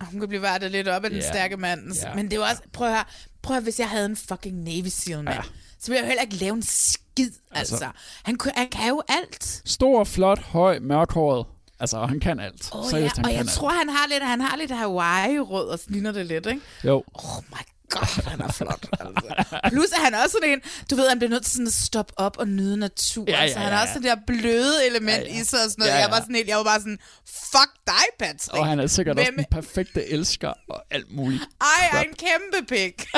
Hun 0.00 0.20
kan 0.20 0.28
blive 0.28 0.42
værtet 0.42 0.70
lidt 0.70 0.88
op 0.88 1.04
af 1.04 1.10
den 1.10 1.18
Ja. 1.18 1.28
stærke 1.28 1.56
mand. 1.56 1.92
Ja. 2.02 2.14
Men 2.14 2.24
det 2.24 2.32
er 2.32 2.36
jo 2.36 2.42
også, 2.42 2.62
prøv 2.72 2.86
at 2.86 2.92
høre, 2.94 3.04
prøv 3.42 3.56
at 3.56 3.62
hvis 3.62 3.80
jeg 3.80 3.88
havde 3.88 4.06
en 4.06 4.16
fucking 4.16 4.62
Navy 4.64 4.86
SEAL 4.88 5.24
mand, 5.24 5.36
ja. 5.36 5.42
så 5.78 5.86
ville 5.86 5.96
jeg 5.96 6.02
jo 6.02 6.06
heller 6.06 6.22
ikke 6.22 6.36
lave 6.36 6.54
en 6.54 6.62
skid, 6.62 7.30
altså. 7.50 7.74
Altså. 7.74 7.74
altså. 7.74 7.88
Han, 8.22 8.36
kunne- 8.36 8.52
han 8.56 8.68
kan 8.68 8.88
jo 8.88 9.02
alt. 9.08 9.62
Stor, 9.64 10.04
flot, 10.04 10.38
høj, 10.42 10.78
mørkhåret. 10.78 11.46
Altså, 11.80 12.04
han 12.06 12.20
kan 12.20 12.40
alt. 12.40 12.68
Oh, 12.72 12.90
Seriøst, 12.90 13.16
ja. 13.16 13.16
han 13.16 13.24
Og 13.24 13.28
kan 13.28 13.32
jeg 13.32 13.40
alt. 13.40 13.50
tror, 13.50 13.68
han 13.70 13.88
har 13.88 14.06
lidt, 14.08 14.22
han 14.22 14.40
har 14.40 14.56
lidt 14.56 14.70
Hawaii-rød, 14.70 15.68
og 15.68 15.78
ligner 15.88 16.12
det 16.12 16.26
lidt, 16.26 16.46
ikke? 16.46 16.60
Jo. 16.84 17.04
Oh 17.14 17.42
my 17.50 17.62
god, 17.90 18.24
han 18.30 18.40
er 18.40 18.52
flot. 18.52 18.86
Altså. 19.00 19.60
Plus 19.72 19.86
er 19.90 20.04
han 20.04 20.14
også 20.14 20.36
sådan 20.42 20.50
en, 20.54 20.60
du 20.90 20.96
ved, 20.96 21.08
han 21.08 21.18
bliver 21.18 21.30
nødt 21.30 21.42
til 21.44 21.52
sådan 21.52 21.66
at 21.66 21.72
stoppe 21.72 22.12
op 22.16 22.36
og 22.38 22.48
nyde 22.48 22.76
natur. 22.76 23.24
Ja, 23.28 23.42
ja, 23.42 23.52
så 23.52 23.58
han 23.58 23.68
ja, 23.68 23.74
har 23.74 23.82
også 23.82 23.94
ja. 24.04 24.10
det 24.10 24.16
der 24.16 24.16
bløde 24.26 24.86
element 24.86 25.16
Ja, 25.26 25.32
ja. 25.34 25.40
i 25.40 25.44
sig 25.44 25.58
og 25.64 25.70
sådan 25.70 25.74
noget. 25.78 25.90
Ja, 25.90 25.96
ja. 25.96 26.02
Jeg 26.02 26.10
var 26.10 26.20
sådan 26.20 26.34
helt, 26.34 26.48
jeg 26.48 26.56
var 26.56 26.64
bare 26.64 26.80
sådan, 26.80 26.98
fuck 27.26 27.70
dig, 27.86 28.04
Patrick. 28.18 28.52
Og 28.58 28.66
han 28.66 28.80
er 28.80 28.86
sikkert 28.86 29.16
Hvem- 29.16 29.26
også 29.26 29.32
den 29.36 29.44
perfekte 29.50 30.08
elsker 30.10 30.52
og 30.68 30.82
alt 30.90 31.10
muligt. 31.16 31.42
Ej, 31.60 31.90
crap. 31.90 32.04
en 32.06 32.14
kæmpe 32.14 32.66
pik. 32.68 33.06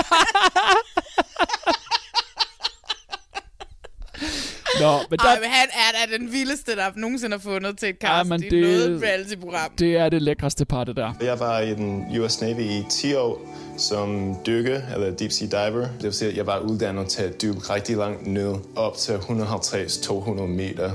Nå, 4.81 4.93
men 5.11 5.19
der, 5.19 5.25
Ej, 5.25 5.38
men 5.40 5.51
han 5.51 5.69
er 5.73 6.07
da 6.07 6.16
den 6.19 6.33
vildeste, 6.33 6.77
der 6.77 6.85
nogensinde 6.97 7.33
har 7.37 7.40
fundet 7.40 7.79
til 7.79 7.88
et 7.88 7.97
cast 8.01 8.29
men 8.29 8.43
i 8.43 8.49
det- 8.49 8.62
noget 8.62 9.03
reality-program. 9.03 9.71
det 9.79 9.97
er 9.97 10.09
det 10.09 10.23
lækreste 10.23 10.64
par, 10.64 10.85
det 10.85 10.97
der. 10.97 11.12
Jeg 11.21 11.40
var 11.40 11.61
i 11.61 11.75
den 11.75 12.19
US 12.21 12.40
Navy 12.40 12.61
i 12.61 12.85
10 12.90 13.14
år 13.14 13.40
som 13.79 14.37
dykker, 14.47 14.81
eller 14.95 15.11
deep 15.11 15.31
sea 15.33 15.47
diver. 15.69 15.81
Det 15.81 16.03
vil 16.03 16.12
sige, 16.12 16.31
at 16.31 16.37
jeg 16.37 16.47
var 16.47 16.59
uddannet 16.59 17.09
til 17.09 17.23
at 17.23 17.43
dykke 17.43 17.61
rigtig 17.61 17.97
langt 17.97 18.27
ned, 18.27 18.55
op 18.77 18.97
til 18.97 19.12
150-200 19.12 20.47
meter. 20.47 20.90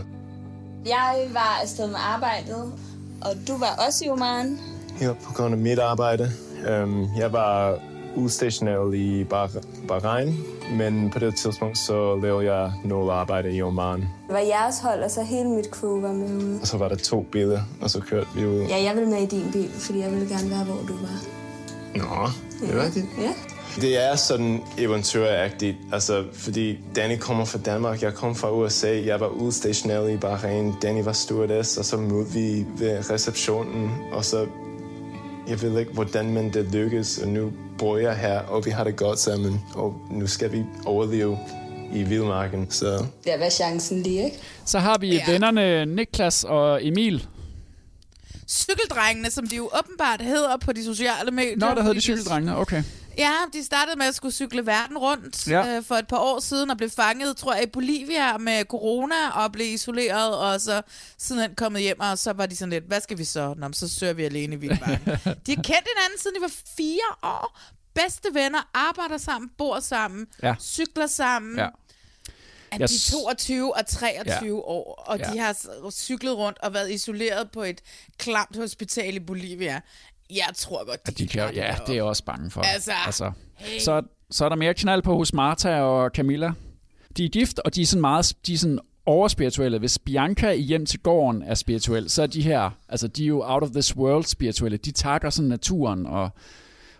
Jeg 0.85 1.15
var 1.33 1.59
afsted 1.63 1.87
med 1.87 1.95
arbejdet, 1.99 2.73
og 3.21 3.31
du 3.47 3.57
var 3.57 3.85
også 3.87 4.05
i 4.05 4.09
Oman. 4.09 4.59
Her 4.99 5.13
på 5.13 5.33
grund 5.33 5.53
af 5.53 5.57
mit 5.59 5.79
arbejde. 5.79 6.31
Øhm, 6.69 7.05
jeg 7.17 7.33
var 7.33 7.79
udstationeret 8.15 8.95
i 8.95 9.23
Bah- 9.23 9.87
Bahrain, 9.87 10.39
men 10.71 11.09
på 11.09 11.19
det 11.19 11.35
tidspunkt 11.35 11.77
så 11.77 12.15
lavede 12.15 12.53
jeg 12.53 12.71
noget 12.85 13.11
arbejde 13.11 13.55
i 13.55 13.61
Oman. 13.61 13.99
Det 13.99 14.07
var 14.29 14.39
jeres 14.39 14.79
hold, 14.79 15.03
og 15.03 15.11
så 15.11 15.23
hele 15.23 15.49
mit 15.49 15.65
crew 15.65 16.01
var 16.01 16.11
med 16.13 16.43
ude. 16.43 16.59
Og 16.61 16.67
så 16.67 16.77
var 16.77 16.87
der 16.87 16.95
to 16.95 17.25
biler, 17.31 17.61
og 17.81 17.89
så 17.89 17.99
kørte 17.99 18.27
vi 18.35 18.45
ud. 18.45 18.61
Ja, 18.69 18.83
jeg 18.83 18.95
ville 18.95 19.09
med 19.09 19.21
i 19.21 19.25
din 19.25 19.51
bil, 19.53 19.69
fordi 19.79 19.99
jeg 19.99 20.11
ville 20.11 20.29
gerne 20.29 20.49
være, 20.49 20.63
hvor 20.63 20.75
du 20.87 20.93
var. 20.93 21.21
Nå, 21.95 22.29
det 22.67 22.75
er 22.75 22.83
rigtigt. 22.85 23.05
Ja. 23.21 23.33
Det 23.81 24.03
er 24.11 24.15
sådan 24.15 24.61
eventyragtigt, 24.77 25.77
altså, 25.93 26.23
fordi 26.33 26.79
Danny 26.95 27.17
kommer 27.19 27.45
fra 27.45 27.57
Danmark, 27.59 28.01
jeg 28.01 28.13
kom 28.13 28.35
fra 28.35 28.51
USA, 28.51 29.01
jeg 29.05 29.19
var 29.19 29.27
udstationeret 29.27 30.11
i 30.11 30.17
Bahrain, 30.17 30.73
Danny 30.81 31.03
var 31.03 31.11
stewardess, 31.11 31.77
og 31.77 31.85
så 31.85 31.97
mødte 31.97 32.31
vi 32.31 32.65
ved 32.77 33.09
receptionen, 33.11 33.91
og 34.11 34.25
så, 34.25 34.45
jeg 35.47 35.61
ved 35.61 35.79
ikke, 35.79 35.91
hvordan 35.91 36.29
men 36.29 36.53
det 36.53 36.71
lykkes, 36.71 37.17
og 37.17 37.27
nu 37.27 37.53
bor 37.77 37.97
jeg 37.97 38.17
her, 38.17 38.39
og 38.39 38.65
vi 38.65 38.71
har 38.71 38.83
det 38.83 38.95
godt 38.95 39.19
sammen, 39.19 39.61
og 39.75 39.95
nu 40.11 40.27
skal 40.27 40.51
vi 40.51 40.63
overleve 40.85 41.37
i 41.93 42.03
vildmarken, 42.03 42.67
så... 42.69 43.05
Det 43.23 43.33
var 43.39 43.49
chancen 43.49 44.03
lige, 44.03 44.25
ikke? 44.25 44.37
Så 44.65 44.79
har 44.79 44.97
vi 44.97 45.15
ja. 45.15 45.31
vennerne 45.31 45.85
Niklas 45.85 46.43
og 46.43 46.85
Emil. 46.85 47.27
Cykeldrengene, 48.47 49.31
som 49.31 49.47
de 49.47 49.55
jo 49.55 49.69
åbenbart 49.79 50.21
hedder 50.21 50.57
på 50.57 50.73
de 50.73 50.85
sociale 50.85 51.31
medier. 51.31 51.57
Nå, 51.57 51.65
der 51.65 51.81
hedder 51.81 51.93
de 51.93 52.01
cykeldrengene, 52.01 52.57
okay. 52.57 52.83
Ja, 53.17 53.33
de 53.53 53.63
startede 53.63 53.97
med 53.97 54.05
at 54.05 54.15
skulle 54.15 54.31
cykle 54.33 54.65
verden 54.65 54.97
rundt 54.97 55.47
Ja. 55.47 55.75
øh, 55.77 55.83
for 55.83 55.95
et 55.95 56.07
par 56.07 56.17
år 56.17 56.39
siden 56.39 56.69
og 56.69 56.77
blev 56.77 56.89
fanget, 56.89 57.37
tror 57.37 57.53
jeg, 57.53 57.63
i 57.63 57.67
Bolivia 57.67 58.37
med 58.37 58.63
corona 58.65 59.29
og 59.29 59.51
blev 59.51 59.73
isoleret, 59.73 60.37
og 60.37 60.61
så 60.61 60.81
siden 61.17 61.55
kommet 61.55 61.81
hjem, 61.81 61.99
og 61.99 62.17
så 62.17 62.33
var 62.33 62.45
de 62.45 62.55
sådan 62.55 62.69
lidt, 62.69 62.83
hvad 62.87 63.01
skal 63.01 63.17
vi 63.17 63.23
så? 63.23 63.53
Nå, 63.57 63.69
så 63.73 63.87
søger 63.87 64.13
vi 64.13 64.23
alene 64.25 64.55
i 64.55 64.59
vildmarken. 64.59 65.05
de 65.45 65.55
har 65.55 65.63
kendt 65.63 65.87
hinanden, 65.95 66.19
siden 66.19 66.35
de 66.35 66.41
var 66.41 66.51
fire 66.77 67.15
år. 67.23 67.59
Bedste 67.93 68.29
venner, 68.33 68.69
arbejder 68.73 69.17
sammen, 69.17 69.49
bor 69.57 69.79
sammen, 69.79 70.27
Ja. 70.43 70.55
cykler 70.59 71.07
sammen. 71.07 71.57
Ja. 71.57 71.67
At 72.71 72.79
Jeg 72.81 72.89
de 72.89 72.95
er 72.95 73.11
22 73.11 73.75
og 73.75 73.87
23 73.87 74.45
Ja. 74.49 74.51
år, 74.53 75.03
og 75.07 75.17
Ja. 75.19 75.31
de 75.33 75.37
har 75.39 75.55
cyklet 75.91 76.37
rundt 76.37 76.57
og 76.59 76.73
været 76.73 76.91
isoleret 76.91 77.51
på 77.51 77.63
et 77.63 77.81
klamt 78.17 78.55
hospital 78.57 79.15
i 79.15 79.19
Bolivia. 79.19 79.81
Jeg 80.29 80.49
tror 80.55 80.85
godt, 80.85 81.07
de, 81.07 81.11
De 81.11 81.27
kan, 81.27 81.53
ja, 81.53 81.75
det 81.85 81.89
er 81.89 81.93
jeg 81.93 82.03
også 82.03 82.23
bange 82.23 82.51
for. 82.51 82.61
Altså, 82.61 82.91
altså 83.05 83.31
hey. 83.55 83.79
så, 83.79 84.01
så 84.31 84.45
er 84.45 84.49
der 84.49 84.55
mere 84.55 84.73
knald 84.73 85.01
på 85.01 85.17
hos 85.17 85.33
Martha 85.33 85.81
og 85.81 86.11
Camilla. 86.13 86.51
De 87.17 87.25
er 87.25 87.29
gift, 87.29 87.59
og 87.59 87.75
de 87.75 87.81
er 87.81 87.85
sådan 87.85 88.01
meget 88.01 88.33
de 88.47 88.53
er 88.53 88.57
sådan 88.57 88.79
overspirituelle. 89.05 89.79
Hvis 89.79 89.99
Bianca 89.99 90.49
i 90.49 90.61
Hjem 90.61 90.85
til 90.85 90.99
gården 90.99 91.41
er 91.41 91.53
spirituel, 91.55 92.09
så 92.09 92.21
er 92.23 92.27
de 92.27 92.41
her, 92.41 92.69
altså 92.89 93.07
de 93.07 93.23
er 93.23 93.27
jo 93.27 93.43
out 93.45 93.63
of 93.63 93.69
this 93.69 93.95
world 93.95 94.23
spirituelle. 94.23 94.77
De 94.77 94.91
takker 94.91 95.29
sådan 95.29 95.49
naturen, 95.49 96.05
og, 96.05 96.29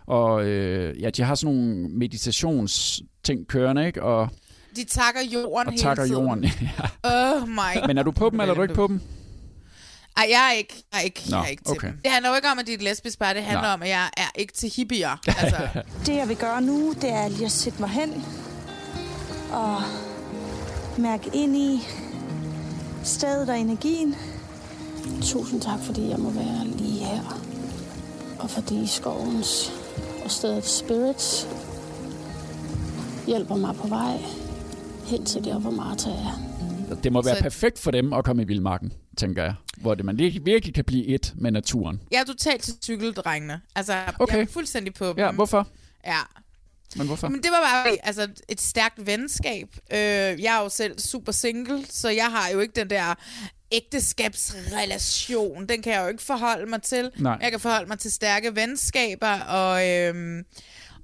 og 0.06 0.44
øh, 0.44 1.02
ja, 1.02 1.10
de 1.10 1.22
har 1.22 1.34
sådan 1.34 1.54
nogle 1.54 1.88
meditationsting 1.88 3.48
kørende, 3.48 3.86
ikke? 3.86 4.02
Og, 4.02 4.28
De 4.76 4.84
takker 4.84 5.20
jorden 5.32 5.66
og 5.66 5.72
hele 5.72 5.82
takker 5.82 6.04
tiden. 6.04 6.22
jorden. 6.24 6.44
ja. 7.04 7.38
Oh 7.38 7.48
my 7.48 7.86
Men 7.86 7.98
er 7.98 8.02
du 8.02 8.10
på 8.10 8.30
dem, 8.30 8.40
eller 8.40 8.52
er 8.52 8.56
du 8.56 8.62
ikke 8.62 8.74
på 8.74 8.86
dem? 8.86 9.00
Ej, 10.16 10.26
jeg 10.30 10.48
er 10.48 10.52
ikke, 10.52 10.84
jeg 10.92 10.98
er 10.98 11.02
ikke, 11.04 11.22
Nå, 11.30 11.36
jeg 11.36 11.44
er 11.44 11.48
ikke 11.48 11.64
til 11.64 11.72
okay. 11.76 11.88
dem. 11.88 11.98
Det 12.04 12.10
handler 12.10 12.28
jo 12.30 12.36
ikke 12.36 12.48
om, 12.48 12.58
at 12.58 12.66
det 12.66 12.72
er 12.72 12.76
et 12.76 12.82
lesbisk 12.82 13.18
par. 13.18 13.32
Det 13.32 13.42
handler 13.42 13.62
Nej. 13.62 13.72
om, 13.72 13.82
at 13.82 13.88
jeg 13.88 14.10
er 14.16 14.30
ikke 14.34 14.52
til 14.52 14.72
hippier. 14.76 15.16
Altså, 15.40 15.68
Det, 16.06 16.16
jeg 16.16 16.28
vil 16.28 16.36
gøre 16.36 16.62
nu, 16.62 16.92
det 16.92 17.10
er 17.10 17.28
lige 17.28 17.44
at 17.44 17.52
sætte 17.52 17.80
mig 17.80 17.90
hen 17.90 18.24
og 19.52 19.82
mærke 20.98 21.30
ind 21.34 21.56
i 21.56 21.82
stedet 23.04 23.50
og 23.50 23.58
energien. 23.58 24.14
Tusind 25.22 25.60
tak, 25.60 25.78
fordi 25.82 26.08
jeg 26.08 26.18
må 26.18 26.30
være 26.30 26.66
lige 26.66 27.04
her. 27.04 27.40
Og 28.38 28.50
fordi 28.50 28.86
skovens 28.86 29.72
og 30.24 30.30
stedet 30.30 30.66
Spirits 30.66 31.48
hjælper 33.26 33.56
mig 33.56 33.76
på 33.76 33.86
vej 33.86 34.18
hen 35.06 35.24
til 35.24 35.44
der, 35.44 35.58
hvor 35.58 35.70
Martha 35.70 36.10
er. 36.10 36.45
Det 37.02 37.12
må 37.12 37.22
være 37.22 37.36
Så- 37.36 37.42
perfekt 37.42 37.78
for 37.78 37.90
dem 37.90 38.12
at 38.12 38.24
komme 38.24 38.42
i 38.42 38.46
vildmarken, 38.46 38.92
tænker 39.16 39.42
jeg. 39.42 39.54
Hvor 39.76 39.94
det, 39.94 40.04
man 40.04 40.18
virkelig, 40.18 40.74
kan 40.74 40.84
blive 40.84 41.06
et 41.06 41.32
med 41.36 41.50
naturen. 41.50 42.00
jeg 42.10 42.20
er 42.20 42.24
totalt 42.24 42.62
til 42.62 42.74
cykeldrengene. 42.82 43.60
Altså, 43.74 43.94
Okay. 44.18 44.34
jeg 44.36 44.42
er 44.42 44.46
fuldstændig 44.46 44.94
på 44.94 45.06
dem. 45.08 45.18
Ja, 45.18 45.30
hvorfor? 45.32 45.68
Ja. 46.06 46.18
Men 46.96 47.06
hvorfor? 47.06 47.28
Men 47.28 47.42
det 47.42 47.50
var 47.50 47.60
bare 47.60 47.96
altså, 48.06 48.28
et 48.48 48.60
stærkt 48.60 49.06
venskab. 49.06 49.68
Øh, 49.92 49.98
jeg 49.98 50.56
er 50.58 50.62
jo 50.62 50.68
selv 50.68 50.98
super 50.98 51.32
single, 51.32 51.84
så 51.90 52.08
jeg 52.08 52.26
har 52.30 52.48
jo 52.52 52.60
ikke 52.60 52.72
den 52.80 52.90
der 52.90 53.14
ægteskabsrelation. 53.72 55.66
Den 55.68 55.82
kan 55.82 55.92
jeg 55.92 56.02
jo 56.02 56.08
ikke 56.08 56.22
forholde 56.22 56.70
mig 56.70 56.82
til. 56.82 57.10
Nej. 57.18 57.38
Jeg 57.42 57.50
kan 57.50 57.60
forholde 57.60 57.88
mig 57.88 57.98
til 57.98 58.12
stærke 58.12 58.56
venskaber, 58.56 59.40
og, 59.40 59.88
øhm, 59.90 60.44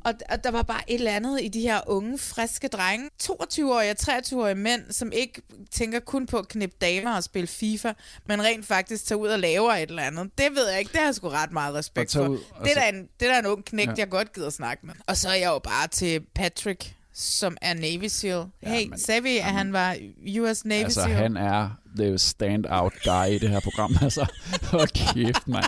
og, 0.04 0.14
og 0.30 0.44
der 0.44 0.50
var 0.50 0.62
bare 0.62 0.80
et 0.90 0.94
eller 0.94 1.12
andet 1.12 1.42
i 1.42 1.48
de 1.48 1.60
her 1.60 1.80
unge, 1.86 2.18
friske 2.18 2.68
drenge. 2.68 3.10
22-årige 3.22 3.90
og 3.90 3.96
23-årige 4.00 4.54
mænd, 4.54 4.82
som 4.92 5.12
ikke 5.12 5.42
tænker 5.70 6.00
kun 6.00 6.26
på 6.26 6.38
at 6.38 6.48
knippe 6.48 6.76
damer 6.80 7.16
og 7.16 7.24
spille 7.24 7.46
FIFA, 7.46 7.92
men 8.26 8.42
rent 8.44 8.66
faktisk 8.66 9.06
tager 9.06 9.18
ud 9.18 9.28
og 9.28 9.38
laver 9.38 9.72
et 9.72 9.88
eller 9.88 10.02
andet. 10.02 10.30
Det 10.38 10.46
ved 10.54 10.68
jeg 10.70 10.78
ikke. 10.78 10.92
Det 10.92 10.98
har 10.98 11.06
jeg 11.06 11.14
sgu 11.14 11.28
ret 11.28 11.52
meget 11.52 11.74
respekt 11.74 12.12
for. 12.12 12.28
ud, 12.28 12.36
det, 12.38 12.44
er 12.54 12.60
altså- 12.60 12.80
da 12.80 12.88
en, 12.88 13.08
det 13.20 13.30
er 13.30 13.38
en 13.38 13.46
ung 13.46 13.64
knægt, 13.64 13.86
Ja. 13.88 13.92
ja. 13.92 13.98
jeg 13.98 14.08
godt 14.08 14.32
gider 14.32 14.50
snakke 14.50 14.86
med. 14.86 14.94
Og 15.06 15.16
så 15.16 15.28
er 15.28 15.34
jeg 15.34 15.46
jo 15.48 15.58
bare 15.58 15.88
til 15.88 16.20
Patrick, 16.34 16.94
som 17.14 17.56
er 17.62 17.74
Navy 17.74 18.06
SEAL. 18.08 18.44
Hey, 18.62 18.86
men- 18.88 18.98
sagde 18.98 19.22
vi, 19.22 19.38
at 19.38 19.44
han 19.44 19.72
var 19.72 19.96
US 20.40 20.64
Navy 20.64 20.84
Altså, 20.84 21.00
SEAL? 21.02 21.14
han 21.16 21.36
er 21.36 21.70
the 21.96 22.18
stand-out 22.18 22.92
guy 23.04 23.26
i 23.30 23.38
det 23.38 23.48
her 23.50 23.60
program. 23.60 23.96
Altså, 24.02 24.26
hold 24.62 25.14
kæft, 25.14 25.48
mand. 25.48 25.64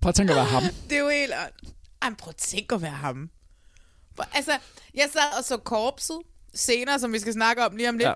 Prøv 0.00 0.08
at 0.08 0.14
tænke 0.14 0.32
at 0.32 0.36
være 0.36 0.44
ham. 0.44 0.62
Det 0.90 0.96
er 0.96 1.00
jo 1.00 1.08
helt... 1.08 1.32
Ej, 2.02 2.10
prøv 2.18 2.28
at 2.30 2.36
tænke 2.36 2.74
at 2.74 2.82
være 2.82 2.90
ham. 2.90 3.30
Altså, 4.34 4.52
jeg 4.94 5.08
sad 5.12 5.38
og 5.38 5.44
så 5.44 5.56
korpset 5.56 6.18
senere, 6.54 6.98
som 7.00 7.12
vi 7.12 7.18
skal 7.18 7.32
snakke 7.32 7.64
om 7.64 7.76
lige 7.76 7.88
om 7.88 7.94
lidt. 7.98 8.08
Ja. 8.08 8.12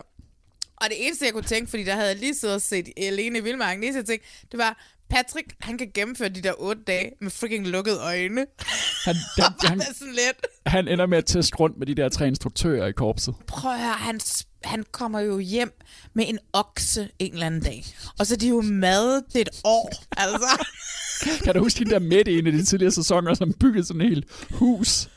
Og 0.77 0.87
det 0.91 1.07
eneste, 1.07 1.25
jeg 1.25 1.33
kunne 1.33 1.43
tænke, 1.43 1.71
fordi 1.71 1.85
der 1.85 1.95
havde 1.95 2.09
jeg 2.09 2.17
lige 2.17 2.35
siddet 2.35 2.55
og 2.55 2.63
set 2.63 2.89
alene 2.97 3.39
i 3.39 3.41
Vildmarken, 3.43 3.83
det 3.83 3.89
eneste, 3.89 3.99
jeg 3.99 4.07
tænkte, 4.07 4.29
det 4.53 4.59
var, 4.59 4.85
Patrick, 5.11 5.55
han 5.61 5.79
kan 5.79 5.91
gennemføre 5.95 6.29
de 6.29 6.43
der 6.43 6.53
otte 6.59 6.83
dage 6.83 7.11
med 7.21 7.31
freaking 7.31 7.67
lukkede 7.67 8.01
øjne. 8.01 8.47
Han, 9.05 9.17
han, 9.37 9.53
han, 9.69 9.79
Det 9.79 9.89
er 9.89 9.95
sådan 9.95 10.13
lidt. 10.13 10.47
han 10.67 10.89
ender 10.89 11.07
med 11.07 11.19
at 11.19 11.27
teste 11.27 11.57
rundt 11.57 11.79
med 11.79 11.87
de 11.87 11.95
der 11.95 12.09
tre 12.09 12.27
instruktører 12.27 12.87
i 12.87 12.93
korpset. 12.93 13.35
Prøv 13.47 13.73
at 13.73 13.79
høre, 13.81 13.93
han 13.93 14.21
han 14.65 14.85
kommer 14.93 15.21
jo 15.21 15.39
hjem 15.39 15.81
med 16.15 16.29
en 16.29 16.39
okse 16.53 17.09
en 17.19 17.33
eller 17.33 17.47
anden 17.47 17.63
dag. 17.63 17.85
Og 18.19 18.27
så 18.27 18.35
er 18.35 18.39
de 18.39 18.49
jo 18.49 18.61
mad 18.61 19.31
til 19.31 19.41
et 19.41 19.49
år, 19.65 19.93
altså. 20.17 20.67
Kan 21.45 21.55
du 21.55 21.61
huske 21.61 21.79
hende 21.79 21.93
der 21.93 21.99
midt 21.99 22.29
i 22.29 22.39
en 22.39 22.47
af 22.47 22.53
de 22.53 22.65
tidligere 22.65 22.93
sæsoner, 22.93 23.35
som 23.35 23.53
byggede 23.53 23.87
sådan 23.87 24.01
et 24.01 24.09
helt 24.09 24.25
hus? 24.51 25.09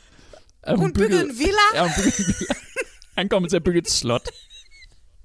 At 0.62 0.78
Hun 0.78 0.92
byggede 0.92 1.22
en 1.22 1.38
villa? 1.38 1.66
Ja, 1.74 1.82
hun 1.82 1.90
byggede 1.96 2.16
en 2.18 2.34
villa. 2.38 2.54
Han 3.18 3.28
kommer 3.28 3.48
til 3.48 3.56
at 3.56 3.64
bygge 3.64 3.78
et 3.78 3.90
slot. 3.90 4.28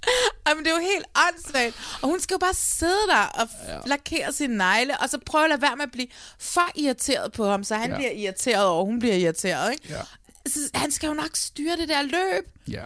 Jamen, 0.48 0.64
det 0.66 0.72
er 0.72 0.76
jo 0.76 0.82
helt 0.82 1.06
åndssvagt. 1.28 1.76
Og 2.02 2.10
hun 2.10 2.20
skal 2.20 2.34
jo 2.34 2.38
bare 2.38 2.54
sidde 2.54 3.08
der 3.08 3.24
og 3.24 3.48
ja. 3.68 3.78
lakere 3.86 4.34
sine 4.34 4.58
negle, 4.58 5.00
og 5.00 5.10
så 5.10 5.18
prøve 5.26 5.44
at 5.44 5.50
lade 5.50 5.62
være 5.62 5.76
med 5.76 5.84
at 5.84 5.92
blive 5.92 6.08
for 6.40 6.72
irriteret 6.76 7.32
på 7.32 7.46
ham, 7.46 7.64
så 7.64 7.76
han 7.76 7.90
ja. 7.90 7.96
bliver 7.96 8.12
irriteret, 8.12 8.66
og 8.66 8.86
hun 8.86 9.00
bliver 9.00 9.16
irriteret, 9.16 9.72
ikke? 9.72 9.84
Ja. 9.90 10.02
Så 10.48 10.60
han 10.74 10.92
skal 10.92 11.08
jo 11.08 11.14
nok 11.14 11.30
styre 11.36 11.78
det 11.78 11.90
der 11.90 12.02
løb. 12.02 12.48
Ja. 12.68 12.86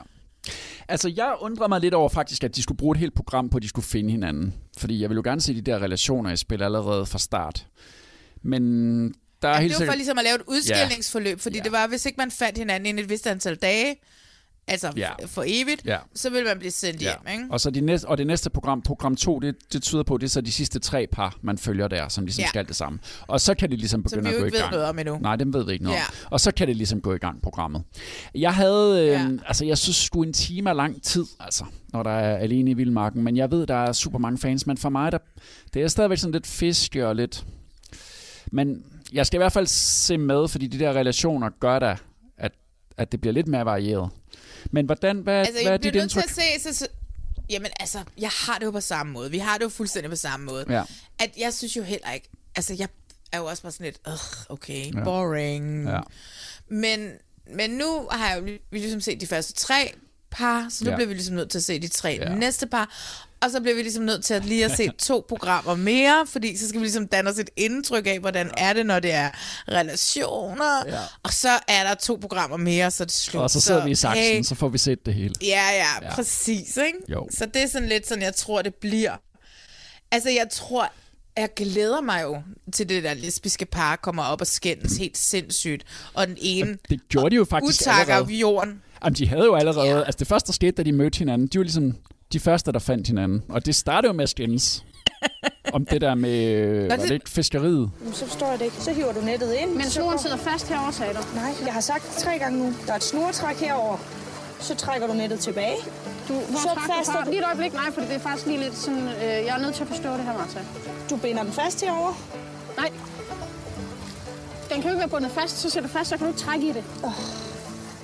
Altså, 0.88 1.10
jeg 1.16 1.36
undrer 1.42 1.68
mig 1.68 1.82
lidt 1.82 1.94
over 1.94 2.10
faktisk, 2.10 2.44
at 2.44 2.56
de 2.56 2.64
skulle 2.64 2.78
bruge 2.78 2.96
et 2.96 3.00
helt 3.00 3.14
program 3.14 3.50
på, 3.50 3.58
at 3.58 3.64
de 3.64 3.68
skulle 3.70 3.86
finde 3.86 4.12
hinanden. 4.12 4.54
Fordi 4.78 5.02
jeg 5.02 5.10
vil 5.10 5.16
jo 5.16 5.22
gerne 5.26 5.42
se 5.42 5.54
de 5.56 5.62
der 5.62 5.80
relationer 5.80 6.32
i 6.32 6.38
spil 6.38 6.64
allerede 6.64 7.06
fra 7.06 7.20
start. 7.20 7.68
Men 8.42 8.64
der 9.42 9.48
er 9.48 9.54
Ja, 9.54 9.60
helt 9.60 9.70
det 9.70 9.74
var 9.74 9.78
for 9.78 9.82
sikkert... 9.82 9.98
ligesom 9.98 10.18
at 10.18 10.24
lave 10.24 10.36
et 10.36 10.42
udskillingsforløb, 10.48 11.40
fordi 11.40 11.58
Ja. 11.58 11.64
det 11.64 11.72
var, 11.72 11.88
hvis 11.88 12.06
ikke 12.06 12.18
man 12.18 12.32
fandt 12.32 12.58
hinanden 12.58 12.86
inden 12.86 13.04
et 13.04 13.10
vist 13.10 13.28
antal 13.28 13.56
dage, 13.56 13.96
altså 14.68 14.92
Ja. 14.98 15.10
for 15.26 15.44
evigt, 15.48 15.86
Ja. 15.86 15.98
så 16.16 16.30
ville 16.30 16.48
man 16.48 16.60
blive 16.60 16.72
sendt 16.72 17.02
Ja. 17.02 17.14
hjem, 17.26 17.34
ikke? 17.42 17.54
Og, 17.54 17.60
så 17.62 17.70
de 17.70 17.82
næste, 17.82 18.06
og 18.06 18.18
det 18.18 18.28
næste 18.28 18.50
program, 18.50 18.82
program 18.82 19.16
2, 19.16 19.40
det, 19.40 19.56
det 19.74 19.84
tyder 19.84 20.04
på, 20.04 20.18
det 20.18 20.26
er 20.26 20.30
så 20.30 20.42
de 20.42 20.52
sidste 20.52 20.80
tre 20.80 21.08
par, 21.12 21.38
man 21.42 21.58
følger 21.58 21.88
der, 21.88 22.08
som 22.08 22.26
ligesom 22.26 22.42
ja. 22.42 22.48
Skal 22.48 22.68
det 22.68 22.76
samme. 22.76 23.00
Og 23.28 23.42
så 23.42 23.54
kan 23.56 23.70
det 23.72 23.80
ligesom 23.80 24.08
Som 24.08 24.18
begynde 24.18 24.30
vi 24.30 24.36
at 24.36 24.40
gå 24.40 24.46
ikke 24.46 24.56
i 24.56 24.58
ved 24.58 24.62
gang. 24.62 24.72
noget 24.72 24.86
om 24.90 25.00
endnu. 25.00 25.18
Nej, 25.20 25.36
dem 25.36 25.54
ved 25.54 25.66
vi 25.66 25.72
ikke 25.72 25.84
noget 25.84 25.98
Ja. 25.98 26.02
om. 26.08 26.28
Og 26.32 26.40
så 26.40 26.52
kan 26.52 26.68
det 26.68 26.76
ligesom 26.76 27.02
gå 27.02 27.14
i 27.14 27.18
gang, 27.18 27.42
programmet. 27.42 27.84
Jeg 28.36 28.54
havde, 28.54 29.00
øh, 29.02 29.08
ja. 29.08 29.28
altså 29.48 29.66
jeg 29.66 29.78
synes 29.78 29.96
sgu 29.98 30.24
en 30.24 30.34
time 30.34 30.70
er 30.70 30.74
lang 30.74 31.04
tid, 31.04 31.26
altså, 31.40 31.66
når 31.94 32.04
der 32.04 32.12
er 32.12 32.38
alene 32.38 32.72
i 32.72 32.74
Vildmarken. 32.74 33.24
Men 33.24 33.38
jeg 33.38 33.52
ved, 33.52 33.68
der 33.68 33.76
er 33.76 33.92
super 33.92 34.20
mange 34.20 34.38
fans, 34.38 34.68
men 34.68 34.78
for 34.78 34.90
mig, 34.90 35.12
der, 35.12 35.18
det 35.74 35.82
er 35.82 35.88
stadigvæk 35.88 36.18
sådan 36.18 36.32
lidt 36.34 36.48
fiske 36.48 37.08
og 37.08 37.16
lidt... 37.16 37.46
Men 38.52 38.84
jeg 39.14 39.26
skal 39.26 39.38
i 39.38 39.40
hvert 39.40 39.52
fald 39.54 39.68
se 39.68 40.18
med, 40.18 40.48
fordi 40.48 40.68
de 40.68 40.80
der 40.80 40.94
relationer 40.94 41.50
gør 41.60 41.80
da, 41.80 41.98
at, 42.38 42.52
at 42.98 43.12
det 43.12 43.22
bliver 43.22 43.34
lidt 43.34 43.48
mere 43.48 43.66
varieret. 43.66 44.10
Men 44.72 44.86
hvordan, 44.86 45.20
hvad, 45.20 45.40
Altså, 45.40 45.54
hvad 45.54 45.64
er 45.64 45.70
jeg 45.72 45.84
dit 45.84 45.92
bliver 45.92 46.04
nødt 46.04 46.12
til 46.12 46.18
indtryk? 46.22 46.56
at 46.56 46.62
se... 46.62 46.74
Så, 46.74 46.88
jamen, 47.50 47.72
altså, 47.80 48.00
jeg 48.18 48.30
har 48.30 48.60
det 48.60 48.66
jo 48.66 48.72
på 48.72 48.82
samme 48.82 49.14
måde. 49.14 49.32
Vi 49.32 49.38
har 49.38 49.58
det 49.58 49.64
jo 49.64 49.70
fuldstændig 49.70 50.10
på 50.10 50.16
samme 50.16 50.46
måde. 50.46 50.66
Ja. 50.70 50.84
At 51.20 51.30
jeg 51.38 51.54
synes 51.54 51.78
jo 51.78 51.84
heller 51.84 52.12
ikke... 52.12 52.30
Altså, 52.56 52.74
jeg 52.74 52.88
er 53.32 53.38
jo 53.38 53.46
også 53.46 53.64
bare 53.64 53.72
sådan 53.72 53.86
lidt... 53.86 53.98
Ugh, 54.08 54.50
okay, 54.50 54.94
Ja. 54.96 55.04
boring. 55.04 55.90
Ja. 55.90 56.00
Men, 56.68 57.12
men 57.56 57.70
nu 57.70 58.08
har 58.12 58.30
jeg 58.30 58.38
jo 58.40 58.44
vi 58.72 58.78
ligesom 58.78 59.02
set 59.02 59.22
de 59.22 59.28
første 59.28 59.54
tre 59.54 59.94
par, 60.38 60.68
så 60.70 60.84
nu 60.84 60.90
Ja. 60.90 60.92
ja. 60.92 60.96
bliver 60.98 61.08
vi 61.08 61.14
ligesom 61.14 61.36
nødt 61.36 61.50
til 61.52 61.58
at 61.58 61.64
se 61.64 61.80
de 61.80 61.88
tre 61.88 62.18
Ja. 62.22 62.30
ja. 62.32 62.36
næste 62.36 62.68
par. 62.68 62.90
Og 63.42 63.52
så 63.52 63.62
bliver 63.62 63.76
vi 63.76 63.82
ligesom 63.82 64.04
nødt 64.04 64.26
til 64.26 64.34
at 64.34 64.46
lige 64.46 64.66
at 64.66 64.72
se 64.78 64.90
to 65.08 65.26
programmer 65.30 65.76
mere, 65.76 66.26
fordi 66.30 66.58
så 66.58 66.68
skal 66.70 66.80
vi 66.80 66.86
ligesom 66.86 67.08
danne 67.08 67.30
os 67.30 67.40
et 67.40 67.50
indtryk 67.56 68.08
af, 68.08 68.20
hvordan 68.20 68.52
er 68.58 68.74
det, 68.74 68.86
når 68.86 69.00
det 69.00 69.14
er 69.14 69.30
relationer. 69.68 70.84
Ja. 70.88 71.00
Og 71.24 71.34
så 71.34 71.50
er 71.68 71.84
der 71.84 71.94
to 71.96 72.18
programmer 72.22 72.58
mere, 72.58 72.92
så 72.92 73.06
det 73.06 73.14
slut. 73.14 73.44
Og 73.44 73.50
så 73.50 73.62
sidder 73.62 73.84
vi 73.86 73.92
i 73.92 73.96
saksen, 73.96 74.24
hey, 74.24 74.44
så 74.44 74.56
får 74.56 74.70
vi 74.70 74.78
set 74.78 75.06
det 75.06 75.14
hele. 75.14 75.34
Ja, 75.42 75.48
ja, 75.48 75.76
Ja. 76.02 76.08
ja, 76.10 76.16
præcis, 76.16 76.78
ikke? 76.78 76.98
Jo. 77.10 77.28
Så 77.32 77.46
det 77.46 77.64
er 77.64 77.68
sådan 77.68 77.90
lidt 77.90 78.08
sådan, 78.08 78.24
jeg 78.24 78.36
tror, 78.36 78.62
det 78.62 78.76
bliver. 78.76 79.16
Altså, 80.12 80.30
jeg 80.30 80.48
tror, 80.52 80.92
jeg 81.38 81.50
glæder 81.56 82.02
mig 82.02 82.24
jo 82.24 82.42
til 82.74 82.90
det 82.90 83.04
der 83.04 83.14
lesbiske 83.14 83.66
par 83.66 83.96
kommer 83.96 84.24
op 84.24 84.42
og 84.42 84.48
skændes 84.48 84.98
helt 84.98 85.18
sindssygt. 85.18 85.84
Og 86.14 86.28
den 86.28 86.38
ene 86.42 86.78
Det 86.90 87.00
gjorde 87.10 87.30
de 87.30 87.36
jo 87.36 87.46
faktisk 87.46 87.82
utakker 87.82 88.14
allerede. 88.14 88.34
jorden. 88.38 88.82
Jamen, 89.06 89.16
de 89.16 89.28
havde 89.28 89.46
jo 89.46 89.56
allerede... 89.56 89.88
Ja. 89.88 89.98
Altså, 90.00 90.20
det 90.20 90.28
første, 90.28 90.48
der 90.48 90.54
skete, 90.54 90.72
da 90.72 90.84
de 90.84 90.92
mødte 90.92 91.20
hinanden, 91.20 91.48
de 91.48 91.58
var 91.58 91.64
ligesom 91.64 91.96
de 92.34 92.40
første, 92.40 92.72
der 92.72 92.80
fandt 92.80 93.08
hinanden. 93.08 93.44
Og 93.50 93.66
det 93.66 93.76
startede 93.76 94.08
jo 94.12 94.14
med 94.14 94.24
at 94.24 94.30
skændes. 94.30 94.86
om 95.74 95.86
det 95.86 96.02
der 96.02 96.16
med... 96.16 96.38
Var 96.90 96.96
det 96.96 97.12
ikke 97.12 97.30
fiskeriet? 97.30 97.92
Så 98.14 98.26
forstår 98.26 98.50
jeg 98.50 98.60
det 98.60 98.66
ikke. 98.66 98.78
Så 98.78 98.94
hiver 98.94 99.14
du 99.14 99.22
nettet 99.22 99.54
ind. 99.62 99.72
Men 99.72 99.86
snoren 99.86 100.20
sidder 100.20 100.38
fast 100.38 100.70
herovre, 100.70 100.94
sagde 100.94 101.14
du? 101.14 101.20
Nej, 101.36 101.52
jeg 101.66 101.74
har 101.74 101.82
sagt 101.82 102.04
tre 102.18 102.40
gange 102.40 102.60
nu. 102.60 102.74
Der 102.86 102.92
er 102.92 102.98
et 102.98 103.04
snortræk 103.04 103.56
herover. 103.56 103.98
Så 104.60 104.76
trækker 104.76 105.08
du 105.08 105.14
nettet 105.14 105.40
tilbage. 105.40 105.76
Du, 106.28 106.34
hvor 106.34 106.60
så 106.60 106.70
fra? 106.76 107.24
du. 107.24 107.30
Lige 107.30 107.40
et 107.40 107.46
øjeblik, 107.46 107.74
nej, 107.74 107.92
for 107.92 108.02
det 108.02 108.12
er 108.16 108.20
faktisk 108.20 108.48
lige 108.48 108.60
lidt 108.60 108.78
sådan... 108.78 109.04
Øh, 109.04 109.46
jeg 109.48 109.54
er 109.58 109.62
nødt 109.62 109.76
til 109.76 109.82
at 109.82 109.88
forstå 109.88 110.14
det 110.14 110.24
her, 110.24 110.34
Martha. 110.34 110.60
Du 111.10 111.16
binder 111.18 111.44
den 111.44 111.52
fast 111.52 111.82
herover. 111.82 112.14
Nej. 112.78 112.90
Den 114.70 114.82
kan 114.82 114.84
jo 114.84 114.90
ikke 114.90 115.00
være 115.00 115.10
bundet 115.10 115.32
fast, 115.32 115.58
så 115.58 115.70
sætter 115.70 115.90
du 115.90 115.94
fast, 115.94 116.10
så 116.10 116.18
kan 116.18 116.26
du 116.26 116.32
ikke 116.32 116.42
trække 116.42 116.68
i 116.70 116.72
det. 116.72 116.84
Oh. 117.04 117.12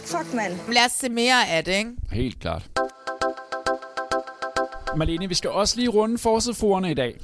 Fuck, 0.06 0.34
mand. 0.34 0.54
Lad 0.74 0.86
os 0.86 0.92
se 0.92 1.10
mere 1.10 1.48
af 1.50 1.64
det, 1.64 1.72
ikke? 1.78 1.92
Helt 2.12 2.40
klart. 2.40 2.70
Malene, 4.98 5.28
vi 5.30 5.36
skal 5.36 5.50
også 5.50 5.78
lige 5.78 5.90
runde 5.90 6.18
forsideforerne 6.18 6.92
i 6.92 6.94
dag. 6.94 7.20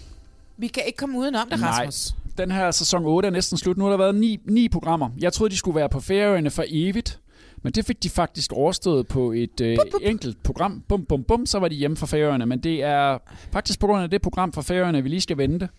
Vi 0.57 0.67
kan 0.67 0.83
ikke 0.87 0.97
komme 0.97 1.19
udenom 1.19 1.49
det, 1.49 1.61
Rasmus. 1.61 2.13
Den 2.37 2.51
her 2.51 2.71
sæson 2.71 3.05
8 3.05 3.27
er 3.27 3.31
næsten 3.31 3.57
slut. 3.57 3.77
Nu 3.77 3.83
har 3.83 3.89
der 3.91 3.97
været 3.97 4.15
ni, 4.15 4.39
ni 4.45 4.69
programmer. 4.69 5.09
Jeg 5.19 5.33
troede, 5.33 5.51
de 5.51 5.57
skulle 5.57 5.75
være 5.75 5.89
på 5.89 5.99
Færøerne 5.99 6.49
for 6.49 6.63
evigt. 6.67 7.19
Men 7.63 7.73
det 7.73 7.85
fik 7.85 8.03
de 8.03 8.09
faktisk 8.09 8.53
overstået 8.53 9.07
på 9.07 9.31
et 9.31 9.61
øh, 9.61 9.77
enkelt 10.01 10.43
program. 10.43 10.83
Bum, 10.87 11.05
bum, 11.05 11.23
bum, 11.23 11.45
så 11.45 11.59
var 11.59 11.67
de 11.67 11.75
hjemme 11.75 11.97
fra 11.97 12.05
Færøerne. 12.07 12.45
Men 12.45 12.59
det 12.59 12.83
er 12.83 13.17
faktisk 13.51 13.79
på 13.79 13.87
grund 13.87 14.03
af 14.03 14.09
det 14.09 14.21
program 14.21 14.53
fra 14.53 14.61
Færøerne, 14.61 15.03
vi 15.03 15.09
lige 15.09 15.21
skal 15.21 15.37
vente. 15.37 15.69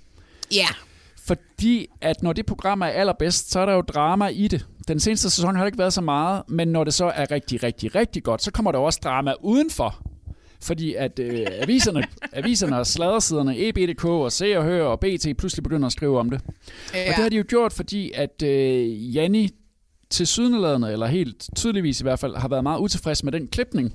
Ja. 0.53 0.67
Fordi 1.27 1.87
at 2.01 2.23
når 2.23 2.33
det 2.33 2.47
program 2.47 2.81
er 2.81 2.87
allerbedst, 2.87 3.51
så 3.51 3.61
er 3.61 3.67
der 3.67 3.73
jo 3.73 3.81
drama 3.81 4.27
i 4.27 4.49
det. 4.49 4.67
Den 4.89 5.01
seneste 5.01 5.30
sæson 5.30 5.57
har 5.57 5.62
det 5.62 5.68
ikke 5.68 5.78
været 5.78 5.93
så 5.93 6.01
meget, 6.01 6.43
men 6.49 6.68
når 6.68 6.84
det 6.84 6.95
så 6.95 7.05
er 7.05 7.30
rigtig, 7.30 7.62
rigtig, 7.62 7.95
rigtig 7.95 8.22
godt, 8.22 8.43
så 8.43 8.51
kommer 8.51 8.72
der 8.72 8.78
også 8.78 9.01
drama 9.05 9.34
udenfor. 9.43 10.03
Fordi 10.62 10.95
at 10.95 11.18
øh, 11.18 11.47
aviserne, 11.62 12.05
aviserne 12.32 12.78
og 12.78 12.86
sladdersiderne, 12.86 13.68
EB.dk 13.68 14.05
og 14.05 14.32
Se 14.32 14.59
og 14.59 14.64
Hør 14.64 14.84
og 14.84 15.01
BT 15.01 15.26
pludselig 15.39 15.62
begynder 15.62 15.86
at 15.86 15.93
skrive 15.93 16.18
om 16.18 16.30
det. 16.30 16.41
Ja. 16.95 17.01
Og 17.01 17.16
det 17.16 17.22
har 17.22 17.28
de 17.28 17.36
jo 17.36 17.45
gjort, 17.49 17.72
fordi 17.72 18.12
at 18.14 18.43
øh, 18.43 19.16
Janni 19.16 19.51
til 20.11 20.26
sydenladende, 20.26 20.93
eller 20.93 21.07
helt 21.07 21.49
tydeligvis 21.57 22.01
i 22.01 22.05
hvert 22.05 22.18
fald, 22.18 22.36
har 22.36 22.49
været 22.49 22.62
meget 22.62 22.80
utilfreds 22.80 23.24
med 23.24 23.32
den 23.32 23.49
klipning, 23.49 23.95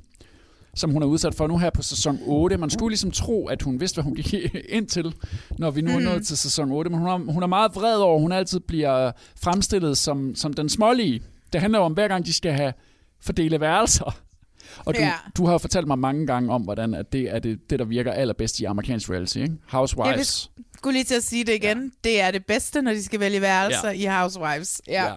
som 0.76 0.92
hun 0.92 1.02
er 1.04 1.08
udsat 1.08 1.36
for 1.36 1.48
nu 1.48 1.58
her 1.58 1.70
på 1.70 1.82
sæson 1.82 2.20
8. 2.26 2.58
Man 2.58 2.70
skulle 2.70 2.92
ligesom 2.92 3.12
tro, 3.12 3.48
at 3.48 3.62
hun 3.62 3.80
vidste, 3.80 3.96
hvad 3.96 4.04
hun 4.04 4.16
gik 4.16 4.34
ind 4.70 4.88
til, 4.88 5.14
når 5.60 5.72
vi 5.72 5.82
nu 5.82 5.92
er 5.92 5.96
Mhm. 5.96 6.04
nået 6.04 6.26
til 6.28 6.38
sæson 6.38 6.72
8. 6.72 6.90
Men 6.90 7.00
hun 7.00 7.08
er, 7.08 7.32
hun 7.34 7.44
er 7.44 7.48
meget 7.48 7.76
vred 7.76 7.96
over, 7.98 8.16
at 8.16 8.22
hun 8.22 8.32
altid 8.32 8.60
bliver 8.60 9.12
fremstillet 9.44 9.98
som, 9.98 10.36
som 10.36 10.54
den 10.54 10.70
smålige. 10.70 11.22
Det 11.54 11.62
handler 11.62 11.80
jo 11.80 11.86
om, 11.86 11.94
hver 11.94 12.08
gang 12.08 12.26
de 12.26 12.34
skal 12.34 12.52
have 12.54 12.74
fordele 13.22 13.60
værelser. 13.60 14.16
Og 14.86 14.96
du, 14.96 15.00
Ja. 15.00 15.14
du 15.38 15.46
har 15.46 15.58
fortalt 15.58 15.88
mig 15.88 16.00
mange 16.00 16.28
gange 16.28 16.54
om, 16.54 16.62
hvordan 16.62 16.94
at 16.94 17.14
det 17.14 17.22
er 17.36 17.40
det, 17.40 17.70
det, 17.70 17.80
der 17.80 17.86
virker 17.86 18.12
allerbedst 18.12 18.60
i 18.60 18.64
amerikansk 18.64 19.10
reality. 19.10 19.38
Ikke? 19.38 19.54
Housewives. 19.70 20.50
Jeg 20.58 20.64
skulle 20.78 20.94
lige 20.94 21.04
til 21.04 21.16
at 21.16 21.24
sige 21.24 21.44
det 21.44 21.54
igen. 21.56 21.84
Ja. 21.84 22.10
Det 22.10 22.22
er 22.22 22.32
det 22.32 22.46
bedste, 22.46 22.82
når 22.82 22.92
de 22.94 23.04
skal 23.04 23.20
vælge 23.20 23.42
værelser 23.42 23.92
ja. 23.92 24.18
i 24.18 24.22
Housewives. 24.22 24.82
Ja. 24.88 25.06
ja. 25.06 25.14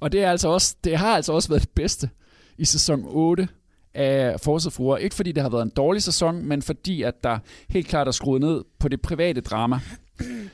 Og 0.00 0.12
det, 0.12 0.22
er 0.22 0.30
altså 0.30 0.48
også, 0.48 0.76
det 0.84 0.98
har 0.98 1.16
altså 1.16 1.32
også 1.32 1.48
været 1.48 1.62
det 1.62 1.70
bedste 1.70 2.10
i 2.58 2.64
sæson 2.64 3.02
8 3.06 3.48
af 3.94 4.40
Forsøgfruer. 4.40 4.96
Ikke 4.96 5.16
fordi 5.16 5.32
det 5.32 5.42
har 5.42 5.50
været 5.50 5.62
en 5.62 5.72
dårlig 5.76 6.02
sæson, 6.02 6.44
men 6.46 6.62
fordi 6.62 7.02
at 7.02 7.14
der 7.24 7.38
helt 7.70 7.88
klart 7.88 8.08
er 8.08 8.12
skruet 8.12 8.40
ned 8.40 8.64
på 8.80 8.88
det 8.88 9.00
private 9.02 9.40
drama. 9.40 9.80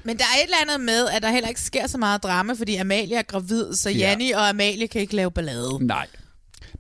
Men 0.05 0.17
der 0.17 0.25
er 0.25 0.39
et 0.41 0.45
eller 0.45 0.57
andet 0.63 0.81
med, 0.87 1.09
at 1.17 1.23
der 1.23 1.31
heller 1.31 1.49
ikke 1.49 1.61
sker 1.61 1.87
så 1.87 1.99
meget 1.99 2.23
drama, 2.23 2.53
fordi 2.53 2.77
Amalie 2.77 3.17
er 3.17 3.23
gravid, 3.23 3.73
så 3.75 3.91
Ja. 3.91 3.97
Janni 3.99 4.31
og 4.31 4.49
Amalie 4.49 4.89
kan 4.89 5.01
ikke 5.01 5.17
lave 5.17 5.31
ballade. 5.31 5.87
Nej. 5.87 6.07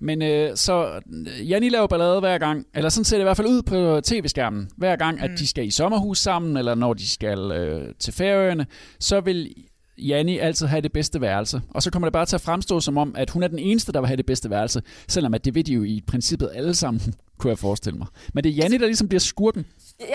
Men 0.00 0.22
øh, 0.22 0.56
så 0.56 1.00
øh, 1.26 1.50
Janni 1.50 1.68
laver 1.68 1.86
ballade 1.86 2.20
hver 2.20 2.38
gang, 2.38 2.66
eller 2.74 2.90
sådan 2.90 3.04
ser 3.04 3.16
det 3.16 3.22
i 3.22 3.24
hvert 3.24 3.36
fald 3.36 3.48
ud 3.48 3.62
på 3.62 4.00
tv-skærmen. 4.04 4.68
Hver 4.76 4.96
gang, 4.96 5.20
at 5.20 5.30
de 5.38 5.46
skal 5.46 5.66
i 5.66 5.70
sommerhus 5.70 6.18
sammen, 6.18 6.56
eller 6.56 6.74
når 6.74 6.94
de 6.94 7.08
skal 7.08 7.38
øh, 7.38 7.94
til 8.00 8.12
Færøerne, 8.12 8.66
så 9.00 9.20
vil 9.20 9.54
Janni 9.98 10.38
altid 10.38 10.66
have 10.66 10.80
det 10.80 10.92
bedste 10.92 11.20
værelse. 11.20 11.62
Og 11.74 11.82
så 11.82 11.90
kommer 11.90 12.06
det 12.08 12.12
bare 12.12 12.26
til 12.26 12.36
at 12.36 12.40
fremstå 12.40 12.80
som 12.80 12.98
om, 12.98 13.14
at 13.16 13.30
hun 13.30 13.42
er 13.42 13.48
den 13.48 13.58
eneste, 13.58 13.92
der 13.92 14.00
vil 14.00 14.06
have 14.06 14.16
det 14.16 14.26
bedste 14.26 14.50
værelse. 14.50 14.82
Selvom 15.08 15.34
at 15.34 15.44
det 15.44 15.54
vil 15.54 15.66
de 15.66 15.72
jo 15.72 15.82
i 15.84 16.04
princippet 16.06 16.50
alle 16.54 16.74
sammen, 16.74 17.00
kunne 17.38 17.50
jeg 17.50 17.58
forestille 17.58 17.98
mig. 17.98 18.08
Men 18.34 18.44
det 18.44 18.50
er 18.50 18.54
Janni, 18.54 18.76
der 18.78 18.86
ligesom 18.86 19.08
bliver 19.08 19.20
skurken. 19.32 19.66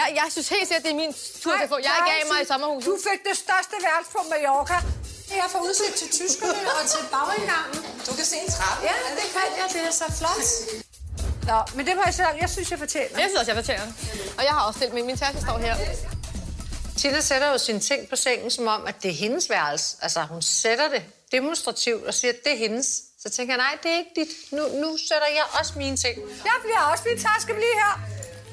Jeg, 0.02 0.08
jeg 0.20 0.28
synes 0.34 0.50
helt 0.56 0.68
sikkert, 0.68 0.84
det 0.86 0.92
er 0.96 1.00
min 1.04 1.14
tur 1.44 1.54
til 1.60 1.64
at 1.68 1.72
få. 1.74 1.78
Jeg 1.90 1.98
gav 2.12 2.20
mig 2.34 2.40
i 2.44 2.48
sommerhuset. 2.52 2.86
Du 2.90 2.96
fik 3.10 3.20
det 3.30 3.36
største 3.46 3.76
værelse 3.86 4.10
på 4.16 4.22
Mallorca. 4.32 4.78
Jeg 5.42 5.48
får 5.54 5.62
udsigt 5.68 5.96
til 6.02 6.10
tyskerne 6.20 6.62
og 6.80 6.84
til 6.94 7.04
bagindgangen. 7.16 7.80
Du 8.08 8.12
kan 8.18 8.26
se 8.32 8.38
en 8.46 8.50
trappe. 8.56 8.80
Ja, 8.90 8.96
det 9.20 9.28
kan 9.36 9.48
jeg. 9.60 9.68
Det 9.76 9.82
er 9.90 9.96
så 10.02 10.08
flot. 10.20 10.48
Nå, 11.50 11.58
men 11.78 11.84
det 11.88 11.94
var 12.00 12.06
jeg 12.10 12.16
selv. 12.22 12.36
Jeg 12.44 12.50
synes, 12.56 12.68
jeg 12.74 12.80
fortjener. 12.86 13.14
Jeg 13.22 13.26
synes 13.30 13.40
også, 13.42 13.52
jeg 13.52 13.60
fortjener 13.62 13.86
det. 13.90 13.96
Og 14.38 14.42
jeg 14.48 14.54
har 14.56 14.62
også 14.68 14.78
stillet 14.80 14.96
min, 14.98 15.06
min 15.10 15.18
taske 15.24 15.40
står 15.46 15.58
her. 15.68 15.76
Tina 16.98 17.22
sætter 17.22 17.52
jo 17.52 17.58
sine 17.58 17.80
ting 17.80 18.10
på 18.10 18.16
sengen, 18.16 18.52
som 18.52 18.68
om, 18.68 18.86
at 18.88 18.96
det 19.04 19.12
er 19.12 19.16
hendes 19.16 19.50
værelse. 19.50 19.98
Altså, 20.02 20.22
hun 20.22 20.42
sætter 20.42 20.90
det 20.90 21.04
demonstrativt 21.32 22.04
og 22.06 22.14
siger, 22.14 22.32
at 22.34 22.44
det 22.44 22.52
er 22.52 22.58
hendes. 22.58 23.02
Så 23.20 23.30
tænker 23.30 23.54
jeg, 23.54 23.58
nej, 23.58 23.78
det 23.84 23.92
er 23.92 23.98
ikke 23.98 24.12
dit. 24.16 24.52
Nu, 24.52 24.68
nu 24.68 24.98
sætter 24.98 25.28
jeg 25.28 25.44
også 25.60 25.74
mine 25.78 25.98
ting. 25.98 26.18
Jeg 26.20 26.56
bliver 26.64 26.80
også 26.92 27.04
min 27.08 27.18
taske 27.18 27.54
blive 27.54 27.76
her. 27.84 28.00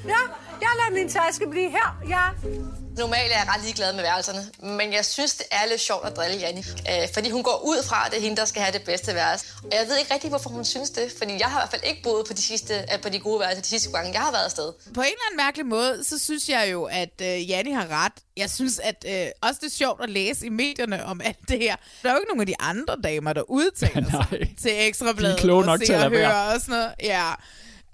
Ja, 0.07 0.21
jeg 0.61 0.69
lader 0.79 0.91
min 0.91 1.09
taske 1.09 1.47
blive 1.47 1.69
her. 1.69 2.01
Ja. 2.09 2.80
Normalt 2.97 3.31
er 3.31 3.37
jeg 3.37 3.47
ret 3.55 3.63
ligeglad 3.63 3.93
med 3.93 4.01
værelserne, 4.03 4.45
men 4.77 4.93
jeg 4.93 5.05
synes, 5.05 5.35
det 5.35 5.45
er 5.51 5.65
lidt 5.69 5.81
sjovt 5.81 6.05
at 6.07 6.15
drille 6.15 6.37
Janni. 6.37 6.59
Øh, 6.59 7.07
fordi 7.13 7.29
hun 7.29 7.43
går 7.43 7.61
ud 7.65 7.83
fra, 7.83 8.05
at 8.05 8.11
det 8.11 8.17
er 8.17 8.21
hende, 8.21 8.37
der 8.37 8.45
skal 8.45 8.61
have 8.61 8.73
det 8.73 8.83
bedste 8.83 9.15
værelse. 9.15 9.45
Og 9.63 9.69
jeg 9.71 9.85
ved 9.87 9.97
ikke 9.97 10.13
rigtig, 10.13 10.29
hvorfor 10.29 10.49
hun 10.49 10.65
synes 10.65 10.89
det, 10.89 11.13
fordi 11.17 11.33
jeg 11.39 11.47
har 11.47 11.59
i 11.59 11.61
hvert 11.61 11.69
fald 11.71 11.81
ikke 11.83 12.03
boet 12.03 12.27
på 12.27 12.33
de, 12.33 12.41
sidste, 12.41 12.73
øh, 12.73 13.01
på 13.01 13.09
de 13.09 13.19
gode 13.19 13.39
værelser 13.39 13.61
de 13.61 13.67
sidste 13.67 13.91
gange, 13.91 14.11
jeg 14.13 14.21
har 14.21 14.31
været 14.31 14.45
afsted. 14.45 14.73
På 14.93 15.01
en 15.01 15.05
eller 15.07 15.25
anden 15.29 15.37
mærkelig 15.37 15.65
måde, 15.65 16.03
så 16.03 16.19
synes 16.19 16.49
jeg 16.49 16.69
jo, 16.71 16.83
at 16.83 17.21
øh, 17.21 17.49
Janni 17.49 17.71
har 17.71 17.87
ret. 18.05 18.13
Jeg 18.37 18.49
synes, 18.49 18.79
at 18.79 19.05
øh, 19.07 19.27
også 19.41 19.59
det 19.61 19.67
er 19.67 19.75
sjovt 19.77 20.03
at 20.03 20.09
læse 20.09 20.45
i 20.45 20.49
medierne 20.49 21.05
om 21.05 21.21
alt 21.21 21.37
det 21.47 21.59
her. 21.59 21.75
Der 22.03 22.09
er 22.09 22.13
jo 22.13 22.19
ikke 22.19 22.29
nogen 22.29 22.41
af 22.41 22.47
de 22.47 22.55
andre 22.59 22.95
damer, 23.03 23.33
der 23.33 23.41
udtaler 23.49 24.11
sig 24.31 24.55
til 24.61 24.71
Ekstrabladet. 24.87 25.35
De 25.35 25.41
er 25.41 25.43
kloge 25.43 25.61
og 25.61 25.65
nok 25.65 25.79
Se 25.79 25.85
til 25.85 25.93
at 25.93 26.03
og. 26.03 26.09
Høre 26.09 26.53
og 26.53 26.61
sådan 26.61 26.75
noget. 26.75 26.91
Ja. 27.03 27.31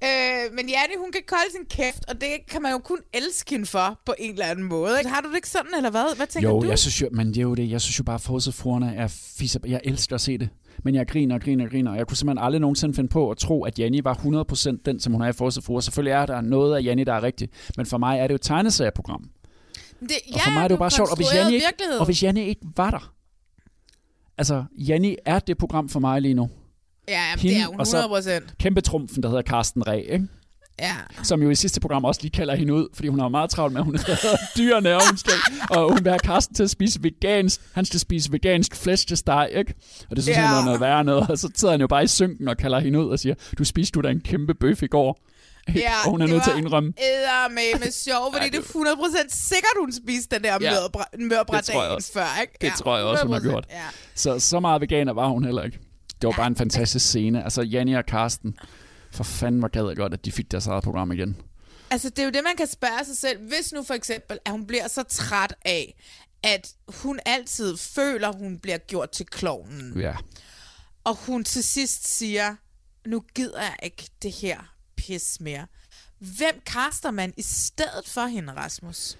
Øh, 0.04 0.54
men 0.56 0.70
Janne, 0.70 0.94
hun 1.00 1.12
kan 1.12 1.22
kolde 1.28 1.52
sin 1.52 1.66
kæft, 1.70 2.06
og 2.10 2.22
det 2.22 2.30
kan 2.50 2.62
man 2.62 2.72
jo 2.72 2.78
kun 2.78 2.98
elske 3.14 3.52
hende 3.52 3.66
for 3.66 4.00
på 4.06 4.14
en 4.20 4.32
eller 4.32 4.46
anden 4.46 4.66
måde. 4.66 4.98
Ikke? 5.00 5.10
Har 5.10 5.22
du 5.22 5.30
det 5.30 5.36
ikke 5.36 5.50
sådan, 5.50 5.72
eller 5.78 5.90
hvad? 5.90 6.16
Hvad 6.16 6.28
tænker 6.28 6.50
Jo, 6.50 6.62
du? 6.62 6.68
jeg 6.68 6.80
synes 6.80 7.02
jo, 7.02 7.10
men 7.12 7.28
det 7.28 7.38
er 7.38 7.42
jo 7.42 7.56
det. 7.56 7.70
Jeg 7.72 7.82
synes 7.82 8.00
jo 8.00 8.04
bare, 8.04 8.16
at 8.16 8.22
forsøgfruerne 8.22 8.96
er 8.96 9.08
fisser. 9.38 9.60
Jeg 9.66 9.82
elsker 9.84 10.16
at 10.16 10.22
se 10.22 10.38
det. 10.38 10.50
Men 10.84 10.96
jeg 10.96 11.08
griner 11.08 11.36
og 11.36 11.42
griner 11.42 11.66
og 11.66 11.72
griner, 11.72 11.92
og 11.92 11.98
jeg 11.98 12.08
kunne 12.08 12.18
simpelthen 12.18 12.46
aldrig 12.46 12.60
nogensinde 12.62 12.94
finde 12.94 13.10
på 13.10 13.32
at 13.32 13.38
tro, 13.38 13.64
at 13.64 13.80
Janni 13.80 14.04
var 14.04 14.14
100% 14.74 14.78
den, 14.86 15.00
som 15.00 15.14
hun 15.14 15.22
er 15.22 15.28
i 15.28 15.34
forsøgfruer. 15.34 15.80
Selvfølgelig 15.80 16.12
er 16.12 16.26
der 16.26 16.42
noget 16.42 16.76
af 16.78 16.84
Janni, 16.84 17.04
der 17.04 17.14
er 17.14 17.24
rigtigt, 17.24 17.52
men 17.78 17.86
for 17.86 17.98
mig 17.98 18.20
er 18.20 18.24
det 18.24 18.30
jo 18.30 18.36
et 18.36 18.42
tegneserieprogram. 18.42 19.30
Det, 20.00 20.10
Og 20.34 20.40
for 20.44 20.52
mig 20.52 20.60
er 20.64 20.68
det 20.68 20.76
jo 20.76 20.80
bare 20.80 20.92
sjovt, 20.92 21.10
og 21.12 21.16
hvis, 21.16 21.28
Janni 21.34 21.54
ikke, 21.56 21.68
og 22.00 22.06
hvis 22.06 22.24
Janni 22.24 22.42
ikke 22.42 22.62
var 22.76 22.92
der, 22.92 23.14
altså 24.38 24.64
Janni 24.78 25.16
er 25.26 25.40
det 25.40 25.58
program 25.58 25.90
for 25.90 26.00
mig 26.00 26.22
lige 26.22 26.34
nu. 26.34 26.50
Ja, 27.08 27.22
jamen, 27.30 27.44
det 27.44 27.58
er 27.58 27.66
hun 27.68 27.80
og 27.80 27.88
så 27.88 28.42
100%. 28.50 28.56
kæmpe 28.60 28.82
trumfen, 28.82 29.24
der 29.24 29.30
hedder 29.30 29.44
Carsten 29.44 29.88
Ræ, 29.88 29.98
ikke? 30.00 30.28
Ja. 30.82 30.96
som 31.24 31.42
jo 31.42 31.50
i 31.50 31.56
sidste 31.56 31.80
program 31.80 32.06
også 32.06 32.22
lige 32.22 32.32
kalder 32.32 32.56
hende 32.56 32.74
ud, 32.74 32.88
fordi 32.94 33.08
hun 33.08 33.20
har 33.20 33.28
meget 33.30 33.50
travlt 33.50 33.74
med, 33.74 33.82
at 33.82 33.86
hun 33.86 33.96
er 33.96 34.38
dyrene, 34.58 34.96
og 34.96 35.08
hun, 35.10 35.18
skal, 35.18 35.34
og 35.70 35.90
hun 35.92 36.04
vil 36.04 36.12
have 36.12 36.20
Karsten 36.20 36.56
til 36.56 36.64
at 36.64 36.70
spise 36.70 37.00
vegansk. 37.04 37.62
Han 37.74 37.86
skal 37.86 38.00
spise 38.00 38.32
vegansk 38.32 38.76
flæskesteg, 38.76 39.50
ikke? 39.56 39.74
Og 40.10 40.16
det 40.16 40.24
synes 40.24 40.38
Ja. 40.38 40.42
han 40.46 40.58
er 40.62 40.66
noget 40.66 40.82
værre 40.82 41.04
noget. 41.04 41.30
Og 41.30 41.38
så 41.38 41.50
sidder 41.56 41.72
han 41.74 41.82
jo 41.82 41.88
bare 41.88 42.04
i 42.04 42.08
synken 42.08 42.48
og 42.48 42.58
kalder 42.58 42.80
hende 42.80 43.00
ud 43.00 43.10
og 43.10 43.20
siger, 43.20 43.36
du 43.58 43.64
spiste 43.64 43.92
du 43.96 44.02
da 44.02 44.08
en 44.12 44.22
kæmpe 44.22 44.54
bøf 44.54 44.84
i 44.84 44.88
går. 44.88 45.20
Ja, 45.76 45.92
og 46.06 46.12
hun 46.12 46.22
er 46.22 46.26
det 46.26 46.34
nødt 46.34 46.44
til 46.44 46.52
at 46.52 46.58
indrømme. 46.58 46.94
med 47.50 47.80
med 47.80 47.92
sjov, 48.06 48.34
fordi 48.34 48.50
det 48.50 48.58
er 48.58 48.62
100% 48.62 49.50
sikkert, 49.50 49.72
hun 49.80 49.92
spiste 49.92 50.36
den 50.36 50.44
der 50.44 50.58
Ja, 50.62 50.72
mørbræ- 50.72 51.24
mørbræ 51.30 51.58
det 51.58 51.66
tror 51.66 51.82
jeg 51.82 51.90
dagen 51.90 52.04
før, 52.14 52.42
ikke? 52.42 52.54
Det 52.62 52.72
tror 52.78 52.98
jeg 52.98 53.06
også, 53.06 53.24
hun 53.24 53.34
har 53.34 53.40
100%, 53.40 53.50
gjort. 53.50 53.66
Ja. 53.72 53.76
Så, 54.16 54.40
så 54.40 54.60
meget 54.60 54.82
veganer 54.82 55.14
var 55.14 55.28
hun 55.28 55.44
heller 55.44 55.64
ikke. 55.64 55.80
Det 56.22 56.28
var 56.28 56.34
bare 56.34 56.48
en 56.48 56.56
fantastisk 56.56 57.06
scene. 57.06 57.44
Altså, 57.44 57.62
Janni 57.62 57.94
og 57.94 58.06
Karsten, 58.06 58.58
for 59.12 59.24
fanden 59.24 59.62
var 59.62 59.68
gad 59.68 59.88
jeg 59.88 59.96
godt, 59.98 60.14
at 60.14 60.26
de 60.26 60.32
fik 60.32 60.52
deres 60.52 60.68
eget 60.68 60.84
program 60.84 61.12
igen. 61.12 61.38
Altså, 61.90 62.10
det 62.10 62.20
er 62.20 62.24
jo 62.24 62.30
det, 62.32 62.42
man 62.44 62.56
kan 62.58 62.68
spørge 62.68 63.06
sig 63.06 63.18
selv. 63.18 63.48
Hvis 63.48 63.74
nu 63.74 63.84
for 63.84 63.94
eksempel, 63.94 64.40
at 64.46 64.52
hun 64.52 64.68
bliver 64.68 64.88
så 64.88 65.04
træt 65.04 65.54
af, 65.66 65.96
at 66.44 66.74
hun 66.88 67.20
altid 67.26 67.78
føler, 67.78 68.32
hun 68.34 68.60
bliver 68.60 68.78
gjort 68.78 69.10
til 69.10 69.26
klovnen, 69.26 70.00
Ja. 70.00 70.16
og 71.04 71.16
hun 71.16 71.44
til 71.44 71.64
sidst 71.64 72.08
siger, 72.18 72.56
nu 73.08 73.24
gider 73.36 73.62
jeg 73.62 73.76
ikke 73.84 74.10
det 74.22 74.32
her 74.32 74.76
pis 74.96 75.38
mere. 75.42 75.68
Hvem 76.20 76.62
kaster 76.66 77.12
man 77.12 77.34
i 77.38 77.42
stedet 77.42 78.04
for 78.08 78.26
hende, 78.26 78.54
Rasmus? 78.54 79.18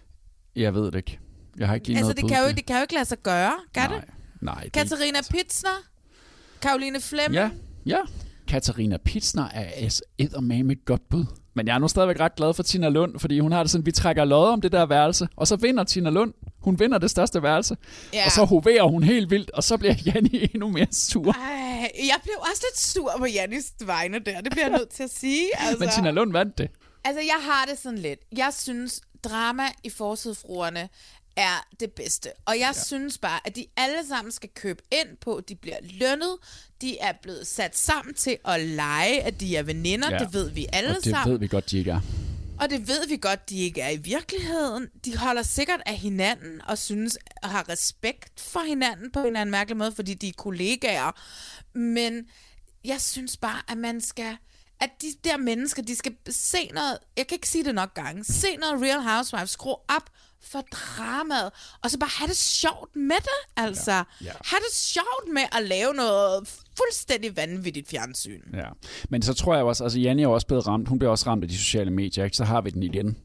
Jeg 0.56 0.74
ved 0.74 0.86
det 0.86 0.96
ikke. 0.96 1.20
Jeg 1.58 1.68
har 1.68 1.76
ikke 1.76 1.88
lige 1.88 1.98
altså, 1.98 2.14
noget 2.14 2.18
det 2.18 2.30
kan, 2.30 2.44
jo, 2.44 2.56
det 2.56 2.66
kan 2.66 2.76
jo 2.76 2.82
ikke 2.82 2.94
lade 2.94 3.06
sig 3.06 3.18
gøre, 3.24 3.54
kan 3.74 3.92
det? 3.92 4.04
Nej, 4.42 4.64
det 4.64 4.72
Katarina 4.72 5.20
Pitsner? 5.32 5.84
Karoline 6.62 7.02
Flemming? 7.02 7.34
Ja, 7.34 7.50
ja. 7.86 8.00
Katarina 8.48 8.98
Pitsner 8.98 9.50
er 9.54 10.00
eddermame 10.18 10.74
et 10.74 10.86
godt 10.86 11.10
bud. 11.10 11.26
Men 11.56 11.68
jeg 11.68 11.76
er 11.76 11.80
nu 11.80 11.88
stadigvæk 11.88 12.20
ret 12.20 12.36
glad 12.36 12.54
for 12.54 12.64
Tina 12.64 12.90
Lund, 12.90 13.20
fordi 13.20 13.40
hun 13.40 13.52
har 13.52 13.64
det 13.64 13.72
sådan, 13.72 13.86
vi 13.86 13.92
trækker 13.92 14.26
lod 14.26 14.48
om 14.48 14.62
det 14.62 14.72
der 14.72 14.86
værelse, 14.86 15.28
og 15.36 15.48
så 15.48 15.56
vinder 15.56 15.84
Tina 15.84 16.10
Lund. 16.10 16.34
Hun 16.62 16.80
vinder 16.80 16.98
det 16.98 17.12
største 17.12 17.44
værelse. 17.44 17.78
Ja. 18.14 18.26
Og 18.26 18.32
så 18.32 18.46
hoverer 18.46 18.84
hun 18.84 19.04
helt 19.04 19.30
vildt, 19.32 19.52
og 19.52 19.64
så 19.64 19.78
bliver 19.78 19.96
Janni 20.06 20.44
endnu 20.54 20.68
mere 20.72 20.88
sur. 20.92 21.32
Ej, 21.32 21.92
jeg 21.98 22.16
blev 22.24 22.36
også 22.40 22.66
lidt 22.70 22.80
sur 22.80 23.12
på 23.18 23.26
Jannis 23.26 23.74
vegne 23.86 24.20
der. 24.20 24.42
Det 24.42 24.52
bliver 24.52 24.68
jeg 24.68 24.78
nødt 24.78 24.90
til 24.90 25.04
at 25.04 25.12
sige. 25.12 25.48
Altså. 25.60 25.80
Men 25.80 25.90
Tina 25.90 26.12
Lund 26.12 26.32
vandt 26.32 26.58
det. 26.58 26.70
Altså, 27.04 27.22
jeg 27.22 27.40
har 27.42 27.66
det 27.70 27.80
sådan 27.80 28.00
lidt. 28.00 28.20
Jeg 28.38 28.54
synes, 28.58 29.02
drama 29.24 29.64
i 29.84 29.90
Forsidfruerne 29.90 30.90
er 31.38 31.68
det 31.80 31.92
bedste. 31.92 32.30
Og 32.46 32.60
jeg 32.60 32.74
ja. 32.76 32.84
synes 32.84 33.18
bare, 33.18 33.40
at 33.46 33.56
de 33.56 33.66
alle 33.78 34.08
sammen 34.08 34.32
skal 34.32 34.50
købe 34.56 34.82
ind 34.92 35.18
på, 35.22 35.36
at 35.36 35.50
de 35.50 35.56
bliver 35.56 35.78
lønnet. 35.82 36.38
De 36.82 36.98
er 36.98 37.14
blevet 37.22 37.48
sat 37.48 37.78
sammen 37.78 38.14
til 38.14 38.38
at 38.46 38.62
lege, 38.62 39.22
at 39.22 39.40
de 39.40 39.56
er 39.56 39.64
veninder. 39.64 40.12
Ja. 40.12 40.20
Det 40.20 40.34
ved 40.34 40.50
vi 40.50 40.68
alle 40.74 40.90
og 40.90 40.96
det 40.96 41.04
sammen. 41.04 41.32
ved 41.32 41.40
vi 41.40 41.48
godt, 41.48 41.72
de 41.72 41.78
ikke 41.78 41.92
er. 41.92 42.02
Og 42.60 42.70
det 42.70 42.88
ved 42.88 43.08
vi 43.08 43.18
godt, 43.22 43.50
de 43.50 43.60
ikke 43.60 43.82
er 43.82 43.90
i 43.90 43.98
virkeligheden. 43.98 44.88
De 45.06 45.18
holder 45.18 45.44
sikkert 45.44 45.82
af 45.86 45.96
hinanden 45.96 46.62
og 46.68 46.78
synes 46.78 47.18
og 47.44 47.50
har 47.50 47.70
respekt 47.70 48.42
for 48.42 48.60
hinanden 48.60 49.12
på 49.12 49.20
en 49.20 49.26
eller 49.26 49.42
anden 49.42 49.52
mærkelig 49.52 49.78
måde, 49.78 49.92
fordi 49.92 50.14
de 50.14 50.28
er 50.28 50.34
kollegaer. 50.38 51.12
Men 51.78 52.28
jeg 52.86 53.02
synes 53.02 53.38
bare, 53.38 53.62
at 53.68 53.78
man 53.78 54.02
skal 54.02 54.38
at 54.80 54.90
de 55.02 55.08
der 55.24 55.38
mennesker, 55.38 55.82
de 55.82 55.96
skal 55.96 56.16
se 56.30 56.58
noget, 56.74 56.98
jeg 57.18 57.28
kan 57.28 57.36
ikke 57.36 57.50
sige 57.50 57.64
det 57.64 57.76
nok 57.76 57.94
gange, 57.94 58.24
se 58.24 58.48
noget 58.56 58.82
Real 58.82 59.02
Housewives, 59.02 59.50
skru 59.50 59.70
op 59.72 60.10
for 60.42 60.62
dramaet, 60.72 61.52
og 61.84 61.92
så 61.92 62.00
bare 62.00 62.10
have 62.20 62.28
det 62.28 62.38
sjovt 62.38 62.96
med 62.96 63.16
det, 63.16 63.64
altså. 63.64 63.92
Ja, 63.92 64.04
ja. 64.24 64.32
have 64.46 64.60
det 64.60 64.74
sjovt 64.76 65.34
med 65.34 65.42
at 65.52 65.64
lave 65.64 65.94
noget 65.94 66.64
fuldstændig 66.78 67.38
vanvittigt 67.38 67.90
fjernsyn. 67.90 68.42
Ja. 68.54 68.68
Men 69.10 69.22
så 69.22 69.34
tror 69.34 69.56
jeg 69.56 69.64
også, 69.64 69.84
altså 69.84 70.00
Janni 70.00 70.24
er 70.24 70.28
også 70.28 70.48
blevet 70.48 70.68
ramt, 70.68 70.88
hun 70.88 71.00
bliver 71.00 71.12
også 71.12 71.26
ramt 71.30 71.44
af 71.44 71.50
de 71.50 71.58
sociale 71.58 71.92
medier, 71.92 72.24
ikke? 72.24 72.38
så 72.38 72.44
har 72.44 72.62
vi 72.62 72.70
den 72.70 72.84
igen. 72.84 73.18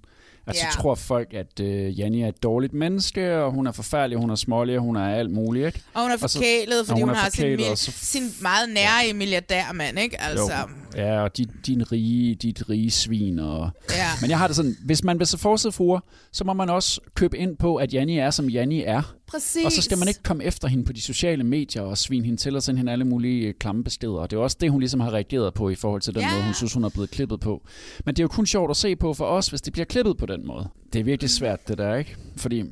Altså, 0.47 0.63
Ja. 0.67 0.71
så 0.71 0.79
tror 0.79 0.95
folk, 0.95 1.35
at 1.35 1.61
øh, 1.61 1.99
Janni 1.99 2.23
er 2.23 2.29
et 2.29 2.43
dårligt 2.43 2.73
menneske, 2.75 3.37
og 3.37 3.51
hun 3.53 3.67
er 3.67 3.73
forfærdelig, 3.73 4.19
hun 4.19 4.31
er 4.31 4.35
smålig, 4.35 4.79
hun 4.79 4.97
er 4.97 5.15
alt 5.15 5.31
muligt, 5.31 5.67
ikke? 5.67 5.81
Og 5.95 6.03
hun 6.03 6.11
er 6.11 6.17
så- 6.17 6.29
forkælet, 6.39 6.81
og 6.81 6.87
fordi 6.87 7.01
hun, 7.01 7.11
er 7.11 7.15
har 7.15 7.31
sin, 7.31 7.47
mil- 7.57 7.77
så 7.77 7.93
sin 7.95 8.23
meget 8.43 8.69
nære 8.75 9.13
milliardærmand, 9.15 9.99
ikke? 9.99 10.21
Altså, 10.21 10.53
Jo. 10.97 11.03
Ja, 11.03 11.21
og 11.23 11.37
dit, 11.37 11.49
din 11.67 11.93
rige, 11.93 12.35
dit 12.35 12.63
rige 12.71 12.91
svin. 12.91 13.39
Og... 13.39 13.71
Ja. 13.91 14.09
Men 14.21 14.31
jeg 14.31 14.39
har 14.39 14.47
det 14.47 14.57
sådan, 14.57 14.77
hvis 14.85 15.05
man 15.05 15.19
vil 15.19 15.27
se 15.27 15.39
forsidefruer, 15.39 16.01
så 16.33 16.45
må 16.45 16.53
man 16.53 16.71
også 16.71 17.01
købe 17.15 17.39
ind 17.39 17.57
på, 17.57 17.77
at 17.77 17.95
Janni 17.95 18.19
er, 18.19 18.31
som 18.31 18.49
Janni 18.49 18.83
er. 18.83 19.15
Præcis. 19.27 19.65
Og 19.65 19.73
så 19.73 19.83
skal 19.83 19.99
man 19.99 20.09
ikke 20.09 20.23
komme 20.23 20.45
efter 20.45 20.69
hende 20.69 20.85
på 20.85 20.93
de 20.93 21.01
sociale 21.01 21.45
medier 21.45 21.83
og 21.83 21.99
svine 21.99 22.25
hende 22.25 22.41
til 22.41 22.57
og 22.57 22.63
sende 22.63 22.79
hende 22.79 22.93
alle 22.93 23.05
mulige 23.05 23.49
øh, 23.49 23.55
klamme 23.55 23.85
beskeder. 23.85 24.13
Og 24.19 24.31
det 24.31 24.37
er 24.37 24.41
også 24.41 24.57
det, 24.61 24.71
hun 24.71 24.81
ligesom 24.81 25.01
har 25.01 25.11
reageret 25.11 25.55
på 25.55 25.69
i 25.71 25.75
forhold 25.75 26.01
til 26.03 26.15
den 26.15 26.23
Ja. 26.23 26.33
måde, 26.35 26.45
hun 26.45 26.55
synes, 26.55 26.73
hun 26.73 26.85
er 26.85 26.89
blevet 26.89 27.11
klippet 27.11 27.41
på. 27.41 27.63
Men 28.05 28.15
det 28.15 28.21
er 28.21 28.25
jo 28.25 28.29
kun 28.29 28.47
sjovt 28.47 28.71
at 28.71 28.77
se 28.77 28.97
på 28.97 29.15
for 29.15 29.25
os, 29.25 29.49
hvis 29.49 29.61
det 29.61 29.73
bliver 29.73 29.87
klippet 29.87 30.17
på 30.17 30.27
den 30.27 30.47
måde. 30.47 30.69
Det 30.93 30.99
er 30.99 31.05
virkelig 31.05 31.31
svært, 31.31 31.69
det 31.69 31.79
der, 31.79 31.95
ikke? 31.95 32.17
Fordi 32.37 32.65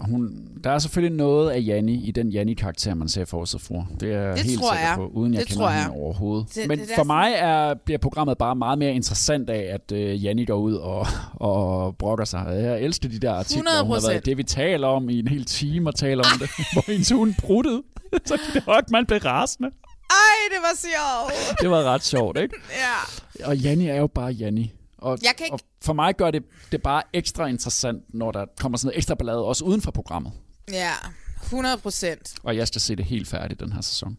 hun, 0.00 0.38
der 0.64 0.70
er 0.70 0.78
selvfølgelig 0.78 1.16
noget 1.16 1.50
af 1.50 1.62
Janni 1.66 1.94
i 2.04 2.10
den 2.10 2.28
Janni-karakter, 2.28 2.94
man 2.94 3.08
ser 3.08 3.24
for 3.24 3.44
sig 3.44 3.60
for. 3.60 3.86
Det 4.00 4.12
er 4.14 4.34
Det 4.34 4.42
helt 4.44 4.60
tror 4.60 4.72
sikker 4.72 4.86
jeg. 4.88 4.92
på, 4.96 5.06
uden 5.14 5.34
jeg 5.34 5.40
Det 5.40 5.48
kender 5.48 5.62
tror 5.62 5.70
jeg. 5.70 5.82
hende 5.82 5.96
overhovedet. 5.96 6.54
Det- 6.54 6.68
Men 6.68 6.78
det 6.78 6.88
der 6.88 6.94
for 6.96 7.04
mig 7.04 7.32
er, 7.36 7.74
bliver 7.84 7.98
programmet 7.98 8.38
bare 8.38 8.56
meget 8.56 8.78
mere 8.78 8.92
interessant 8.92 9.50
af, 9.50 9.74
at 9.74 9.92
øh, 9.92 10.24
Janni 10.24 10.44
går 10.44 10.56
ud 10.56 10.74
og, 10.74 11.06
og 11.34 11.96
brokker 11.96 12.24
sig. 12.24 12.44
Jeg 12.48 12.80
elsker 12.80 13.08
de 13.08 13.18
der 13.18 13.32
artikler, 13.32 13.82
hun 13.82 13.90
har 13.92 13.98
100%. 14.00 14.08
været 14.10 14.26
det, 14.26 14.36
vi 14.36 14.42
taler 14.42 14.86
om 14.88 15.08
i 15.10 15.18
en 15.18 15.28
hel 15.28 15.44
time 15.44 15.90
og 15.90 15.94
taler 15.94 16.24
om 16.32 16.38
det, 16.38 16.50
hvor 16.72 16.90
hendes 16.92 17.10
hund 17.10 17.34
pruttede. 17.42 17.82
Så 18.24 18.38
det 18.54 18.66
var 18.66 18.82
man 18.90 19.06
blev 19.06 19.18
rasende. 19.18 19.68
Ej, 20.10 20.16
det 20.50 20.58
var 20.62 20.76
sjovt. 20.80 21.58
Det 21.60 21.70
var 21.70 21.82
ret 21.94 22.04
sjovt, 22.04 22.38
ikke? 22.38 22.54
ja. 23.40 23.46
Og 23.46 23.56
Janni 23.56 23.86
er 23.88 23.96
jo 23.96 24.06
bare 24.06 24.30
Janni. 24.32 24.72
Og, 24.98 25.18
Jeg 25.22 25.34
kan 25.36 25.46
ikke- 25.46 25.54
og 25.54 25.60
for 25.82 25.92
mig 25.92 26.14
gør 26.16 26.30
det, 26.30 26.42
det 26.72 26.82
bare 26.82 27.02
ekstra 27.12 27.46
interessant, 27.46 28.14
når 28.14 28.32
der 28.32 28.46
kommer 28.60 28.78
sådan 28.78 28.86
noget 28.86 28.96
ekstra 28.98 29.14
ballade, 29.14 29.44
også 29.44 29.64
uden 29.64 29.82
for 29.82 29.90
programmet. 29.90 30.32
Ja, 30.72 30.92
100 31.42 31.78
procent. 31.78 32.34
Og 32.42 32.56
jeg 32.56 32.68
skal 32.68 32.80
se 32.80 32.96
det 32.96 33.04
helt 33.04 33.28
færdigt 33.28 33.60
den 33.60 33.72
her 33.72 33.80
sæson. 33.80 34.18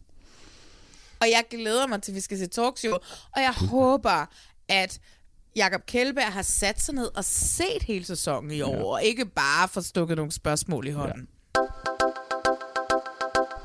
Og 1.20 1.26
jeg 1.30 1.44
glæder 1.50 1.86
mig 1.86 2.02
til, 2.02 2.12
at 2.12 2.16
vi 2.16 2.20
skal 2.20 2.38
se 2.38 2.46
talkshow. 2.46 2.92
Og 3.36 3.42
jeg 3.42 3.52
håber, 3.70 4.26
at 4.68 5.00
Jakob 5.56 5.86
Kjellberg 5.86 6.32
har 6.32 6.42
sat 6.42 6.80
sig 6.82 6.94
ned 6.94 7.16
og 7.16 7.24
set 7.24 7.82
hele 7.86 8.04
sæsonen 8.04 8.50
i 8.50 8.60
år, 8.62 8.74
ja. 8.76 8.82
og 8.84 9.02
ikke 9.02 9.24
bare 9.26 9.68
får 9.68 9.80
stukket 9.80 10.16
nogle 10.16 10.32
spørgsmål 10.32 10.86
i 10.86 10.90
hånden. 10.90 11.28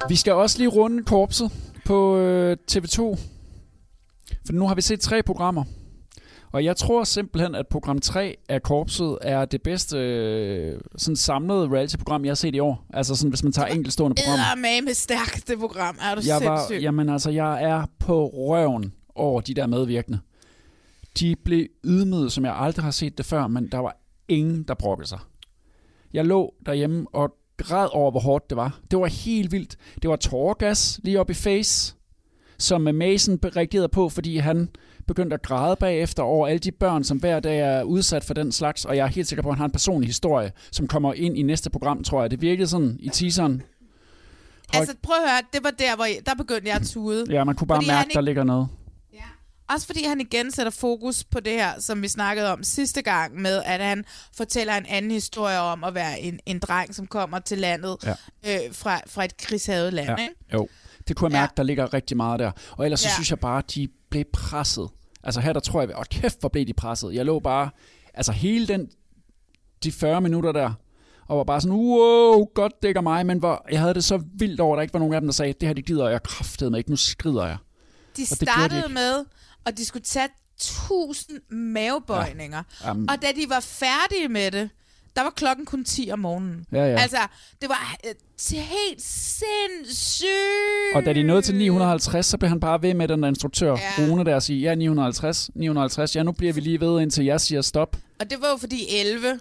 Vi 0.09 0.15
skal 0.15 0.33
også 0.33 0.57
lige 0.57 0.67
runde 0.67 1.03
korpset 1.03 1.51
på 1.85 2.17
øh, 2.17 2.57
TV2. 2.71 2.97
For 4.45 4.53
nu 4.53 4.67
har 4.67 4.75
vi 4.75 4.81
set 4.81 4.99
tre 4.99 5.23
programmer. 5.23 5.63
Og 6.55 6.63
jeg 6.63 6.77
tror 6.77 7.03
simpelthen, 7.03 7.55
at 7.55 7.67
program 7.67 7.99
3 7.99 8.37
af 8.49 8.63
korpset 8.63 9.17
er 9.21 9.45
det 9.45 9.61
bedste 9.61 9.97
øh, 9.97 10.79
sådan 10.97 11.15
samlede 11.15 11.67
reality-program, 11.69 12.25
jeg 12.25 12.29
har 12.29 12.35
set 12.35 12.55
i 12.55 12.59
år. 12.59 12.85
Altså 12.93 13.15
sådan, 13.15 13.29
hvis 13.29 13.43
man 13.43 13.51
tager 13.51 13.67
enkeltstående 13.67 14.15
programmer. 14.15 14.55
med 14.55 14.85
med 14.85 14.93
stærkt, 14.93 15.47
det 15.47 15.59
program. 15.59 15.97
Er 16.01 16.15
du 16.15 16.21
Jeg 16.25 16.41
var, 16.43 16.57
sindssyg? 16.57 16.83
jamen 16.83 17.09
altså, 17.09 17.29
jeg 17.29 17.63
er 17.63 17.85
på 17.99 18.27
røven 18.27 18.93
over 19.15 19.41
de 19.41 19.53
der 19.53 19.67
medvirkende. 19.67 20.19
De 21.19 21.35
blev 21.45 21.67
ydmyget, 21.83 22.31
som 22.31 22.45
jeg 22.45 22.55
aldrig 22.55 22.83
har 22.83 22.91
set 22.91 23.17
det 23.17 23.25
før, 23.25 23.47
men 23.47 23.67
der 23.71 23.77
var 23.77 23.97
ingen, 24.27 24.63
der 24.63 24.73
brokkede 24.73 25.07
sig. 25.07 25.19
Jeg 26.13 26.25
lå 26.25 26.53
derhjemme 26.65 27.05
og 27.13 27.35
græd 27.57 27.87
over, 27.91 28.11
hvor 28.11 28.19
hårdt 28.19 28.49
det 28.49 28.57
var. 28.57 28.79
Det 28.91 28.99
var 28.99 29.07
helt 29.07 29.51
vildt. 29.51 29.75
Det 30.01 30.09
var 30.09 30.15
tårgas 30.15 30.99
lige 31.03 31.19
op 31.19 31.29
i 31.29 31.33
face, 31.33 31.95
som 32.57 32.81
Mason 32.81 33.39
reagerede 33.43 33.89
på, 33.89 34.09
fordi 34.09 34.37
han 34.37 34.69
begyndt 35.07 35.33
at 35.33 35.41
græde 35.41 35.75
bagefter 35.75 36.23
over 36.23 36.47
alle 36.47 36.59
de 36.59 36.71
børn, 36.71 37.03
som 37.03 37.17
hver 37.17 37.39
dag 37.39 37.59
er 37.59 37.83
udsat 37.83 38.23
for 38.23 38.33
den 38.33 38.51
slags, 38.51 38.85
og 38.85 38.97
jeg 38.97 39.03
er 39.03 39.07
helt 39.07 39.27
sikker 39.27 39.43
på, 39.43 39.49
at 39.49 39.55
han 39.55 39.59
har 39.59 39.65
en 39.65 39.71
personlig 39.71 40.07
historie, 40.09 40.51
som 40.71 40.87
kommer 40.87 41.13
ind 41.13 41.37
i 41.37 41.41
næste 41.41 41.69
program, 41.69 42.03
tror 42.03 42.21
jeg. 42.21 42.31
Det 42.31 42.41
virkede 42.41 42.67
sådan 42.67 42.97
i 42.99 43.09
teaseren. 43.09 43.61
Altså, 44.73 44.95
prøv 45.03 45.15
at 45.15 45.29
høre, 45.31 45.41
det 45.53 45.63
var 45.63 45.71
der, 45.71 45.95
hvor 45.95 46.05
jeg, 46.05 46.17
der 46.25 46.35
begyndte 46.35 46.67
jeg 46.67 46.75
at 46.75 46.87
tude. 46.87 47.25
Ja, 47.29 47.43
man 47.43 47.55
kunne 47.55 47.67
bare 47.67 47.77
Fordi 47.77 47.87
mærke, 47.87 48.07
han 48.07 48.13
der 48.13 48.21
ligger 48.21 48.43
noget. 48.43 48.67
Også 49.69 49.85
fordi 49.87 50.03
han 50.03 50.21
igen 50.21 50.51
sætter 50.51 50.71
fokus 50.71 51.23
på 51.23 51.39
det 51.39 51.53
her, 51.53 51.79
som 51.79 52.01
vi 52.01 52.07
snakkede 52.07 52.51
om 52.51 52.63
sidste 52.63 53.01
gang, 53.01 53.41
med 53.41 53.61
at 53.65 53.81
han 53.81 54.05
fortæller 54.37 54.73
en 54.75 54.85
anden 54.89 55.11
historie 55.11 55.59
om 55.59 55.83
at 55.83 55.93
være 55.95 56.19
en, 56.19 56.39
en 56.45 56.59
dreng, 56.59 56.95
som 56.95 57.07
kommer 57.07 57.39
til 57.39 57.57
landet 57.57 57.97
Ja. 58.05 58.13
øh, 58.45 58.73
fra, 58.73 59.01
fra 59.07 59.25
et 59.25 59.37
krigshavet 59.37 59.93
land. 59.93 60.09
Ja, 60.09 60.15
Ikke? 60.23 60.33
jo. 60.53 60.67
Det 61.07 61.15
kunne 61.15 61.31
jeg 61.31 61.39
mærke, 61.41 61.51
ja. 61.57 61.61
der 61.61 61.63
ligger 61.63 61.93
rigtig 61.93 62.17
meget 62.17 62.39
der. 62.39 62.51
Og 62.71 62.85
ellers 62.85 62.99
så 62.99 63.07
Ja. 63.07 63.13
synes 63.13 63.29
jeg 63.29 63.39
bare, 63.39 63.57
at 63.57 63.75
de 63.75 63.87
blev 64.15 64.25
presset. 64.33 64.89
Altså 65.23 65.41
her, 65.41 65.53
der 65.53 65.59
tror 65.59 65.81
jeg, 65.81 65.97
åh 65.97 66.03
kæft, 66.09 66.39
hvor 66.39 66.49
blev 66.49 66.65
de 66.65 66.73
presset. 66.73 67.13
Jeg 67.13 67.25
lå 67.25 67.39
bare, 67.39 67.69
altså 68.13 68.31
hele 68.31 68.67
den, 68.67 68.89
de 69.83 69.91
40 69.91 70.21
minutter 70.21 70.51
der, 70.51 70.73
og 71.27 71.37
var 71.37 71.43
bare 71.43 71.61
sådan, 71.61 71.77
wow, 71.77 72.45
godt 72.55 72.73
dækker 72.83 73.01
mig, 73.01 73.25
men 73.25 73.39
hvor, 73.39 73.65
jeg 73.71 73.79
havde 73.79 73.93
det 73.93 74.03
så 74.03 74.21
vildt 74.33 74.59
over, 74.59 74.75
at 74.75 74.77
der 74.77 74.81
ikke 74.81 74.93
var 74.93 74.99
nogen 74.99 75.13
af 75.13 75.21
dem, 75.21 75.27
der 75.27 75.33
sagde, 75.33 75.53
det 75.53 75.67
her, 75.67 75.73
det 75.73 75.85
gider 75.85 76.09
jeg 76.09 76.23
kraftedeme 76.23 76.71
med 76.71 76.79
ikke, 76.79 76.89
nu 76.89 76.95
skrider 76.95 77.45
jeg. 77.47 77.57
De 78.17 78.21
Og 78.21 78.39
de 78.39 78.45
startede 78.45 78.79
ikke. 78.79 78.93
med, 78.93 79.25
at 79.65 79.77
de 79.77 79.85
skulle 79.85 80.03
tage 80.03 80.29
tusind 80.59 81.39
mavebøjninger. 81.49 82.63
Ja. 82.81 82.87
Jamen. 82.87 83.09
Og 83.09 83.21
da 83.21 83.27
de 83.35 83.49
var 83.49 83.59
færdige 83.59 84.27
med 84.27 84.51
det, 84.51 84.69
der 85.15 85.21
var 85.21 85.29
klokken 85.35 85.65
kun 85.65 85.83
10 85.85 86.09
om 86.13 86.19
morgenen. 86.19 86.65
Ja, 86.71 86.77
ja. 86.85 86.99
Altså, 87.01 87.17
det 87.61 87.69
var 87.69 87.95
øh, 88.07 88.13
helt 88.59 89.01
sindssygt. 89.01 90.95
Og 90.95 91.05
da 91.05 91.13
de 91.13 91.23
nåede 91.23 91.41
til 91.41 91.55
950, 91.55 92.25
så 92.25 92.37
blev 92.37 92.49
han 92.49 92.59
bare 92.59 92.81
ved 92.81 92.93
med 92.93 93.07
den 93.07 93.21
der 93.23 93.27
instruktør, 93.29 93.71
Ja. 93.71 93.91
Rune 93.99 94.25
der, 94.25 94.35
at 94.35 94.43
sige, 94.43 94.59
ja, 94.61 94.75
950, 94.75 95.49
950, 95.55 96.15
ja, 96.15 96.23
nu 96.23 96.31
bliver 96.31 96.53
vi 96.53 96.61
lige 96.61 96.79
ved, 96.79 97.01
indtil 97.01 97.25
jeg 97.25 97.41
siger 97.41 97.61
stop. 97.61 97.97
Og 98.19 98.29
det 98.29 98.41
var 98.41 98.49
jo 98.49 98.57
fordi 98.57 98.95
11, 98.99 99.39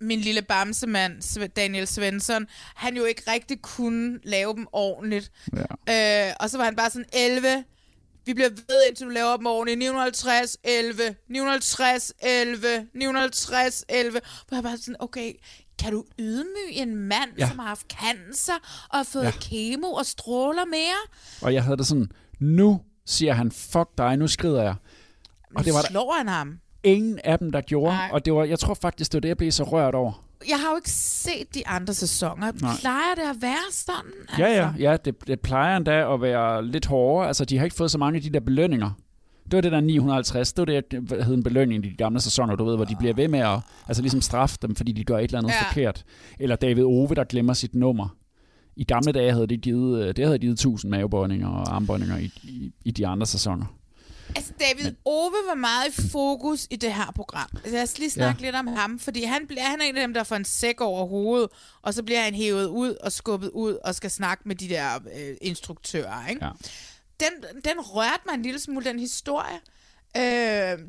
min 0.00 0.20
lille 0.20 0.42
bamsemand, 0.42 1.48
Daniel 1.56 1.86
Svensson, 1.86 2.46
han 2.74 2.96
jo 2.96 3.04
ikke 3.04 3.22
rigtig 3.32 3.62
kunne 3.62 4.18
lave 4.24 4.54
dem 4.54 4.66
ordentligt. 4.72 5.30
Ja. 5.88 6.28
Øh, 6.28 6.34
og 6.40 6.50
så 6.50 6.56
var 6.56 6.64
han 6.64 6.76
bare 6.76 6.90
sådan, 6.90 7.06
11, 7.12 7.64
vi 8.28 8.34
bliver 8.34 8.48
ved, 8.50 8.80
indtil 8.88 9.06
du 9.06 9.10
laver 9.10 9.36
dem 9.36 9.46
ordentligt. 9.46 9.78
950, 9.78 10.56
11, 10.64 11.14
950, 11.28 12.12
11, 12.22 12.86
950, 12.94 13.84
11. 13.88 14.20
Hvor 14.48 14.56
jeg 14.56 14.64
bare 14.64 14.78
sådan, 14.78 14.96
okay, 14.98 15.32
kan 15.78 15.92
du 15.92 16.04
ydmyge 16.18 16.72
en 16.72 16.96
mand, 16.96 17.30
Ja. 17.38 17.48
som 17.48 17.58
har 17.58 17.66
haft 17.66 17.86
cancer 18.00 18.86
og 18.90 18.96
har 18.98 19.02
fået 19.04 19.24
Ja. 19.24 19.30
kemo 19.40 19.86
og 19.92 20.06
stråler 20.06 20.64
mere? 20.64 20.98
Og 21.42 21.54
jeg 21.54 21.64
havde 21.64 21.76
det 21.76 21.86
sådan, 21.86 22.10
nu 22.40 22.80
siger 23.06 23.32
han, 23.32 23.50
fuck 23.52 23.88
dig, 23.98 24.16
nu 24.16 24.26
skrider 24.28 24.62
jeg. 24.62 24.74
Og 25.56 25.64
det 25.64 25.74
var 25.74 25.80
der 25.80 25.88
Slår 25.88 26.12
han 26.16 26.28
ham? 26.28 26.58
ingen 26.82 27.18
af 27.24 27.38
dem, 27.38 27.52
der 27.52 27.60
gjorde. 27.60 27.94
Nej. 27.96 28.10
Og 28.12 28.24
det 28.24 28.32
var, 28.34 28.44
jeg 28.44 28.58
tror 28.58 28.74
faktisk, 28.74 29.12
det 29.12 29.16
var 29.16 29.20
det, 29.20 29.28
jeg 29.28 29.36
blev 29.36 29.52
så 29.52 29.64
rørt 29.64 29.94
over. 29.94 30.24
Jeg 30.48 30.60
har 30.60 30.70
jo 30.70 30.76
ikke 30.76 30.90
set 30.90 31.54
de 31.54 31.68
andre 31.68 31.94
sæsoner. 31.94 32.52
Nej. 32.62 32.72
Plejer 32.80 33.14
det 33.14 33.22
at 33.22 33.42
være 33.42 33.72
sådan? 33.72 34.10
Altså? 34.28 34.42
Ja, 34.42 34.48
ja, 34.62 34.90
ja 34.90 34.96
det, 35.04 35.26
det 35.26 35.40
plejer 35.40 35.76
endda 35.76 36.14
at 36.14 36.20
være 36.22 36.66
lidt 36.66 36.86
hårdere. 36.86 37.26
Altså, 37.26 37.44
de 37.44 37.58
har 37.58 37.64
ikke 37.64 37.76
fået 37.76 37.90
så 37.90 37.98
mange 37.98 38.16
af 38.16 38.22
de 38.22 38.30
der 38.30 38.40
belønninger. 38.40 38.90
Det 39.44 39.56
var 39.56 39.60
det 39.60 39.72
der 39.72 39.80
950, 39.80 40.52
det 40.52 40.60
var 40.60 40.64
det, 40.80 41.10
der 41.10 41.24
hed 41.24 41.34
en 41.34 41.42
belønning 41.42 41.84
i 41.86 41.88
de 41.90 41.96
gamle 41.96 42.20
sæsoner, 42.20 42.56
du 42.56 42.64
ved, 42.64 42.76
hvor 42.76 42.84
de 42.84 42.96
bliver 42.96 43.14
ved 43.14 43.28
med 43.28 43.38
at 43.38 43.60
altså 43.88 44.02
ligesom 44.02 44.20
straffe 44.20 44.58
dem, 44.62 44.74
fordi 44.74 44.92
de 44.92 45.04
gør 45.04 45.18
et 45.18 45.24
eller 45.24 45.38
andet 45.38 45.50
Ja. 45.50 45.68
forkert. 45.68 46.04
Eller 46.38 46.56
David 46.56 46.84
Ove, 46.84 47.14
der 47.14 47.24
glemmer 47.24 47.52
sit 47.52 47.74
nummer. 47.74 48.16
I 48.76 48.84
gamle 48.84 49.12
dage 49.12 49.32
havde 49.32 49.46
det 49.46 49.60
givet, 49.60 50.02
øh, 50.08 50.16
det 50.16 50.24
havde 50.24 50.38
givet 50.38 50.52
1000 50.52 50.90
mavebøjninger 50.90 51.48
og 51.48 51.74
armbøjninger 51.74 52.16
i, 52.16 52.30
i, 52.42 52.72
i 52.84 52.90
de 52.90 53.06
andre 53.06 53.26
sæsoner. 53.26 53.66
Altså, 54.36 54.52
David 54.60 54.94
Ove 55.04 55.34
var 55.48 55.54
meget 55.54 55.98
i 55.98 56.10
fokus 56.10 56.66
i 56.70 56.76
det 56.76 56.94
her 56.94 57.12
program. 57.14 57.50
Altså, 57.54 57.70
lad 57.72 57.82
os 57.82 57.98
lige 57.98 58.10
snakke 58.10 58.40
ja. 58.40 58.46
lidt 58.46 58.56
om 58.56 58.66
ham, 58.66 58.98
fordi 58.98 59.22
han, 59.22 59.46
bliver, 59.46 59.62
han 59.62 59.80
er 59.80 59.84
en 59.84 59.96
af 59.96 60.00
dem, 60.02 60.14
der 60.14 60.24
får 60.24 60.36
en 60.36 60.44
sæk 60.44 60.80
over 60.80 61.06
hovedet, 61.06 61.48
og 61.82 61.94
så 61.94 62.02
bliver 62.02 62.22
han 62.22 62.34
hævet 62.34 62.66
ud 62.66 62.94
og 62.94 63.12
skubbet 63.12 63.50
ud 63.50 63.74
og 63.84 63.94
skal 63.94 64.10
snakke 64.10 64.42
med 64.46 64.56
de 64.56 64.68
der 64.68 64.98
øh, 65.14 65.36
instruktører. 65.40 66.28
Ikke? 66.28 66.44
Ja. 66.44 66.50
Den, 67.20 67.62
den 67.64 67.80
rørte 67.80 68.22
mig 68.26 68.34
en 68.34 68.42
lille 68.42 68.60
smule, 68.60 68.84
den 68.84 68.98
historie. 68.98 69.60
Øh, 70.16 70.22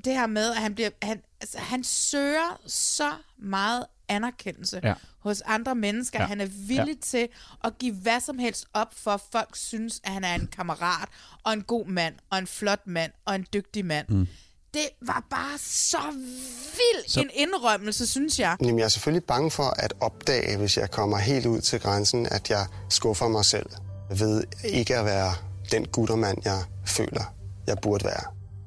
det 0.05 0.13
her 0.13 0.27
med, 0.27 0.51
at 0.51 0.57
han, 0.57 0.75
bliver, 0.75 0.89
han, 1.01 1.21
altså, 1.41 1.57
han 1.57 1.83
søger 1.83 2.61
så 2.67 3.11
meget 3.37 3.85
anerkendelse 4.09 4.79
Ja. 4.83 4.93
hos 5.19 5.41
andre 5.41 5.75
mennesker. 5.75 6.19
Ja. 6.21 6.25
Han 6.27 6.41
er 6.41 6.45
villig 6.45 6.87
Ja. 6.95 7.01
til 7.05 7.27
at 7.63 7.77
give 7.77 7.93
hvad 7.95 8.19
som 8.19 8.39
helst 8.39 8.65
op 8.73 8.93
for, 8.93 9.11
at 9.11 9.21
folk 9.31 9.55
synes, 9.55 10.01
at 10.03 10.11
han 10.13 10.23
er 10.23 10.35
en 10.35 10.47
kammerat, 10.55 11.09
og 11.43 11.53
en 11.53 11.61
god 11.61 11.85
mand, 11.85 12.15
og 12.29 12.37
en 12.37 12.47
flot 12.47 12.87
mand, 12.87 13.11
og 13.25 13.35
en 13.35 13.45
dygtig 13.53 13.85
mand. 13.85 14.05
Mm. 14.09 14.27
Det 14.73 14.89
var 15.01 15.23
bare 15.29 15.57
så 15.57 15.97
vild 16.11 17.07
Så- 17.07 17.13
så... 17.13 17.19
en 17.21 17.29
indrømmelse, 17.33 18.07
synes 18.07 18.39
jeg. 18.39 18.57
Jamen, 18.61 18.79
jeg 18.79 18.85
er 18.85 18.89
selvfølgelig 18.89 19.23
bange 19.23 19.51
for 19.51 19.63
at 19.77 19.93
opdage, 19.99 20.57
hvis 20.57 20.77
jeg 20.77 20.91
kommer 20.91 21.17
helt 21.17 21.45
ud 21.45 21.61
til 21.61 21.79
grænsen, 21.79 22.25
at 22.31 22.49
jeg 22.49 22.65
skuffer 22.89 23.27
mig 23.27 23.45
selv 23.45 23.69
ved 24.17 24.43
ikke 24.63 24.97
at 24.97 25.05
være 25.05 25.33
den 25.71 25.87
guttermand, 25.87 26.37
jeg 26.45 26.63
føler, 26.85 27.33
jeg 27.67 27.77
burde 27.81 28.05
være. 28.05 28.23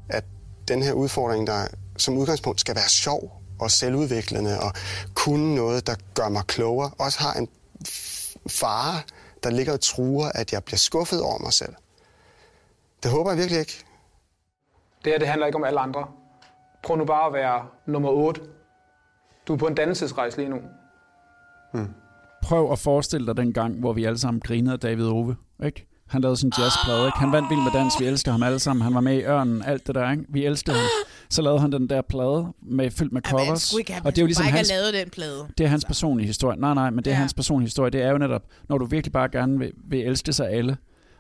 At 0.09 0.24
den 0.68 0.82
her 0.82 0.93
udfordring, 0.93 1.47
der 1.47 1.66
som 1.97 2.16
udgangspunkt 2.16 2.61
skal 2.61 2.74
være 2.74 2.88
sjov 2.88 3.41
og 3.63 3.71
selvudviklende 3.71 4.61
og 4.61 4.73
kunne 5.15 5.55
noget, 5.55 5.87
der 5.87 5.95
gør 6.15 6.29
mig 6.29 6.45
klogere, 6.47 6.91
også 6.99 7.19
har 7.21 7.33
en 7.33 7.49
fare, 8.49 9.01
der 9.43 9.51
ligger 9.51 9.73
og 9.73 9.81
truer, 9.81 10.29
at 10.35 10.53
jeg 10.53 10.65
bliver 10.65 10.79
skuffet 10.79 11.23
over 11.23 11.39
mig 11.39 11.53
selv. 11.53 11.75
Det 13.03 13.11
håber 13.11 13.31
jeg 13.31 13.39
virkelig 13.39 13.61
ikke. 13.61 13.85
Det 15.05 15.13
her 15.13 15.19
det 15.19 15.29
handler 15.29 15.47
ikke 15.47 15.57
om 15.57 15.65
alle 15.65 15.81
andre. 15.81 16.07
Prøv 16.83 16.97
nu 16.97 17.05
bare 17.05 17.27
at 17.27 17.33
være 17.33 17.67
nummer 17.87 18.09
8. 18.09 18.41
Du 19.49 19.53
er 19.53 19.57
på 19.57 19.67
en 19.67 19.75
dannelsesrejse 19.75 20.37
lige 20.37 20.49
nu. 20.49 20.61
Prøv 22.43 22.73
at 22.73 22.79
forestille 22.79 23.27
dig 23.27 23.37
den 23.37 23.53
gang, 23.53 23.81
hvor 23.81 23.93
vi 23.93 24.05
alle 24.05 24.19
sammen 24.19 24.41
grinede 24.41 24.73
af 24.73 24.81
David 24.81 25.07
Ove, 25.07 25.37
ikke? 25.65 25.87
Han 26.13 26.21
lavede 26.23 26.37
sådan 26.37 26.53
en 26.59 26.63
jazzplade, 26.65 27.07
ikke? 27.07 27.19
Han 27.19 27.33
vandt 27.33 27.51
Vild 27.51 27.61
med 27.61 27.73
Dans, 27.73 27.95
vi 28.01 28.05
elsker 28.05 28.31
ham 28.33 28.43
alle 28.43 28.59
sammen. 28.59 28.83
Han 28.83 28.95
var 28.95 29.01
med 29.01 29.17
i 29.17 29.23
Ørnen, 29.23 29.63
alt 29.63 29.87
det 29.87 29.95
der, 29.95 30.11
ikke? 30.11 30.25
Vi 30.29 30.45
elskede 30.47 30.77
ham. 30.77 30.87
Så 31.31 31.43
lavede 31.43 31.61
han 31.61 31.73
den 31.73 31.89
der 31.89 32.03
plade 32.03 32.47
med, 32.63 32.91
fyldt 32.91 33.13
med 33.13 33.23
Jamen, 33.33 33.47
covers. 33.47 33.75
have, 33.89 34.01
og 34.05 34.13
det 34.13 34.19
er 34.19 34.23
jo 34.23 34.27
ligesom 34.27 34.45
hans, 34.47 34.69
lavet 34.71 34.95
den 34.95 35.11
plade. 35.11 35.47
det 35.59 35.65
er 35.65 35.69
hans 35.69 35.85
personlige 35.85 36.27
historie. 36.27 36.61
Nej, 36.61 36.75
nej, 36.75 36.91
men 36.91 36.99
det 36.99 37.07
er 37.07 37.11
Ja. 37.15 37.19
hans 37.19 37.35
personlige 37.35 37.67
historie. 37.67 37.91
Det 37.91 38.03
er 38.03 38.11
jo 38.11 38.19
netop, 38.19 38.43
når 38.69 38.79
du 38.79 38.85
virkelig 38.85 39.13
bare 39.13 39.29
gerne 39.29 39.59
vil, 39.59 39.73
vil 39.89 40.01
elske 40.07 40.33
sig 40.33 40.51
alle, 40.51 40.77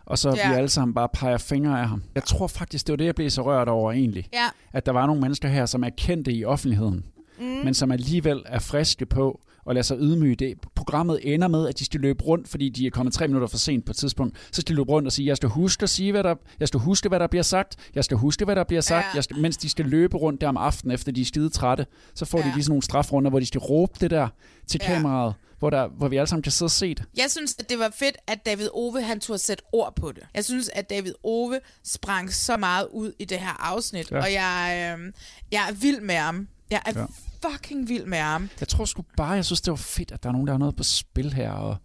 og 0.06 0.18
så 0.18 0.28
ja. 0.36 0.48
vi 0.50 0.54
alle 0.56 0.68
sammen 0.68 0.94
bare 0.94 1.08
peger 1.08 1.38
fingre 1.38 1.80
af 1.80 1.88
ham. 1.88 2.02
Jeg 2.14 2.24
tror 2.24 2.46
faktisk, 2.46 2.86
det 2.86 2.92
var 2.92 2.96
det, 2.96 3.04
jeg 3.04 3.14
blev 3.14 3.30
så 3.30 3.42
rørt 3.42 3.68
over 3.68 3.92
egentlig. 3.92 4.28
Ja. 4.32 4.46
At 4.72 4.86
der 4.86 4.92
var 4.92 5.06
nogle 5.06 5.20
mennesker 5.20 5.48
her, 5.48 5.66
som 5.66 5.84
er 5.84 5.90
kendte 5.96 6.32
i 6.32 6.44
offentligheden, 6.44 7.04
Mm. 7.40 7.46
men 7.64 7.74
som 7.74 7.92
alligevel 7.92 8.42
er 8.46 8.58
friske 8.58 9.06
på 9.06 9.40
og 9.64 9.74
lade 9.74 9.84
sig 9.84 9.96
ydmyge 10.00 10.34
det. 10.34 10.54
Programmet 10.74 11.34
ender 11.34 11.48
med, 11.48 11.68
at 11.68 11.78
de 11.78 11.84
skal 11.84 12.00
løbe 12.00 12.24
rundt, 12.24 12.48
fordi 12.48 12.68
de 12.68 12.86
er 12.86 12.90
kommet 12.90 13.14
tre 13.14 13.28
minutter 13.28 13.48
for 13.48 13.56
sent 13.56 13.84
på 13.86 13.90
et 13.92 13.96
tidspunkt. 13.96 14.36
Så 14.52 14.60
skal 14.60 14.74
de 14.74 14.76
løbe 14.76 14.90
rundt 14.92 15.06
og 15.06 15.12
sige, 15.12 15.26
jeg 15.26 15.36
skal 15.36 15.48
huske 15.48 15.82
at 15.82 15.90
sige, 15.90 16.12
hvad 16.12 16.22
der, 16.22 16.34
jeg 16.60 16.68
skal 16.68 16.80
huske, 16.80 17.08
hvad 17.08 17.20
der 17.20 17.26
bliver 17.26 17.42
sagt. 17.42 17.76
Jeg 17.94 18.04
skal 18.04 18.16
huske, 18.16 18.44
hvad 18.44 18.56
der 18.56 18.64
bliver 18.64 18.80
sagt. 18.82 19.04
Ja. 19.06 19.10
Jeg 19.14 19.24
skal, 19.24 19.38
mens 19.38 19.56
de 19.56 19.68
skal 19.68 19.84
løbe 19.86 20.16
rundt 20.16 20.40
der 20.40 20.48
om 20.48 20.56
aftenen, 20.56 20.94
efter 20.94 21.12
de 21.12 21.20
er 21.20 21.24
skide 21.24 21.48
trætte, 21.50 21.86
så 22.14 22.24
får 22.24 22.38
ja. 22.38 22.44
De 22.44 22.52
lige 22.54 22.64
sådan 22.64 22.70
nogle 22.70 22.82
strafrunder, 22.82 23.30
hvor 23.30 23.40
de 23.40 23.46
skal 23.46 23.58
råbe 23.58 23.92
det 24.00 24.10
der 24.10 24.28
til 24.66 24.80
Ja. 24.82 24.94
kameraet, 24.94 25.34
hvor, 25.58 25.70
der, 25.70 25.88
hvor 25.88 26.08
vi 26.08 26.16
alle 26.16 26.26
sammen 26.26 26.42
kan 26.42 26.52
sidde 26.52 26.66
og 26.66 26.70
se 26.70 26.94
det. 26.94 27.04
Jeg 27.16 27.30
synes, 27.30 27.56
at 27.58 27.70
det 27.70 27.78
var 27.78 27.92
fedt, 27.98 28.16
at 28.26 28.46
David 28.46 28.68
Ove 28.74 29.02
han 29.02 29.20
turde 29.20 29.38
sætte 29.38 29.64
ord 29.72 29.96
på 29.96 30.12
det. 30.12 30.22
Jeg 30.34 30.44
synes, 30.44 30.68
at 30.68 30.90
David 30.90 31.12
Ove 31.24 31.60
sprang 31.84 32.32
så 32.32 32.56
meget 32.56 32.86
ud 32.92 33.12
i 33.18 33.24
det 33.24 33.38
her 33.38 33.72
afsnit, 33.72 34.10
ja. 34.10 34.20
og 34.20 34.32
jeg, 34.32 34.96
øh, 34.98 35.12
jeg 35.52 35.66
er 35.68 35.72
vild 35.72 36.00
med 36.00 36.14
ham. 36.14 36.48
Jeg 36.70 36.80
er 36.86 37.00
Ja. 37.00 37.06
Fucking 37.50 37.88
vild 37.88 38.06
med 38.06 38.18
ham. 38.18 38.48
Jeg 38.60 38.68
tror 38.68 38.84
sgu 38.84 39.04
bare, 39.16 39.30
jeg 39.30 39.44
synes, 39.44 39.60
det 39.60 39.70
var 39.70 39.76
fedt, 39.76 40.12
at 40.12 40.22
der 40.22 40.28
er 40.28 40.32
nogen, 40.32 40.46
der 40.46 40.52
har 40.52 40.58
noget 40.58 40.76
på 40.76 40.82
spil 40.82 41.32
her, 41.32 41.50
og, 41.52 41.76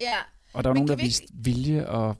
Ja. 0.00 0.14
og 0.52 0.64
der 0.64 0.70
er 0.70 0.74
Men 0.74 0.80
nogen, 0.80 0.88
der 0.88 0.94
kan 0.94 1.02
vi 1.02 1.06
viste 1.06 1.26
vilje, 1.34 1.86
og 1.88 2.16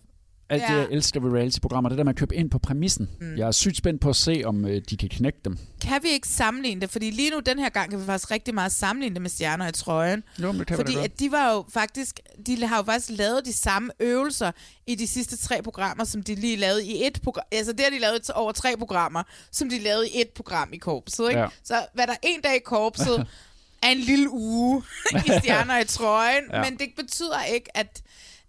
alt 0.48 0.62
ja. 0.62 0.74
Det, 0.74 0.78
jeg 0.78 0.88
elsker 0.90 1.20
ved 1.20 1.32
reality-programmer, 1.32 1.88
det 1.88 1.98
der 1.98 2.04
med 2.04 2.12
at 2.12 2.18
købe 2.18 2.34
ind 2.34 2.50
på 2.50 2.58
præmissen. 2.58 3.10
Mm. 3.20 3.36
Jeg 3.36 3.46
er 3.46 3.50
sygt 3.50 3.76
spændt 3.76 4.00
på 4.00 4.10
at 4.10 4.16
se, 4.16 4.42
om 4.44 4.64
øh, 4.64 4.82
de 4.90 4.96
kan 4.96 5.08
knække 5.08 5.38
dem. 5.44 5.58
Kan 5.80 6.02
vi 6.02 6.08
ikke 6.08 6.28
sammenligne 6.28 6.80
det? 6.80 6.90
Fordi 6.90 7.10
lige 7.10 7.30
nu, 7.30 7.40
den 7.40 7.58
her 7.58 7.68
gang, 7.68 7.90
kan 7.90 8.00
vi 8.00 8.04
faktisk 8.04 8.30
rigtig 8.30 8.54
meget 8.54 8.72
sammenligne 8.72 9.14
det 9.14 9.22
med 9.22 9.30
stjerner 9.30 9.68
i 9.68 9.72
trøjen. 9.72 10.22
Jo, 10.42 10.52
men 10.52 10.58
det 10.58 10.66
kan 10.66 10.76
Fordi 10.76 10.96
at 10.96 11.20
de 11.20 11.32
var 11.32 11.52
jo 11.52 11.64
faktisk, 11.68 12.20
de 12.46 12.66
har 12.66 12.76
jo 12.76 12.82
faktisk 12.82 13.18
lavet 13.18 13.44
de 13.44 13.52
samme 13.52 13.92
øvelser 14.00 14.52
i 14.86 14.94
de 14.94 15.06
sidste 15.06 15.36
tre 15.36 15.62
programmer, 15.62 16.04
som 16.04 16.22
de 16.22 16.34
lige 16.34 16.56
lavede 16.56 16.86
i 16.86 17.06
et 17.06 17.20
program. 17.22 17.44
Altså 17.52 17.72
det 17.72 17.80
har 17.80 17.90
de 17.90 17.98
lavet 17.98 18.30
over 18.30 18.52
tre 18.52 18.74
programmer, 18.78 19.22
som 19.50 19.68
de 19.68 19.78
lavede 19.78 20.08
i 20.08 20.20
et 20.20 20.28
program 20.28 20.72
i 20.72 20.76
korpset. 20.76 21.28
Ikke? 21.28 21.40
Ja. 21.40 21.48
Så 21.64 21.86
hvad 21.94 22.06
der 22.06 22.14
en 22.22 22.40
dag 22.40 22.56
i 22.56 22.62
korpset, 22.64 23.26
er 23.82 23.88
en 23.88 23.98
lille 23.98 24.30
uge 24.30 24.82
i 25.26 25.30
stjerner 25.40 25.78
i 25.78 25.84
trøjen. 25.84 26.44
Ja. 26.52 26.62
Men 26.62 26.78
det 26.78 26.88
betyder 26.96 27.42
ikke, 27.42 27.76
at 27.76 28.02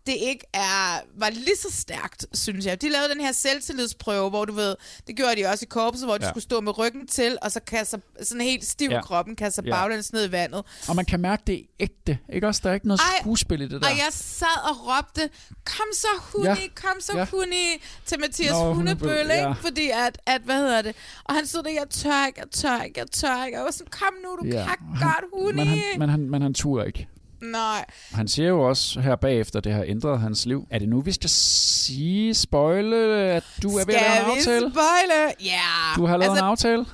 det 0.05 0.15
ikke 0.21 0.45
er, 0.53 0.99
var 1.19 1.29
lige 1.29 1.55
så 1.61 1.67
stærkt, 1.71 2.25
synes 2.33 2.65
jeg. 2.65 2.81
De 2.81 2.89
lavede 2.89 3.09
den 3.09 3.21
her 3.21 3.31
selvtillidsprøve, 3.31 4.29
hvor 4.29 4.45
du 4.45 4.53
ved, 4.53 4.75
det 5.07 5.15
gjorde 5.15 5.35
de 5.35 5.45
også 5.45 5.65
i 5.65 5.69
korpset, 5.69 6.07
hvor 6.07 6.17
de 6.17 6.25
Ja. 6.25 6.29
skulle 6.31 6.43
stå 6.43 6.61
med 6.61 6.77
ryggen 6.77 7.07
til, 7.07 7.37
og 7.41 7.51
så 7.51 7.59
kaster 7.59 7.97
sådan 8.23 8.41
helt 8.41 8.65
stiv 8.65 8.89
Ja. 8.91 9.01
kroppen, 9.01 9.35
kaster 9.35 9.61
Ja. 9.65 9.71
baglæns 9.71 10.13
ned 10.13 10.29
i 10.29 10.31
vandet. 10.31 10.63
Og 10.87 10.95
man 10.95 11.05
kan 11.05 11.19
mærke, 11.19 11.43
det 11.47 11.55
er 11.55 11.63
ægte. 11.79 12.17
Ikke 12.33 12.47
også? 12.47 12.61
Der 12.63 12.69
er 12.69 12.73
ikke 12.73 12.87
noget 12.87 12.99
Ej, 13.01 13.19
skuespil 13.21 13.61
i 13.61 13.63
det 13.67 13.71
der. 13.81 13.87
Og 13.89 13.97
jeg 13.97 14.07
sad 14.11 14.69
og 14.69 14.75
råbte, 14.87 15.29
kom 15.65 15.85
så 15.93 16.07
huni, 16.19 16.47
Ja. 16.47 16.55
kom 16.75 16.99
så 16.99 17.17
Ja. 17.17 17.25
huni, 17.25 17.81
til 18.05 18.19
Mathias 18.19 18.51
Nå, 18.51 18.73
Hundebøl, 18.73 19.21
ikke? 19.21 19.33
ja. 19.33 19.51
Fordi 19.51 19.89
at, 19.89 20.17
at, 20.25 20.41
hvad 20.41 20.57
hedder 20.57 20.81
det? 20.81 20.95
Og 21.23 21.35
han 21.35 21.47
stod 21.47 21.63
der, 21.63 21.69
jeg 21.69 21.89
tør 21.89 22.25
ikke, 22.27 22.39
jeg 22.39 22.49
tør 22.51 22.81
ikke, 22.81 22.99
jeg 22.99 23.11
tør 23.11 23.45
ikke. 23.45 23.57
Og 23.57 23.59
jeg 23.59 23.65
var 23.65 23.71
sådan, 23.71 23.91
kom 23.91 24.13
nu, 24.23 24.29
du 24.41 24.55
Ja. 24.57 24.65
kan 24.65 24.75
godt, 24.99 25.25
huni. 25.33 25.53
Men 25.55 25.67
han, 25.67 25.99
men 25.99 26.09
han, 26.09 26.29
men 26.29 26.41
han 26.41 26.53
turer 26.53 26.83
ikke. 26.85 27.07
Nej. 27.51 27.85
Han 28.11 28.27
siger 28.27 28.49
jo 28.49 28.61
også 28.61 28.99
her 28.99 29.15
bagefter, 29.15 29.59
det 29.59 29.73
har 29.73 29.83
ændret 29.87 30.19
hans 30.19 30.45
liv. 30.45 30.67
Er 30.71 30.79
det 30.79 30.89
nu, 30.89 31.01
vi 31.01 31.11
skal 31.11 31.29
sige, 31.29 32.33
spoile, 32.33 32.95
at 33.15 33.43
du 33.63 33.69
er 33.77 33.85
ved 33.85 33.93
at 33.95 34.01
lave 34.01 34.35
en 34.35 34.41
Skal 34.41 34.51
vi 34.51 34.57
aftale? 34.57 34.71
spoile? 34.71 35.33
Ja. 35.43 35.61
Du 35.95 36.05
har 36.05 36.17
lavet 36.17 36.31
altså, 36.31 36.43
en 36.43 36.49
aftale? 36.49 36.85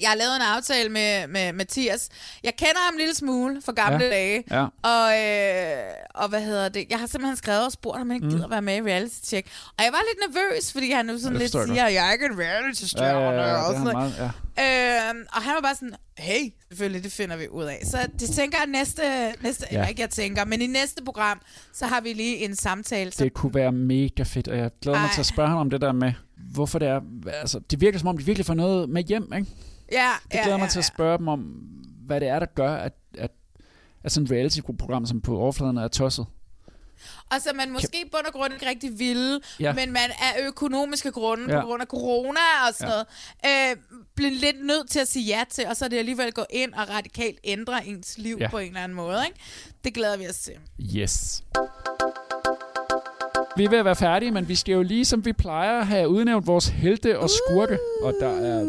Jeg 0.00 0.08
har 0.08 0.16
lavet 0.16 0.36
en 0.36 0.42
aftale 0.42 0.88
med, 0.88 1.26
med 1.26 1.52
Mathias. 1.52 2.08
Jeg 2.44 2.52
kender 2.56 2.84
ham 2.86 2.94
en 2.94 2.98
lille 2.98 3.14
smule 3.14 3.62
fra 3.64 3.72
gamle 3.72 4.04
Ja. 4.04 4.10
dage. 4.10 4.44
Ja. 4.50 4.64
Og, 4.82 5.06
øh, 5.22 5.92
og 6.14 6.28
hvad 6.28 6.42
hedder 6.42 6.68
det? 6.68 6.86
Jeg 6.90 6.98
har 6.98 7.06
simpelthen 7.06 7.36
skrevet 7.36 7.64
og 7.66 7.72
spurgt, 7.72 8.00
om 8.00 8.10
han 8.10 8.14
ikke 8.16 8.26
Mm. 8.26 8.32
gider 8.32 8.48
være 8.48 8.62
med 8.62 8.76
i 8.76 8.82
reality 8.82 9.14
check. 9.24 9.48
Og 9.78 9.84
jeg 9.84 9.92
var 9.92 9.98
lidt 10.08 10.34
nervøs, 10.34 10.72
fordi 10.72 10.90
han 10.90 11.06
nu 11.06 11.18
sådan 11.18 11.32
det 11.32 11.40
lidt 11.40 11.52
siger, 11.52 11.84
at 11.84 11.94
jeg 11.94 12.08
er 12.08 12.12
ikke 12.12 12.24
en 12.26 12.38
reality 12.38 12.82
Ja, 12.82 12.86
stjerne. 12.86 13.18
ja, 13.18 13.30
ja, 13.30 13.48
det 13.58 13.66
og 13.66 13.72
sådan 13.74 13.92
meget, 13.92 14.14
ja. 14.18 14.30
Øhm, 15.10 15.26
og 15.32 15.42
han 15.42 15.54
var 15.54 15.60
bare 15.60 15.74
sådan, 15.74 15.94
hey, 16.18 16.52
selvfølgelig, 16.68 17.04
det 17.04 17.12
finder 17.12 17.36
vi 17.36 17.48
ud 17.48 17.64
af. 17.64 17.82
Så 17.84 17.98
det 18.20 18.28
tænker 18.30 18.58
jeg 18.58 18.66
næste, 18.66 19.02
næste 19.40 19.66
Ja. 19.72 19.86
ikke 19.86 20.00
jeg 20.02 20.10
tænker, 20.10 20.44
men 20.44 20.62
i 20.62 20.66
næste 20.66 21.04
program, 21.04 21.40
så 21.72 21.86
har 21.86 22.00
vi 22.00 22.12
lige 22.12 22.36
en 22.36 22.56
samtale. 22.56 23.12
Så 23.12 23.24
Det 23.24 23.34
kunne 23.34 23.54
være 23.54 23.72
mega 23.72 24.22
fedt, 24.22 24.48
og 24.48 24.58
jeg 24.58 24.70
glæder 24.82 24.98
mig 24.98 25.06
Ej. 25.06 25.12
til 25.14 25.20
at 25.20 25.26
spørge 25.26 25.48
ham 25.48 25.58
om 25.58 25.70
det 25.70 25.80
der 25.80 25.92
med, 25.92 26.12
hvorfor 26.52 26.78
det 26.78 26.88
er... 26.88 27.00
Altså, 27.40 27.60
det 27.70 27.80
virker 27.80 27.98
som 27.98 28.08
om, 28.08 28.18
de 28.18 28.24
virkelig 28.24 28.46
får 28.46 28.54
noget 28.54 28.88
med 28.88 29.02
hjem, 29.02 29.32
ikke? 29.36 29.46
Ja, 29.92 30.10
Det 30.24 30.34
ja, 30.34 30.42
glæder 30.42 30.56
mig 30.58 30.64
ja, 30.64 30.70
til 30.70 30.78
at 30.78 30.84
ja. 30.84 30.94
spørge 30.94 31.18
dem 31.18 31.28
om, 31.28 31.40
hvad 32.06 32.20
det 32.20 32.28
er, 32.28 32.38
der 32.38 32.46
gør, 32.46 32.74
at, 32.76 32.92
at, 33.18 33.30
at 34.04 34.12
sådan 34.12 34.24
et 34.24 34.30
reality-program, 34.32 35.06
som 35.06 35.20
på 35.20 35.38
overfladen 35.38 35.76
er 35.76 35.88
tosset. 35.88 36.26
Og 37.30 37.40
så 37.40 37.50
man 37.54 37.70
måske 37.72 38.00
i 38.06 38.08
bund 38.12 38.26
og 38.26 38.32
grund 38.32 38.52
ikke 38.52 38.68
rigtig 38.68 38.98
ville, 38.98 39.40
Ja. 39.60 39.64
ja. 39.64 39.72
men 39.72 39.92
man 39.92 40.10
er 40.10 40.46
økonomiske 40.46 41.10
grunde, 41.12 41.44
ja. 41.48 41.54
Ja. 41.54 41.60
på 41.60 41.66
grund 41.66 41.82
af 41.82 41.86
corona 41.88 42.40
og 42.68 42.74
sådan 42.74 42.92
Ja. 43.44 43.48
ja. 43.48 43.66
noget, 43.74 43.76
øh, 43.76 44.02
bliver 44.14 44.30
lidt 44.30 44.66
nødt 44.66 44.90
til 44.90 45.00
at 45.00 45.08
sige 45.08 45.24
ja 45.26 45.44
til, 45.50 45.66
og 45.66 45.76
så 45.76 45.84
er 45.84 45.88
det 45.88 45.98
alligevel 45.98 46.32
gå 46.32 46.44
ind 46.50 46.74
og 46.74 46.88
radikalt 46.90 47.38
ændre 47.44 47.86
ens 47.86 48.18
liv 48.18 48.36
Ja. 48.38 48.44
ja. 48.44 48.50
på 48.50 48.58
en 48.58 48.66
eller 48.68 48.80
anden 48.80 48.96
måde. 48.96 49.22
Ikke? 49.26 49.40
Det 49.84 49.94
glæder 49.94 50.16
vi 50.16 50.28
os 50.28 50.38
til. 50.38 50.54
Yes. 50.96 51.44
Vi 53.56 53.64
er 53.64 53.68
ved 53.68 53.78
at 53.78 53.84
være 53.84 53.96
færdige, 53.96 54.30
men 54.30 54.48
vi 54.48 54.54
skal 54.54 54.72
jo 54.72 54.82
lige, 54.82 55.04
som 55.04 55.24
vi 55.24 55.32
plejer, 55.32 55.84
have 55.84 56.08
udnævnt 56.08 56.46
vores 56.46 56.68
helte 56.68 57.18
og 57.18 57.30
skurke. 57.30 57.78
Og 58.02 58.14
der 58.20 58.28
er 58.28 58.64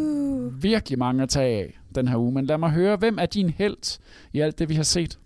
virkelig 0.61 0.99
mange 0.99 1.23
at 1.23 1.29
tage 1.29 1.63
af 1.63 1.77
den 1.95 2.07
her 2.07 2.17
uge. 2.17 2.31
Men 2.31 2.45
lad 2.45 2.57
mig 2.57 2.69
høre, 2.69 2.95
hvem 2.95 3.17
er 3.19 3.25
din 3.25 3.49
helt 3.49 3.99
i 4.33 4.39
alt 4.39 4.59
det, 4.59 4.69
vi 4.69 4.75
har 4.75 4.83
set? 4.83 5.19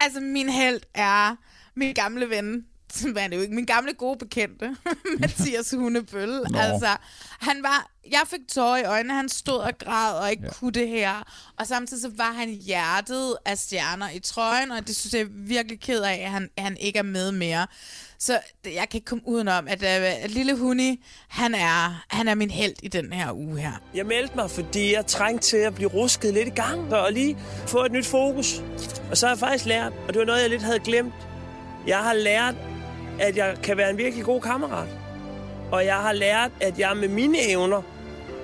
Altså, 0.00 0.20
min 0.20 0.48
held 0.48 0.80
er 0.94 1.36
min 1.74 1.94
gamle 1.94 2.30
ven, 2.30 2.66
som 3.00 3.16
er 3.18 3.28
det 3.28 3.36
jo 3.36 3.40
ikke, 3.42 3.54
min 3.54 3.64
gamle 3.66 3.92
gode 3.94 4.18
bekendte, 4.18 4.76
Mathias 5.20 5.70
Hundebøl. 5.70 6.28
Nå. 6.28 6.58
Altså, 6.58 6.88
han 7.40 7.62
var, 7.62 7.90
jeg 8.10 8.20
fik 8.26 8.40
tårer 8.52 8.76
i 8.76 8.84
øjnene, 8.84 9.14
han 9.14 9.28
stod 9.28 9.58
og 9.58 9.72
græd 9.78 10.14
og 10.14 10.30
ikke 10.30 10.42
ja. 10.44 10.50
kunne 10.52 10.72
det 10.72 10.88
her. 10.88 11.22
Og 11.58 11.66
samtidig 11.66 12.02
så 12.02 12.10
var 12.16 12.32
han 12.32 12.48
hjertet 12.48 13.36
af 13.44 13.58
stjerner 13.58 14.10
i 14.10 14.18
trøjen, 14.18 14.70
og 14.70 14.86
det 14.86 14.96
synes 14.96 15.14
jeg 15.14 15.20
er 15.22 15.26
virkelig 15.30 15.80
ked 15.80 16.02
af, 16.02 16.14
at 16.24 16.30
han, 16.30 16.48
han 16.58 16.76
ikke 16.80 16.98
er 16.98 17.02
med 17.02 17.32
mere. 17.32 17.66
Så 18.18 18.40
det- 18.64 18.74
jeg 18.74 18.88
kan 18.88 18.98
ikke 18.98 19.04
komme 19.04 19.22
udenom, 19.26 19.68
at, 19.68 19.82
uh, 19.82 20.24
at 20.24 20.30
lille 20.30 20.56
Huni, 20.56 21.04
han 21.28 21.54
er, 21.54 22.04
han 22.08 22.28
er 22.28 22.34
min 22.34 22.50
held 22.50 22.74
i 22.82 22.88
den 22.88 23.12
her 23.12 23.32
uge 23.32 23.60
her. 23.60 23.72
Jeg 23.94 24.06
meldte 24.06 24.36
mig, 24.36 24.50
fordi 24.50 24.94
jeg 24.94 25.06
trængte 25.06 25.46
til 25.48 25.56
at 25.56 25.74
blive 25.74 25.88
rusket 25.88 26.34
lidt 26.34 26.48
i 26.48 26.50
gang 26.50 26.94
og 26.94 27.12
lige 27.12 27.36
få 27.66 27.84
et 27.84 27.92
nyt 27.92 28.06
fokus. 28.06 28.62
Og 29.10 29.16
så 29.16 29.26
har 29.26 29.34
jeg 29.34 29.38
faktisk 29.38 29.64
lært, 29.66 29.92
og 30.08 30.14
det 30.14 30.18
var 30.20 30.26
noget, 30.26 30.40
jeg 30.42 30.50
lidt 30.50 30.62
havde 30.62 30.78
glemt. 30.78 31.14
Jeg 31.86 31.98
har 31.98 32.12
lært, 32.14 32.54
at 33.22 33.36
jeg 33.36 33.56
kan 33.62 33.76
være 33.76 33.90
en 33.90 33.98
virkelig 33.98 34.24
god 34.24 34.40
kammerat. 34.40 34.88
Og 35.72 35.86
jeg 35.86 35.96
har 35.96 36.12
lært, 36.12 36.50
at 36.60 36.78
jeg 36.78 36.96
med 36.96 37.08
mine 37.08 37.38
evner 37.50 37.82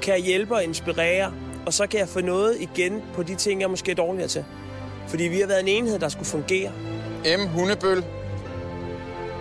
kan 0.02 0.22
hjælpe 0.22 0.54
og 0.54 0.64
inspirere. 0.64 1.32
Og 1.66 1.72
så 1.72 1.86
kan 1.86 2.00
jeg 2.00 2.08
få 2.08 2.20
noget 2.20 2.56
igen 2.60 3.02
på 3.14 3.22
de 3.22 3.34
ting, 3.34 3.60
jeg 3.60 3.70
måske 3.70 3.90
er 3.90 3.94
dårligere 3.94 4.28
til. 4.28 4.44
Fordi 5.08 5.24
vi 5.24 5.40
har 5.40 5.46
været 5.46 5.60
en 5.60 5.68
enhed, 5.68 5.98
der 5.98 6.08
skulle 6.08 6.26
fungere. 6.26 6.72
M. 7.24 7.46
Hundebøl. 7.46 8.04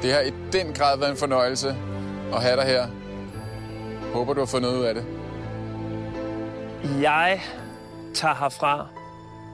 Det 0.01 0.13
har 0.13 0.21
i 0.21 0.33
den 0.53 0.73
grad 0.73 0.97
været 0.97 1.11
en 1.11 1.17
fornøjelse 1.17 1.75
at 2.33 2.41
have 2.41 2.55
dig 2.55 2.65
her. 2.65 2.87
Håber, 4.13 4.33
du 4.33 4.39
har 4.39 4.45
fået 4.45 4.61
noget 4.61 4.77
ud 4.77 4.83
af 4.83 4.95
det. 4.95 5.05
Jeg 7.01 7.41
tager 8.13 8.35
herfra 8.35 8.87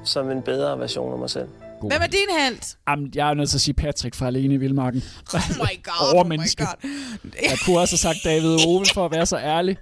som 0.04 0.32
en 0.32 0.42
bedre 0.42 0.80
version 0.80 1.14
af 1.14 1.20
mig 1.20 1.30
selv. 1.30 1.48
Hvem 1.90 2.02
er 2.02 2.08
din 2.08 2.38
held? 2.40 2.76
Jamen, 2.90 3.12
jeg 3.16 3.30
er 3.30 3.34
nødt 3.34 3.50
til 3.50 3.58
at 3.58 3.62
sige 3.62 3.74
Patrick 3.74 4.16
fra 4.16 4.28
Alene 4.28 4.54
i 4.54 4.58
Vildmarken. 4.58 5.04
Oh 5.34 5.40
my 5.58 5.84
god, 5.84 6.14
Overmenneske. 6.16 6.64
oh 6.64 6.90
my 6.90 6.90
god. 7.32 7.32
Jeg 7.50 7.58
kunne 7.66 7.80
også 7.80 7.92
have 7.94 8.14
sagt 8.14 8.18
David 8.24 8.66
Ove 8.68 8.86
for 8.94 9.06
at 9.06 9.12
være 9.12 9.26
så 9.26 9.38
ærlig. 9.38 9.78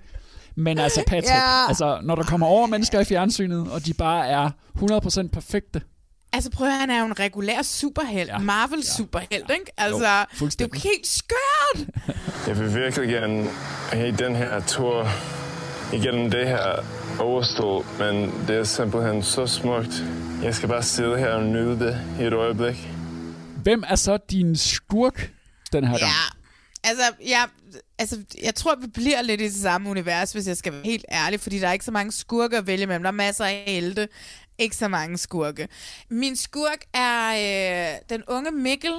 Men 0.55 0.77
altså 0.77 1.03
Patrick, 1.07 1.29
Ja. 1.29 1.67
altså, 1.67 1.99
når 2.03 2.15
der 2.15 2.23
kommer 2.23 2.47
over 2.47 2.67
mennesker 2.67 2.99
i 2.99 3.05
fjernsynet, 3.05 3.71
og 3.71 3.85
de 3.85 3.93
bare 3.93 4.27
er 4.27 4.49
100% 5.25 5.27
perfekte, 5.33 5.81
Altså 6.33 6.49
prøv 6.51 6.67
at 6.67 6.73
han 6.73 6.89
er 6.89 6.99
jo 6.99 7.05
en 7.05 7.19
regulær 7.19 7.61
superhelt. 7.61 8.29
Ja. 8.29 8.37
Marvel 8.37 8.83
superhelt, 8.83 9.31
ikke? 9.51 9.71
Altså, 9.77 10.25
Jo, 10.41 10.45
det 10.45 10.61
er 10.61 10.65
jo 10.73 10.79
helt 10.83 11.07
skørt. 11.07 11.87
Jeg 12.47 12.59
vil 12.59 12.75
virkelig 12.75 13.09
gerne 13.09 13.47
have 13.93 14.11
den 14.17 14.35
her 14.35 14.61
tur 14.67 15.07
igennem 15.93 16.31
det 16.31 16.47
her 16.47 16.85
overstå, 17.19 17.85
men 17.99 18.31
det 18.47 18.55
er 18.55 18.63
simpelthen 18.63 19.23
så 19.23 19.47
smukt. 19.47 20.03
Jeg 20.43 20.55
skal 20.55 20.69
bare 20.69 20.83
sidde 20.83 21.17
her 21.17 21.29
og 21.29 21.43
nyde 21.43 21.79
det 21.79 22.01
i 22.19 22.23
et 22.23 22.33
øjeblik. 22.33 22.87
hvem 23.63 23.83
er 23.87 23.95
så 23.95 24.17
din 24.17 24.55
skurk 24.55 25.31
den 25.73 25.83
her 25.83 25.97
gang? 25.97 26.11
Altså, 26.83 27.03
jeg, 27.25 27.47
altså, 27.99 28.19
jeg 28.43 28.55
tror, 28.55 28.75
vi 28.81 28.87
bliver 28.87 29.21
lidt 29.21 29.41
i 29.41 29.43
det 29.43 29.53
samme 29.53 29.89
univers, 29.89 30.31
hvis 30.31 30.47
jeg 30.47 30.57
skal 30.57 30.73
være 30.73 30.81
helt 30.85 31.05
ærlig, 31.11 31.39
fordi 31.39 31.59
der 31.59 31.67
er 31.67 31.73
ikke 31.73 31.85
så 31.85 31.91
mange 31.91 32.11
skurke 32.11 32.57
at 32.57 32.67
vælge 32.67 32.85
mellem. 32.87 33.03
Der 33.03 33.07
er 33.07 33.15
masser 33.15 33.45
af 33.45 33.63
helte, 33.67 34.07
ikke 34.57 34.75
så 34.75 34.87
mange 34.87 35.17
skurke. 35.17 35.67
Min 36.09 36.35
skurk 36.35 36.79
er 36.93 37.31
øh, 37.93 37.97
den 38.09 38.23
unge 38.27 38.51
Mikkel 38.51 38.93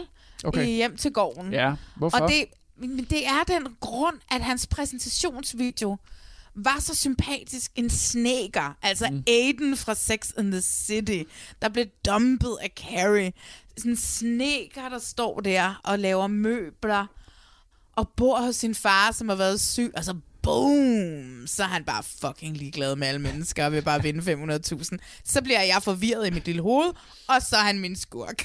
Okay. 0.44 0.66
i 0.66 0.70
Hjem 0.70 0.96
til 0.96 1.12
gården. 1.12 1.52
Ja, 1.52 1.72
hvorfor? 1.96 2.18
Og 2.18 2.28
det, 2.30 2.44
men 2.76 3.06
det 3.10 3.26
er 3.26 3.42
den 3.48 3.76
grund, 3.80 4.16
at 4.30 4.40
hans 4.40 4.66
præsentationsvideo 4.66 5.96
var 6.54 6.80
så 6.80 6.94
sympatisk 6.94 7.72
en 7.74 7.90
sneker. 7.90 8.76
Altså 8.82 9.08
mm. 9.10 9.22
Aiden 9.26 9.76
fra 9.76 9.94
Sex 9.94 10.30
and 10.36 10.52
the 10.52 10.60
City, 10.60 11.22
der 11.62 11.68
blev 11.68 11.86
dumpet 12.06 12.56
af 12.62 12.70
Carrie. 12.76 13.32
Sådan 13.76 13.90
en 13.90 13.96
sneker, 13.96 14.88
der 14.88 14.98
står 14.98 15.40
der 15.40 15.80
og 15.84 15.98
laver 15.98 16.26
møbler 16.26 17.06
og 17.96 18.08
bor 18.08 18.40
hos 18.40 18.56
sin 18.56 18.74
far, 18.74 19.12
som 19.12 19.28
har 19.28 19.36
været 19.36 19.60
syg. 19.60 19.92
Altså, 19.94 20.16
boom! 20.42 21.46
Så 21.46 21.62
er 21.62 21.66
han 21.66 21.84
bare 21.84 22.02
fucking 22.02 22.56
ligeglad 22.56 22.96
med 22.96 23.06
alle 23.06 23.20
mennesker 23.20 23.66
og 23.66 23.72
vil 23.72 23.82
bare 23.82 24.02
vinde 24.02 24.32
500.000. 24.32 24.96
Så 25.24 25.42
bliver 25.42 25.60
jeg 25.60 25.82
forvirret 25.82 26.26
i 26.26 26.30
mit 26.30 26.46
lille 26.46 26.62
hoved, 26.62 26.92
og 27.28 27.42
så 27.42 27.56
er 27.56 27.60
han 27.60 27.80
min 27.80 27.96
skurk. 27.96 28.42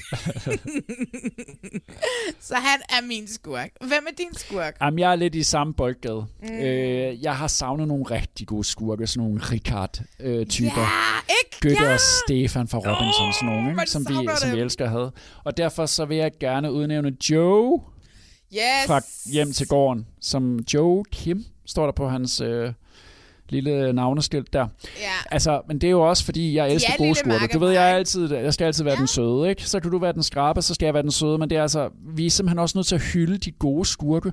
så 2.48 2.54
han 2.54 2.80
er 2.88 3.06
min 3.06 3.28
skurk. 3.28 3.70
Hvem 3.80 4.06
er 4.08 4.14
din 4.18 4.34
skurk? 4.34 4.76
Jamen, 4.80 4.98
jeg 4.98 5.12
er 5.12 5.16
lidt 5.16 5.34
i 5.34 5.42
samme 5.42 5.74
boldgade. 5.74 6.26
Mm. 6.42 6.48
Øh, 6.48 7.22
jeg 7.22 7.36
har 7.36 7.46
savnet 7.46 7.88
nogle 7.88 8.04
rigtig 8.04 8.46
gode 8.46 8.64
skurke, 8.64 9.06
sådan 9.06 9.22
nogle 9.22 9.40
Richard-typer. 9.42 10.80
Ja, 10.80 11.34
ikke? 11.44 11.68
Götte 11.68 11.84
ja! 11.84 11.92
og 11.92 12.00
Stefan 12.00 12.68
fra 12.68 12.78
Robinson, 12.78 13.32
sådan 13.32 13.54
nogle, 13.54 13.70
ikke? 13.70 13.90
Som, 13.90 14.08
vi, 14.08 14.28
som 14.40 14.52
vi 14.52 14.60
elsker 14.60 14.84
at 14.84 14.90
have. 14.90 15.10
Og 15.44 15.56
derfor 15.56 15.86
så 15.86 16.04
vil 16.04 16.16
jeg 16.16 16.32
gerne 16.40 16.72
udnævne 16.72 17.16
Joe 17.30 17.80
Yes! 18.54 18.86
fra 18.86 19.00
Hjem 19.32 19.52
til 19.52 19.66
Gården, 19.68 20.06
som 20.20 20.58
Joe 20.74 21.04
Kim, 21.12 21.44
står 21.66 21.84
der 21.84 21.92
på 21.92 22.08
hans 22.08 22.40
øh, 22.40 22.72
lille 23.48 23.92
navneskilt 23.92 24.52
der. 24.52 24.66
Ja. 25.00 25.10
Altså, 25.30 25.62
men 25.68 25.78
det 25.80 25.86
er 25.86 25.90
jo 25.90 26.08
også, 26.08 26.24
fordi 26.24 26.54
jeg 26.56 26.72
elsker 26.72 26.92
er 26.92 26.96
gode 26.96 27.14
skurke. 27.14 27.48
Du 27.52 27.58
ved, 27.58 27.70
jeg, 27.70 27.90
er 27.90 27.94
altid, 27.94 28.32
jeg 28.32 28.54
skal 28.54 28.64
altid 28.64 28.84
være 28.84 28.94
ja. 28.94 28.98
den 28.98 29.06
søde, 29.06 29.50
ikke? 29.50 29.62
Så 29.68 29.80
kan 29.80 29.90
du 29.90 29.98
være 29.98 30.12
den 30.12 30.22
skrabe, 30.22 30.62
så 30.62 30.74
skal 30.74 30.86
jeg 30.86 30.94
være 30.94 31.02
den 31.02 31.10
søde, 31.10 31.38
men 31.38 31.50
det 31.50 31.58
er 31.58 31.62
altså, 31.62 31.90
vi 32.14 32.26
er 32.26 32.30
simpelthen 32.30 32.58
også 32.58 32.78
nødt 32.78 32.86
til 32.86 32.94
at 32.94 33.02
hylde 33.02 33.38
de 33.38 33.50
gode 33.50 33.84
skurke. 33.86 34.32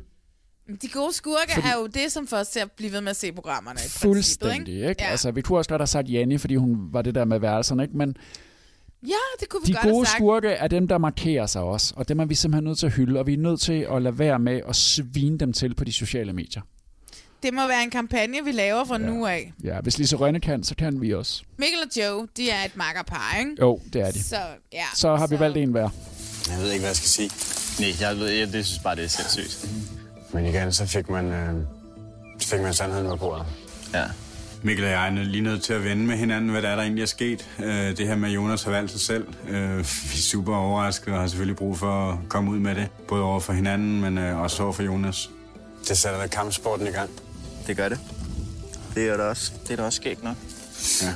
De 0.81 0.87
gode 0.87 1.13
skurke 1.13 1.53
Fordi- 1.53 1.67
er 1.67 1.79
jo 1.79 1.87
det, 1.87 2.11
som 2.11 2.27
får 2.27 2.37
os 2.37 2.47
til 2.47 2.59
at 2.59 2.71
blive 2.71 2.91
ved 2.91 3.01
med 3.01 3.09
at 3.09 3.15
se 3.15 3.31
programmerne. 3.31 3.79
I 3.85 3.89
Fuldstændig, 3.89 4.57
princippet, 4.57 4.89
ikke? 4.89 5.03
Ja. 5.03 5.09
Altså, 5.09 5.31
vi 5.31 5.41
kunne 5.41 5.57
også 5.57 5.69
godt 5.69 5.81
have 5.81 5.87
sagt 5.87 6.09
Janni, 6.09 6.37
fordi 6.37 6.55
hun 6.55 6.77
var 6.91 7.01
det 7.01 7.15
der 7.15 7.25
med 7.25 7.39
værelserne, 7.39 7.83
ikke? 7.83 7.97
Men 7.97 8.15
ja, 9.07 9.13
det 9.39 9.49
kunne 9.49 9.61
vi 9.65 9.67
de 9.67 9.73
godt 9.73 9.83
gode 9.83 9.95
have 9.95 10.05
sagt. 10.05 10.17
skurke 10.17 10.47
er 10.49 10.67
dem, 10.67 10.87
der 10.87 10.97
markerer 10.97 11.45
sig 11.45 11.61
også, 11.61 11.93
og 11.97 12.09
dem 12.09 12.19
er 12.19 12.25
vi 12.25 12.35
simpelthen 12.35 12.63
nødt 12.63 12.79
til 12.79 12.85
at 12.85 12.91
hylde, 12.93 13.19
og 13.19 13.27
vi 13.27 13.33
er 13.33 13.37
nødt 13.37 13.61
til 13.61 13.87
at 13.91 14.01
lade 14.01 14.19
være 14.19 14.39
med 14.39 14.61
at 14.69 14.75
svine 14.75 15.37
dem 15.37 15.53
til 15.53 15.75
på 15.75 15.83
de 15.83 15.93
sociale 15.93 16.33
medier. 16.33 16.61
Det 17.43 17.53
må 17.53 17.67
være 17.67 17.83
en 17.83 17.89
kampagne, 17.89 18.37
vi 18.45 18.51
laver 18.51 18.83
fra 18.85 18.99
Ja. 18.99 19.05
nu 19.07 19.25
af. 19.25 19.53
Ja, 19.63 19.81
hvis 19.81 19.97
Lise 19.97 20.15
Rønne 20.15 20.39
kan, 20.39 20.63
så 20.63 20.75
kan 20.75 21.01
vi 21.01 21.13
også. 21.13 21.43
Mikkel 21.57 21.79
og 21.85 21.97
Joe, 22.01 22.27
de 22.37 22.49
er 22.49 22.65
et 22.65 22.77
makkerpar, 22.77 23.35
ikke? 23.39 23.51
Jo, 23.61 23.79
det 23.93 24.01
er 24.01 24.11
de. 24.11 24.23
Så, 24.23 24.35
ja. 24.73 24.85
Så 24.95 25.15
har 25.15 25.27
vi 25.27 25.39
valgt 25.39 25.57
en 25.57 25.71
hver. 25.71 25.89
Jeg 26.49 26.57
ved 26.61 26.71
ikke, 26.71 26.81
hvad 26.81 26.89
jeg 26.89 26.95
skal 26.95 27.07
sige. 27.09 27.31
Nej, 27.79 27.89
jeg, 28.09 28.17
ved, 28.19 28.27
jeg 28.27 28.53
det 28.53 28.65
synes 28.65 28.83
bare, 28.83 28.95
det 28.95 29.03
er 29.03 29.07
sindssygt. 29.07 29.69
Men 30.33 30.45
igen, 30.45 30.71
så 30.71 30.85
fik 30.85 31.09
man, 31.09 31.25
øh, 31.25 31.53
så 32.39 32.47
fik 32.47 32.61
man 32.61 32.73
sandheden 32.73 33.07
på 33.07 33.15
bordet. 33.15 33.45
Ja. 33.93 34.03
Mikkel 34.65 34.85
og 34.85 34.91
jeg 34.91 35.07
er 35.07 35.11
lige 35.23 35.41
nødt 35.41 35.63
til 35.63 35.73
at 35.73 35.83
vende 35.83 36.05
med 36.05 36.17
hinanden, 36.17 36.49
hvad 36.49 36.61
der 36.61 36.69
er, 36.69 36.75
der 36.75 36.81
egentlig 36.83 37.01
er 37.01 37.05
sket. 37.05 37.49
Øh, 37.59 37.97
det 37.97 38.07
her 38.07 38.15
med, 38.15 38.29
Jonas 38.29 38.63
har 38.63 38.71
valgt 38.71 38.91
sig 38.91 38.99
selv. 38.99 39.27
Øh, 39.47 39.77
vi 39.77 39.83
er 39.83 40.21
super 40.21 40.55
overrasket 40.55 41.13
og 41.13 41.19
har 41.19 41.27
selvfølgelig 41.27 41.55
brug 41.55 41.77
for 41.77 42.11
at 42.11 42.17
komme 42.29 42.51
ud 42.51 42.59
med 42.59 42.75
det. 42.75 42.87
Både 43.07 43.23
over 43.23 43.39
for 43.39 43.53
hinanden, 43.53 44.01
men 44.01 44.17
øh, 44.17 44.39
også 44.39 44.63
over 44.63 44.73
for 44.73 44.83
Jonas. 44.83 45.29
Det 45.87 45.97
sætter 45.97 46.19
da 46.19 46.27
kampsporten 46.27 46.87
i 46.87 46.89
gang. 46.89 47.09
Det 47.67 47.77
gør 47.77 47.89
det. 47.89 47.99
Det 48.95 49.09
er 49.09 49.17
da 49.17 49.23
også, 49.23 49.51
det 49.63 49.71
er 49.71 49.75
da 49.75 49.83
også 49.83 49.95
skægt 49.97 50.23
nok. 50.23 50.35
Ja. 51.01 51.13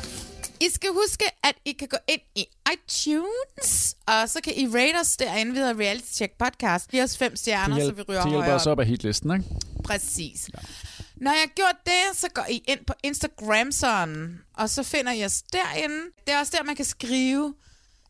I 0.62 0.70
skal 0.74 0.90
huske, 0.90 1.26
at 1.44 1.54
I 1.66 1.72
kan 1.72 1.88
gå 1.88 1.98
ind 2.08 2.22
i 2.36 2.46
iTunes, 2.74 3.96
og 4.08 4.30
så 4.30 4.40
kan 4.44 4.54
I 4.56 4.68
rate 4.68 5.00
os 5.02 5.18
derinde 5.18 5.54
ved 5.56 5.80
Reality 5.80 6.14
Check 6.14 6.34
Podcast. 6.40 6.92
Giv 6.92 7.04
os 7.04 7.18
fem 7.18 7.36
stjerner, 7.36 7.80
så 7.80 7.92
vi 7.92 8.02
ryger 8.02 8.22
det 8.22 8.30
hjælper 8.30 8.44
højere 8.44 8.56
os 8.56 8.68
op 8.68 8.80
af 8.80 8.86
hitlisten, 8.86 9.32
ikke? 9.32 9.46
Præcis. 9.84 10.50
Ja. 10.54 10.60
Når 11.22 11.32
jeg 11.32 11.40
har 11.42 11.54
gjort 11.56 11.76
det, 11.86 12.18
så 12.18 12.28
går 12.34 12.46
I 12.50 12.64
ind 12.68 12.86
på 12.86 12.94
Instagram 13.04 13.72
sådan, 13.72 14.40
og 14.54 14.70
så 14.70 14.84
finder 14.84 15.12
I 15.12 15.26
os 15.26 15.42
derinde. 15.54 16.00
Det 16.28 16.34
er 16.34 16.40
også 16.40 16.54
der, 16.58 16.64
man 16.64 16.76
kan 16.76 16.86
skrive 16.86 17.56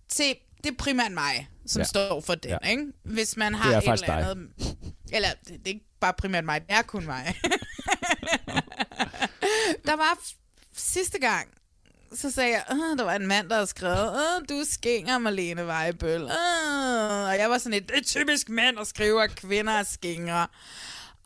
til, 0.10 0.36
det 0.64 0.72
er 0.72 0.76
primært 0.80 1.12
mig, 1.12 1.50
som 1.68 1.80
Ja. 1.80 1.84
står 1.86 2.22
for 2.22 2.36
den, 2.36 2.52
Ja. 2.52 2.58
ikke? 2.70 2.86
Hvis 3.04 3.38
man 3.38 3.56
har 3.56 3.78
et 3.78 3.84
eller 3.84 3.96
dig. 3.96 4.30
andet... 4.32 4.50
Eller, 5.12 5.30
det 5.48 5.48
det 5.48 5.56
er 5.66 5.74
ikke 5.74 5.86
bare 6.00 6.14
primært 6.14 6.46
mig, 6.46 6.62
det 6.62 6.68
er 6.70 6.82
kun 6.82 7.06
mig. 7.06 7.36
der 9.88 9.96
var 9.96 10.18
sidste 10.78 11.20
gang, 11.20 11.48
så 12.16 12.32
sagde 12.32 12.50
jeg, 12.52 12.64
"Åh, 12.72 12.98
der 12.98 13.04
var 13.04 13.16
en 13.16 13.28
mand, 13.28 13.50
der 13.50 13.56
havde 13.56 13.68
skrevet, 13.68 14.10
Åh, 14.12 14.42
du 14.50 14.64
skinger, 14.72 15.18
Marlene 15.18 15.66
Vejbøl. 15.68 16.22
Åh. 16.24 16.30
Og 17.30 17.38
jeg 17.38 17.50
var 17.50 17.58
sådan 17.58 17.74
et, 17.74 17.90
det 17.90 17.98
er 17.98 18.04
typisk 18.04 18.50
mænd, 18.50 18.76
der 18.76 18.84
skriver, 18.84 19.22
at 19.24 19.36
kvinder 19.36 19.74
er 19.74 19.84
skingre. 19.84 20.48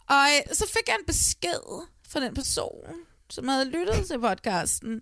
Og 0.09 0.15
øh, 0.49 0.55
så 0.55 0.67
fik 0.67 0.87
jeg 0.87 0.95
en 0.99 1.05
besked 1.07 1.85
fra 2.09 2.19
den 2.19 2.33
person, 2.33 2.85
som 3.29 3.47
havde 3.47 3.65
lyttet 3.65 4.07
til 4.07 4.19
podcasten. 4.19 5.01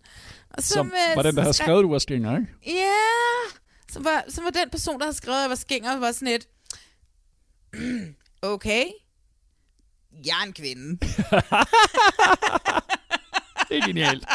Og 0.49 0.63
Som 0.63 0.87
øh, 0.87 1.15
var 1.15 1.21
den, 1.23 1.35
der 1.35 1.41
havde 1.41 1.53
skrev- 1.53 1.65
skrevet, 1.65 1.83
du 1.83 1.91
var 1.91 1.99
skinger, 1.99 2.37
ikke? 2.37 2.53
Ja, 2.65 2.71
yeah. 2.71 3.51
så 3.91 3.99
var, 3.99 4.23
så 4.29 4.41
var 4.41 4.49
den 4.49 4.69
person, 4.69 4.99
der 4.99 5.05
havde 5.05 5.17
skrevet, 5.17 5.37
at 5.37 5.41
jeg 5.41 5.49
var 5.49 5.55
skinger, 5.55 5.97
var 5.99 6.11
sådan 6.11 6.27
et, 6.27 6.47
okay, 8.41 8.85
jeg 10.25 10.37
er 10.41 10.45
en 10.45 10.53
kvinde. 10.53 10.99
Det 13.69 13.77
er 13.77 13.87
genialt. 13.87 14.25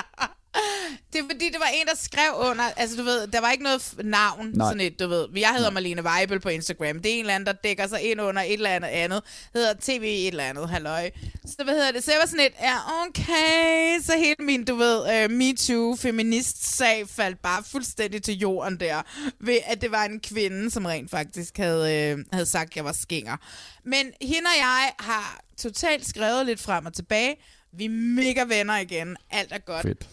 Det 1.13 1.19
er 1.21 1.25
fordi, 1.31 1.47
det 1.49 1.61
var 1.61 1.71
en, 1.75 1.87
der 1.87 1.97
skrev 1.97 2.33
under, 2.51 2.65
altså 2.77 2.97
du 2.97 3.03
ved, 3.03 3.27
der 3.27 3.41
var 3.41 3.51
ikke 3.51 3.65
noget 3.65 3.95
navn, 4.05 4.47
Nej. 4.47 4.53
Nej. 4.55 4.67
sådan 4.67 4.81
et, 4.81 5.01
du 5.01 5.09
ved. 5.09 5.27
Jeg 5.37 5.55
hedder 5.57 5.71
Marlene 5.71 6.03
Weibel 6.05 6.41
på 6.41 6.49
Instagram. 6.49 7.03
Det 7.03 7.07
er 7.07 7.15
en 7.15 7.21
eller 7.21 7.35
anden, 7.35 7.47
der 7.47 7.53
dækker 7.53 7.87
sig 7.87 8.03
ind 8.03 8.21
under 8.21 8.43
et 8.43 8.53
eller 8.53 8.71
andet 8.71 8.89
andet. 8.89 9.23
Hedder 9.55 9.75
TV 9.81 10.03
et 10.03 10.27
eller 10.27 10.45
andet, 10.45 10.69
halløj. 10.69 11.11
Så 11.47 11.65
hvad 11.65 11.75
hedder 11.75 11.93
det? 11.93 12.05
Så 12.05 12.13
jeg 12.13 12.21
var 12.21 12.27
sådan 12.27 12.47
et, 12.47 12.53
ja, 12.61 12.77
okay. 13.07 14.01
Så 14.03 14.13
hele 14.19 14.37
min, 14.39 14.65
du 14.65 14.75
ved, 14.75 15.25
uh, 15.25 15.31
MeToo-feminist-sag 15.33 17.09
faldt 17.09 17.43
bare 17.43 17.63
fuldstændig 17.71 18.23
til 18.23 18.39
jorden 18.39 18.81
der. 18.81 19.03
Ved 19.41 19.59
at 19.67 19.81
det 19.81 19.91
var 19.91 20.05
en 20.05 20.21
kvinde, 20.21 20.71
som 20.71 20.85
rent 20.87 21.11
faktisk 21.11 21.57
havde, 21.57 21.95
øh, 21.95 22.25
havde 22.33 22.47
sagt, 22.47 22.71
at 22.71 22.77
jeg 22.77 22.85
var 22.85 22.93
skinger. 22.93 23.37
Men 23.85 24.07
hende 24.23 24.47
og 24.55 24.59
jeg 24.59 24.93
har 24.99 25.41
totalt 25.59 26.09
skrevet 26.09 26.47
lidt 26.47 26.61
frem 26.61 26.87
og 26.87 26.95
tilbage. 26.95 27.37
Vi 27.73 27.85
er 27.85 27.91
mega 27.91 28.45
venner 28.45 28.77
igen. 28.79 29.17
Alt 29.31 29.53
er 29.53 29.59
godt. 29.59 29.83
Fedt. 29.83 30.07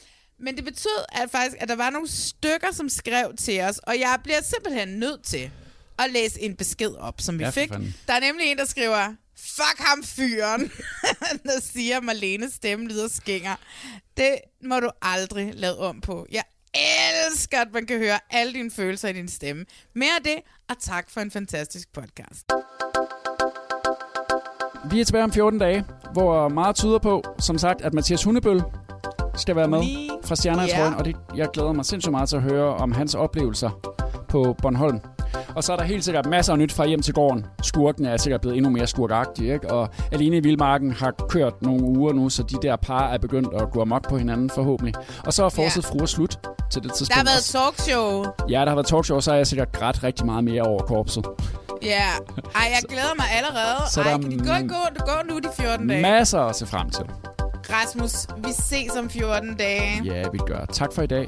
Men 0.44 0.56
det 0.56 0.64
betød 0.66 1.06
at 1.12 1.30
faktisk, 1.32 1.58
at 1.60 1.70
der 1.70 1.76
var 1.76 1.90
nogle 1.90 2.08
stykker, 2.08 2.72
som 2.72 2.90
skrev 2.90 3.34
til 3.40 3.62
os, 3.62 3.78
og 3.78 4.00
jeg 4.00 4.18
bliver 4.24 4.42
simpelthen 4.42 4.88
nødt 4.88 5.24
til 5.24 5.52
at 6.00 6.12
læse 6.12 6.42
en 6.42 6.56
besked 6.56 6.92
op, 6.96 7.22
som 7.22 7.40
vi 7.40 7.44
Ja, 7.44 7.50
fik. 7.50 7.70
fanden. 7.70 7.96
Der 8.08 8.14
er 8.14 8.20
nemlig 8.20 8.48
en, 8.52 8.58
der 8.58 8.66
skriver, 8.66 9.14
fuck 9.38 9.78
ham 9.80 10.04
fyren, 10.04 10.72
der 11.44 11.62
siger, 11.62 11.98
at 11.98 12.04
Marlenes 12.04 12.54
stemme 12.54 12.88
lyder 12.88 13.08
skinger. 13.08 13.56
Det 14.18 14.36
må 14.64 14.80
du 14.80 14.90
aldrig 15.02 15.52
lade 15.56 15.80
om 15.80 16.02
på. 16.02 16.26
Jeg 16.32 16.44
elsker, 17.28 17.62
at 17.62 17.68
man 17.74 17.86
kan 17.86 17.98
høre 17.98 18.20
alle 18.30 18.54
dine 18.54 18.72
følelser 18.72 19.10
i 19.10 19.14
din 19.14 19.28
stemme. 19.30 19.66
Mere 19.96 20.16
af 20.18 20.24
det, 20.24 20.36
og 20.70 20.76
tak 20.80 21.10
for 21.12 21.22
en 21.22 21.32
fantastisk 21.32 21.94
podcast. 21.94 22.46
Vi 24.92 25.02
er 25.02 25.06
tilbage 25.06 25.24
om 25.24 25.34
14 25.34 25.60
dage, 25.60 25.86
hvor 26.14 26.48
meget 26.50 26.76
tyder 26.76 27.00
på, 27.00 27.24
som 27.40 27.58
sagt, 27.58 27.82
at 27.82 27.94
Mathias 27.94 28.24
Hundebøl 28.24 28.62
skal 29.38 29.56
være 29.56 29.68
med 29.68 29.80
fra 30.26 30.36
Stjerner 30.36 30.64
i 30.64 30.68
Ja. 30.68 30.78
trøjen, 30.78 30.94
og 30.94 31.06
det, 31.06 31.16
jeg 31.36 31.48
glæder 31.54 31.72
mig 31.74 31.86
sindssygt 31.86 32.12
meget 32.12 32.30
til 32.30 32.36
at 32.36 32.42
høre 32.42 32.76
om 32.76 32.92
hans 32.92 33.16
oplevelser 33.16 33.70
på 34.30 34.56
Bornholm. 34.62 35.00
Og 35.56 35.64
så 35.64 35.74
er 35.74 35.78
der 35.78 35.84
helt 35.84 36.04
sikkert 36.06 36.26
masser 36.26 36.54
af 36.54 36.60
nyt 36.60 36.72
fra 36.72 36.86
hjem 36.86 37.02
til 37.02 37.14
gården. 37.14 37.46
Skurken 37.64 38.06
er 38.06 38.18
sikkert 38.18 38.42
blevet 38.42 38.58
endnu 38.58 38.72
mere 38.72 38.88
skurkagtig, 38.88 39.54
ikke? 39.54 39.72
Og 39.72 39.90
Alene 40.12 40.38
i 40.38 40.40
Vildmarken 40.40 40.92
har 40.92 41.14
kørt 41.30 41.62
nogle 41.62 41.84
uger 41.84 42.14
nu, 42.14 42.30
så 42.30 42.44
de 42.44 42.56
der 42.62 42.76
par 42.76 43.08
er 43.08 43.18
begyndt 43.18 43.62
at 43.62 43.72
gå 43.72 43.82
amok 43.82 44.10
på 44.10 44.18
hinanden 44.18 44.50
forhåbentlig. 44.50 44.94
Og 45.26 45.34
så 45.34 45.46
er 45.46 45.50
forsøget 45.50 45.86
fruer 45.86 46.06
slut 46.06 46.40
til 46.72 46.84
det 46.84 46.94
tidspunkt. 46.94 47.10
Der 47.10 47.16
har 47.16 47.24
været 47.26 47.44
talkshow. 47.44 48.24
Ja, 48.50 48.60
der 48.62 48.68
har 48.68 48.76
været 48.76 48.88
talkshow, 48.88 49.16
og 49.18 49.24
så 49.24 49.32
er 49.32 49.36
jeg 49.36 49.48
sikkert 49.48 49.72
grædt 49.72 50.04
rigtig 50.04 50.26
meget 50.26 50.44
mere 50.44 50.62
over 50.62 50.82
korpset. 50.82 51.26
Ja. 51.82 51.88
Ej, 52.56 52.62
jeg 52.70 52.80
glæder 52.92 53.16
mig 53.18 53.26
allerede. 53.38 53.90
Så 53.92 54.02
Ej, 54.02 54.12
der 54.12 54.18
kan 54.18 54.32
de 54.32 54.38
gå, 54.38 54.76
gå, 54.76 55.06
gå 55.06 55.34
nu 55.34 55.40
de 55.40 55.50
14 55.60 55.88
dage? 55.88 56.02
Masser 56.02 56.40
at 56.42 56.56
se 56.56 56.66
frem 56.66 56.90
til. 56.90 57.06
Rasmus, 57.74 58.28
vi 58.38 58.52
ses 58.52 58.92
om 59.00 59.10
14 59.10 59.56
dage. 59.56 60.02
Ja, 60.04 60.30
vi 60.32 60.38
gør. 60.38 60.66
Tak 60.66 60.94
for 60.94 61.02
i 61.02 61.08
dag. 61.08 61.28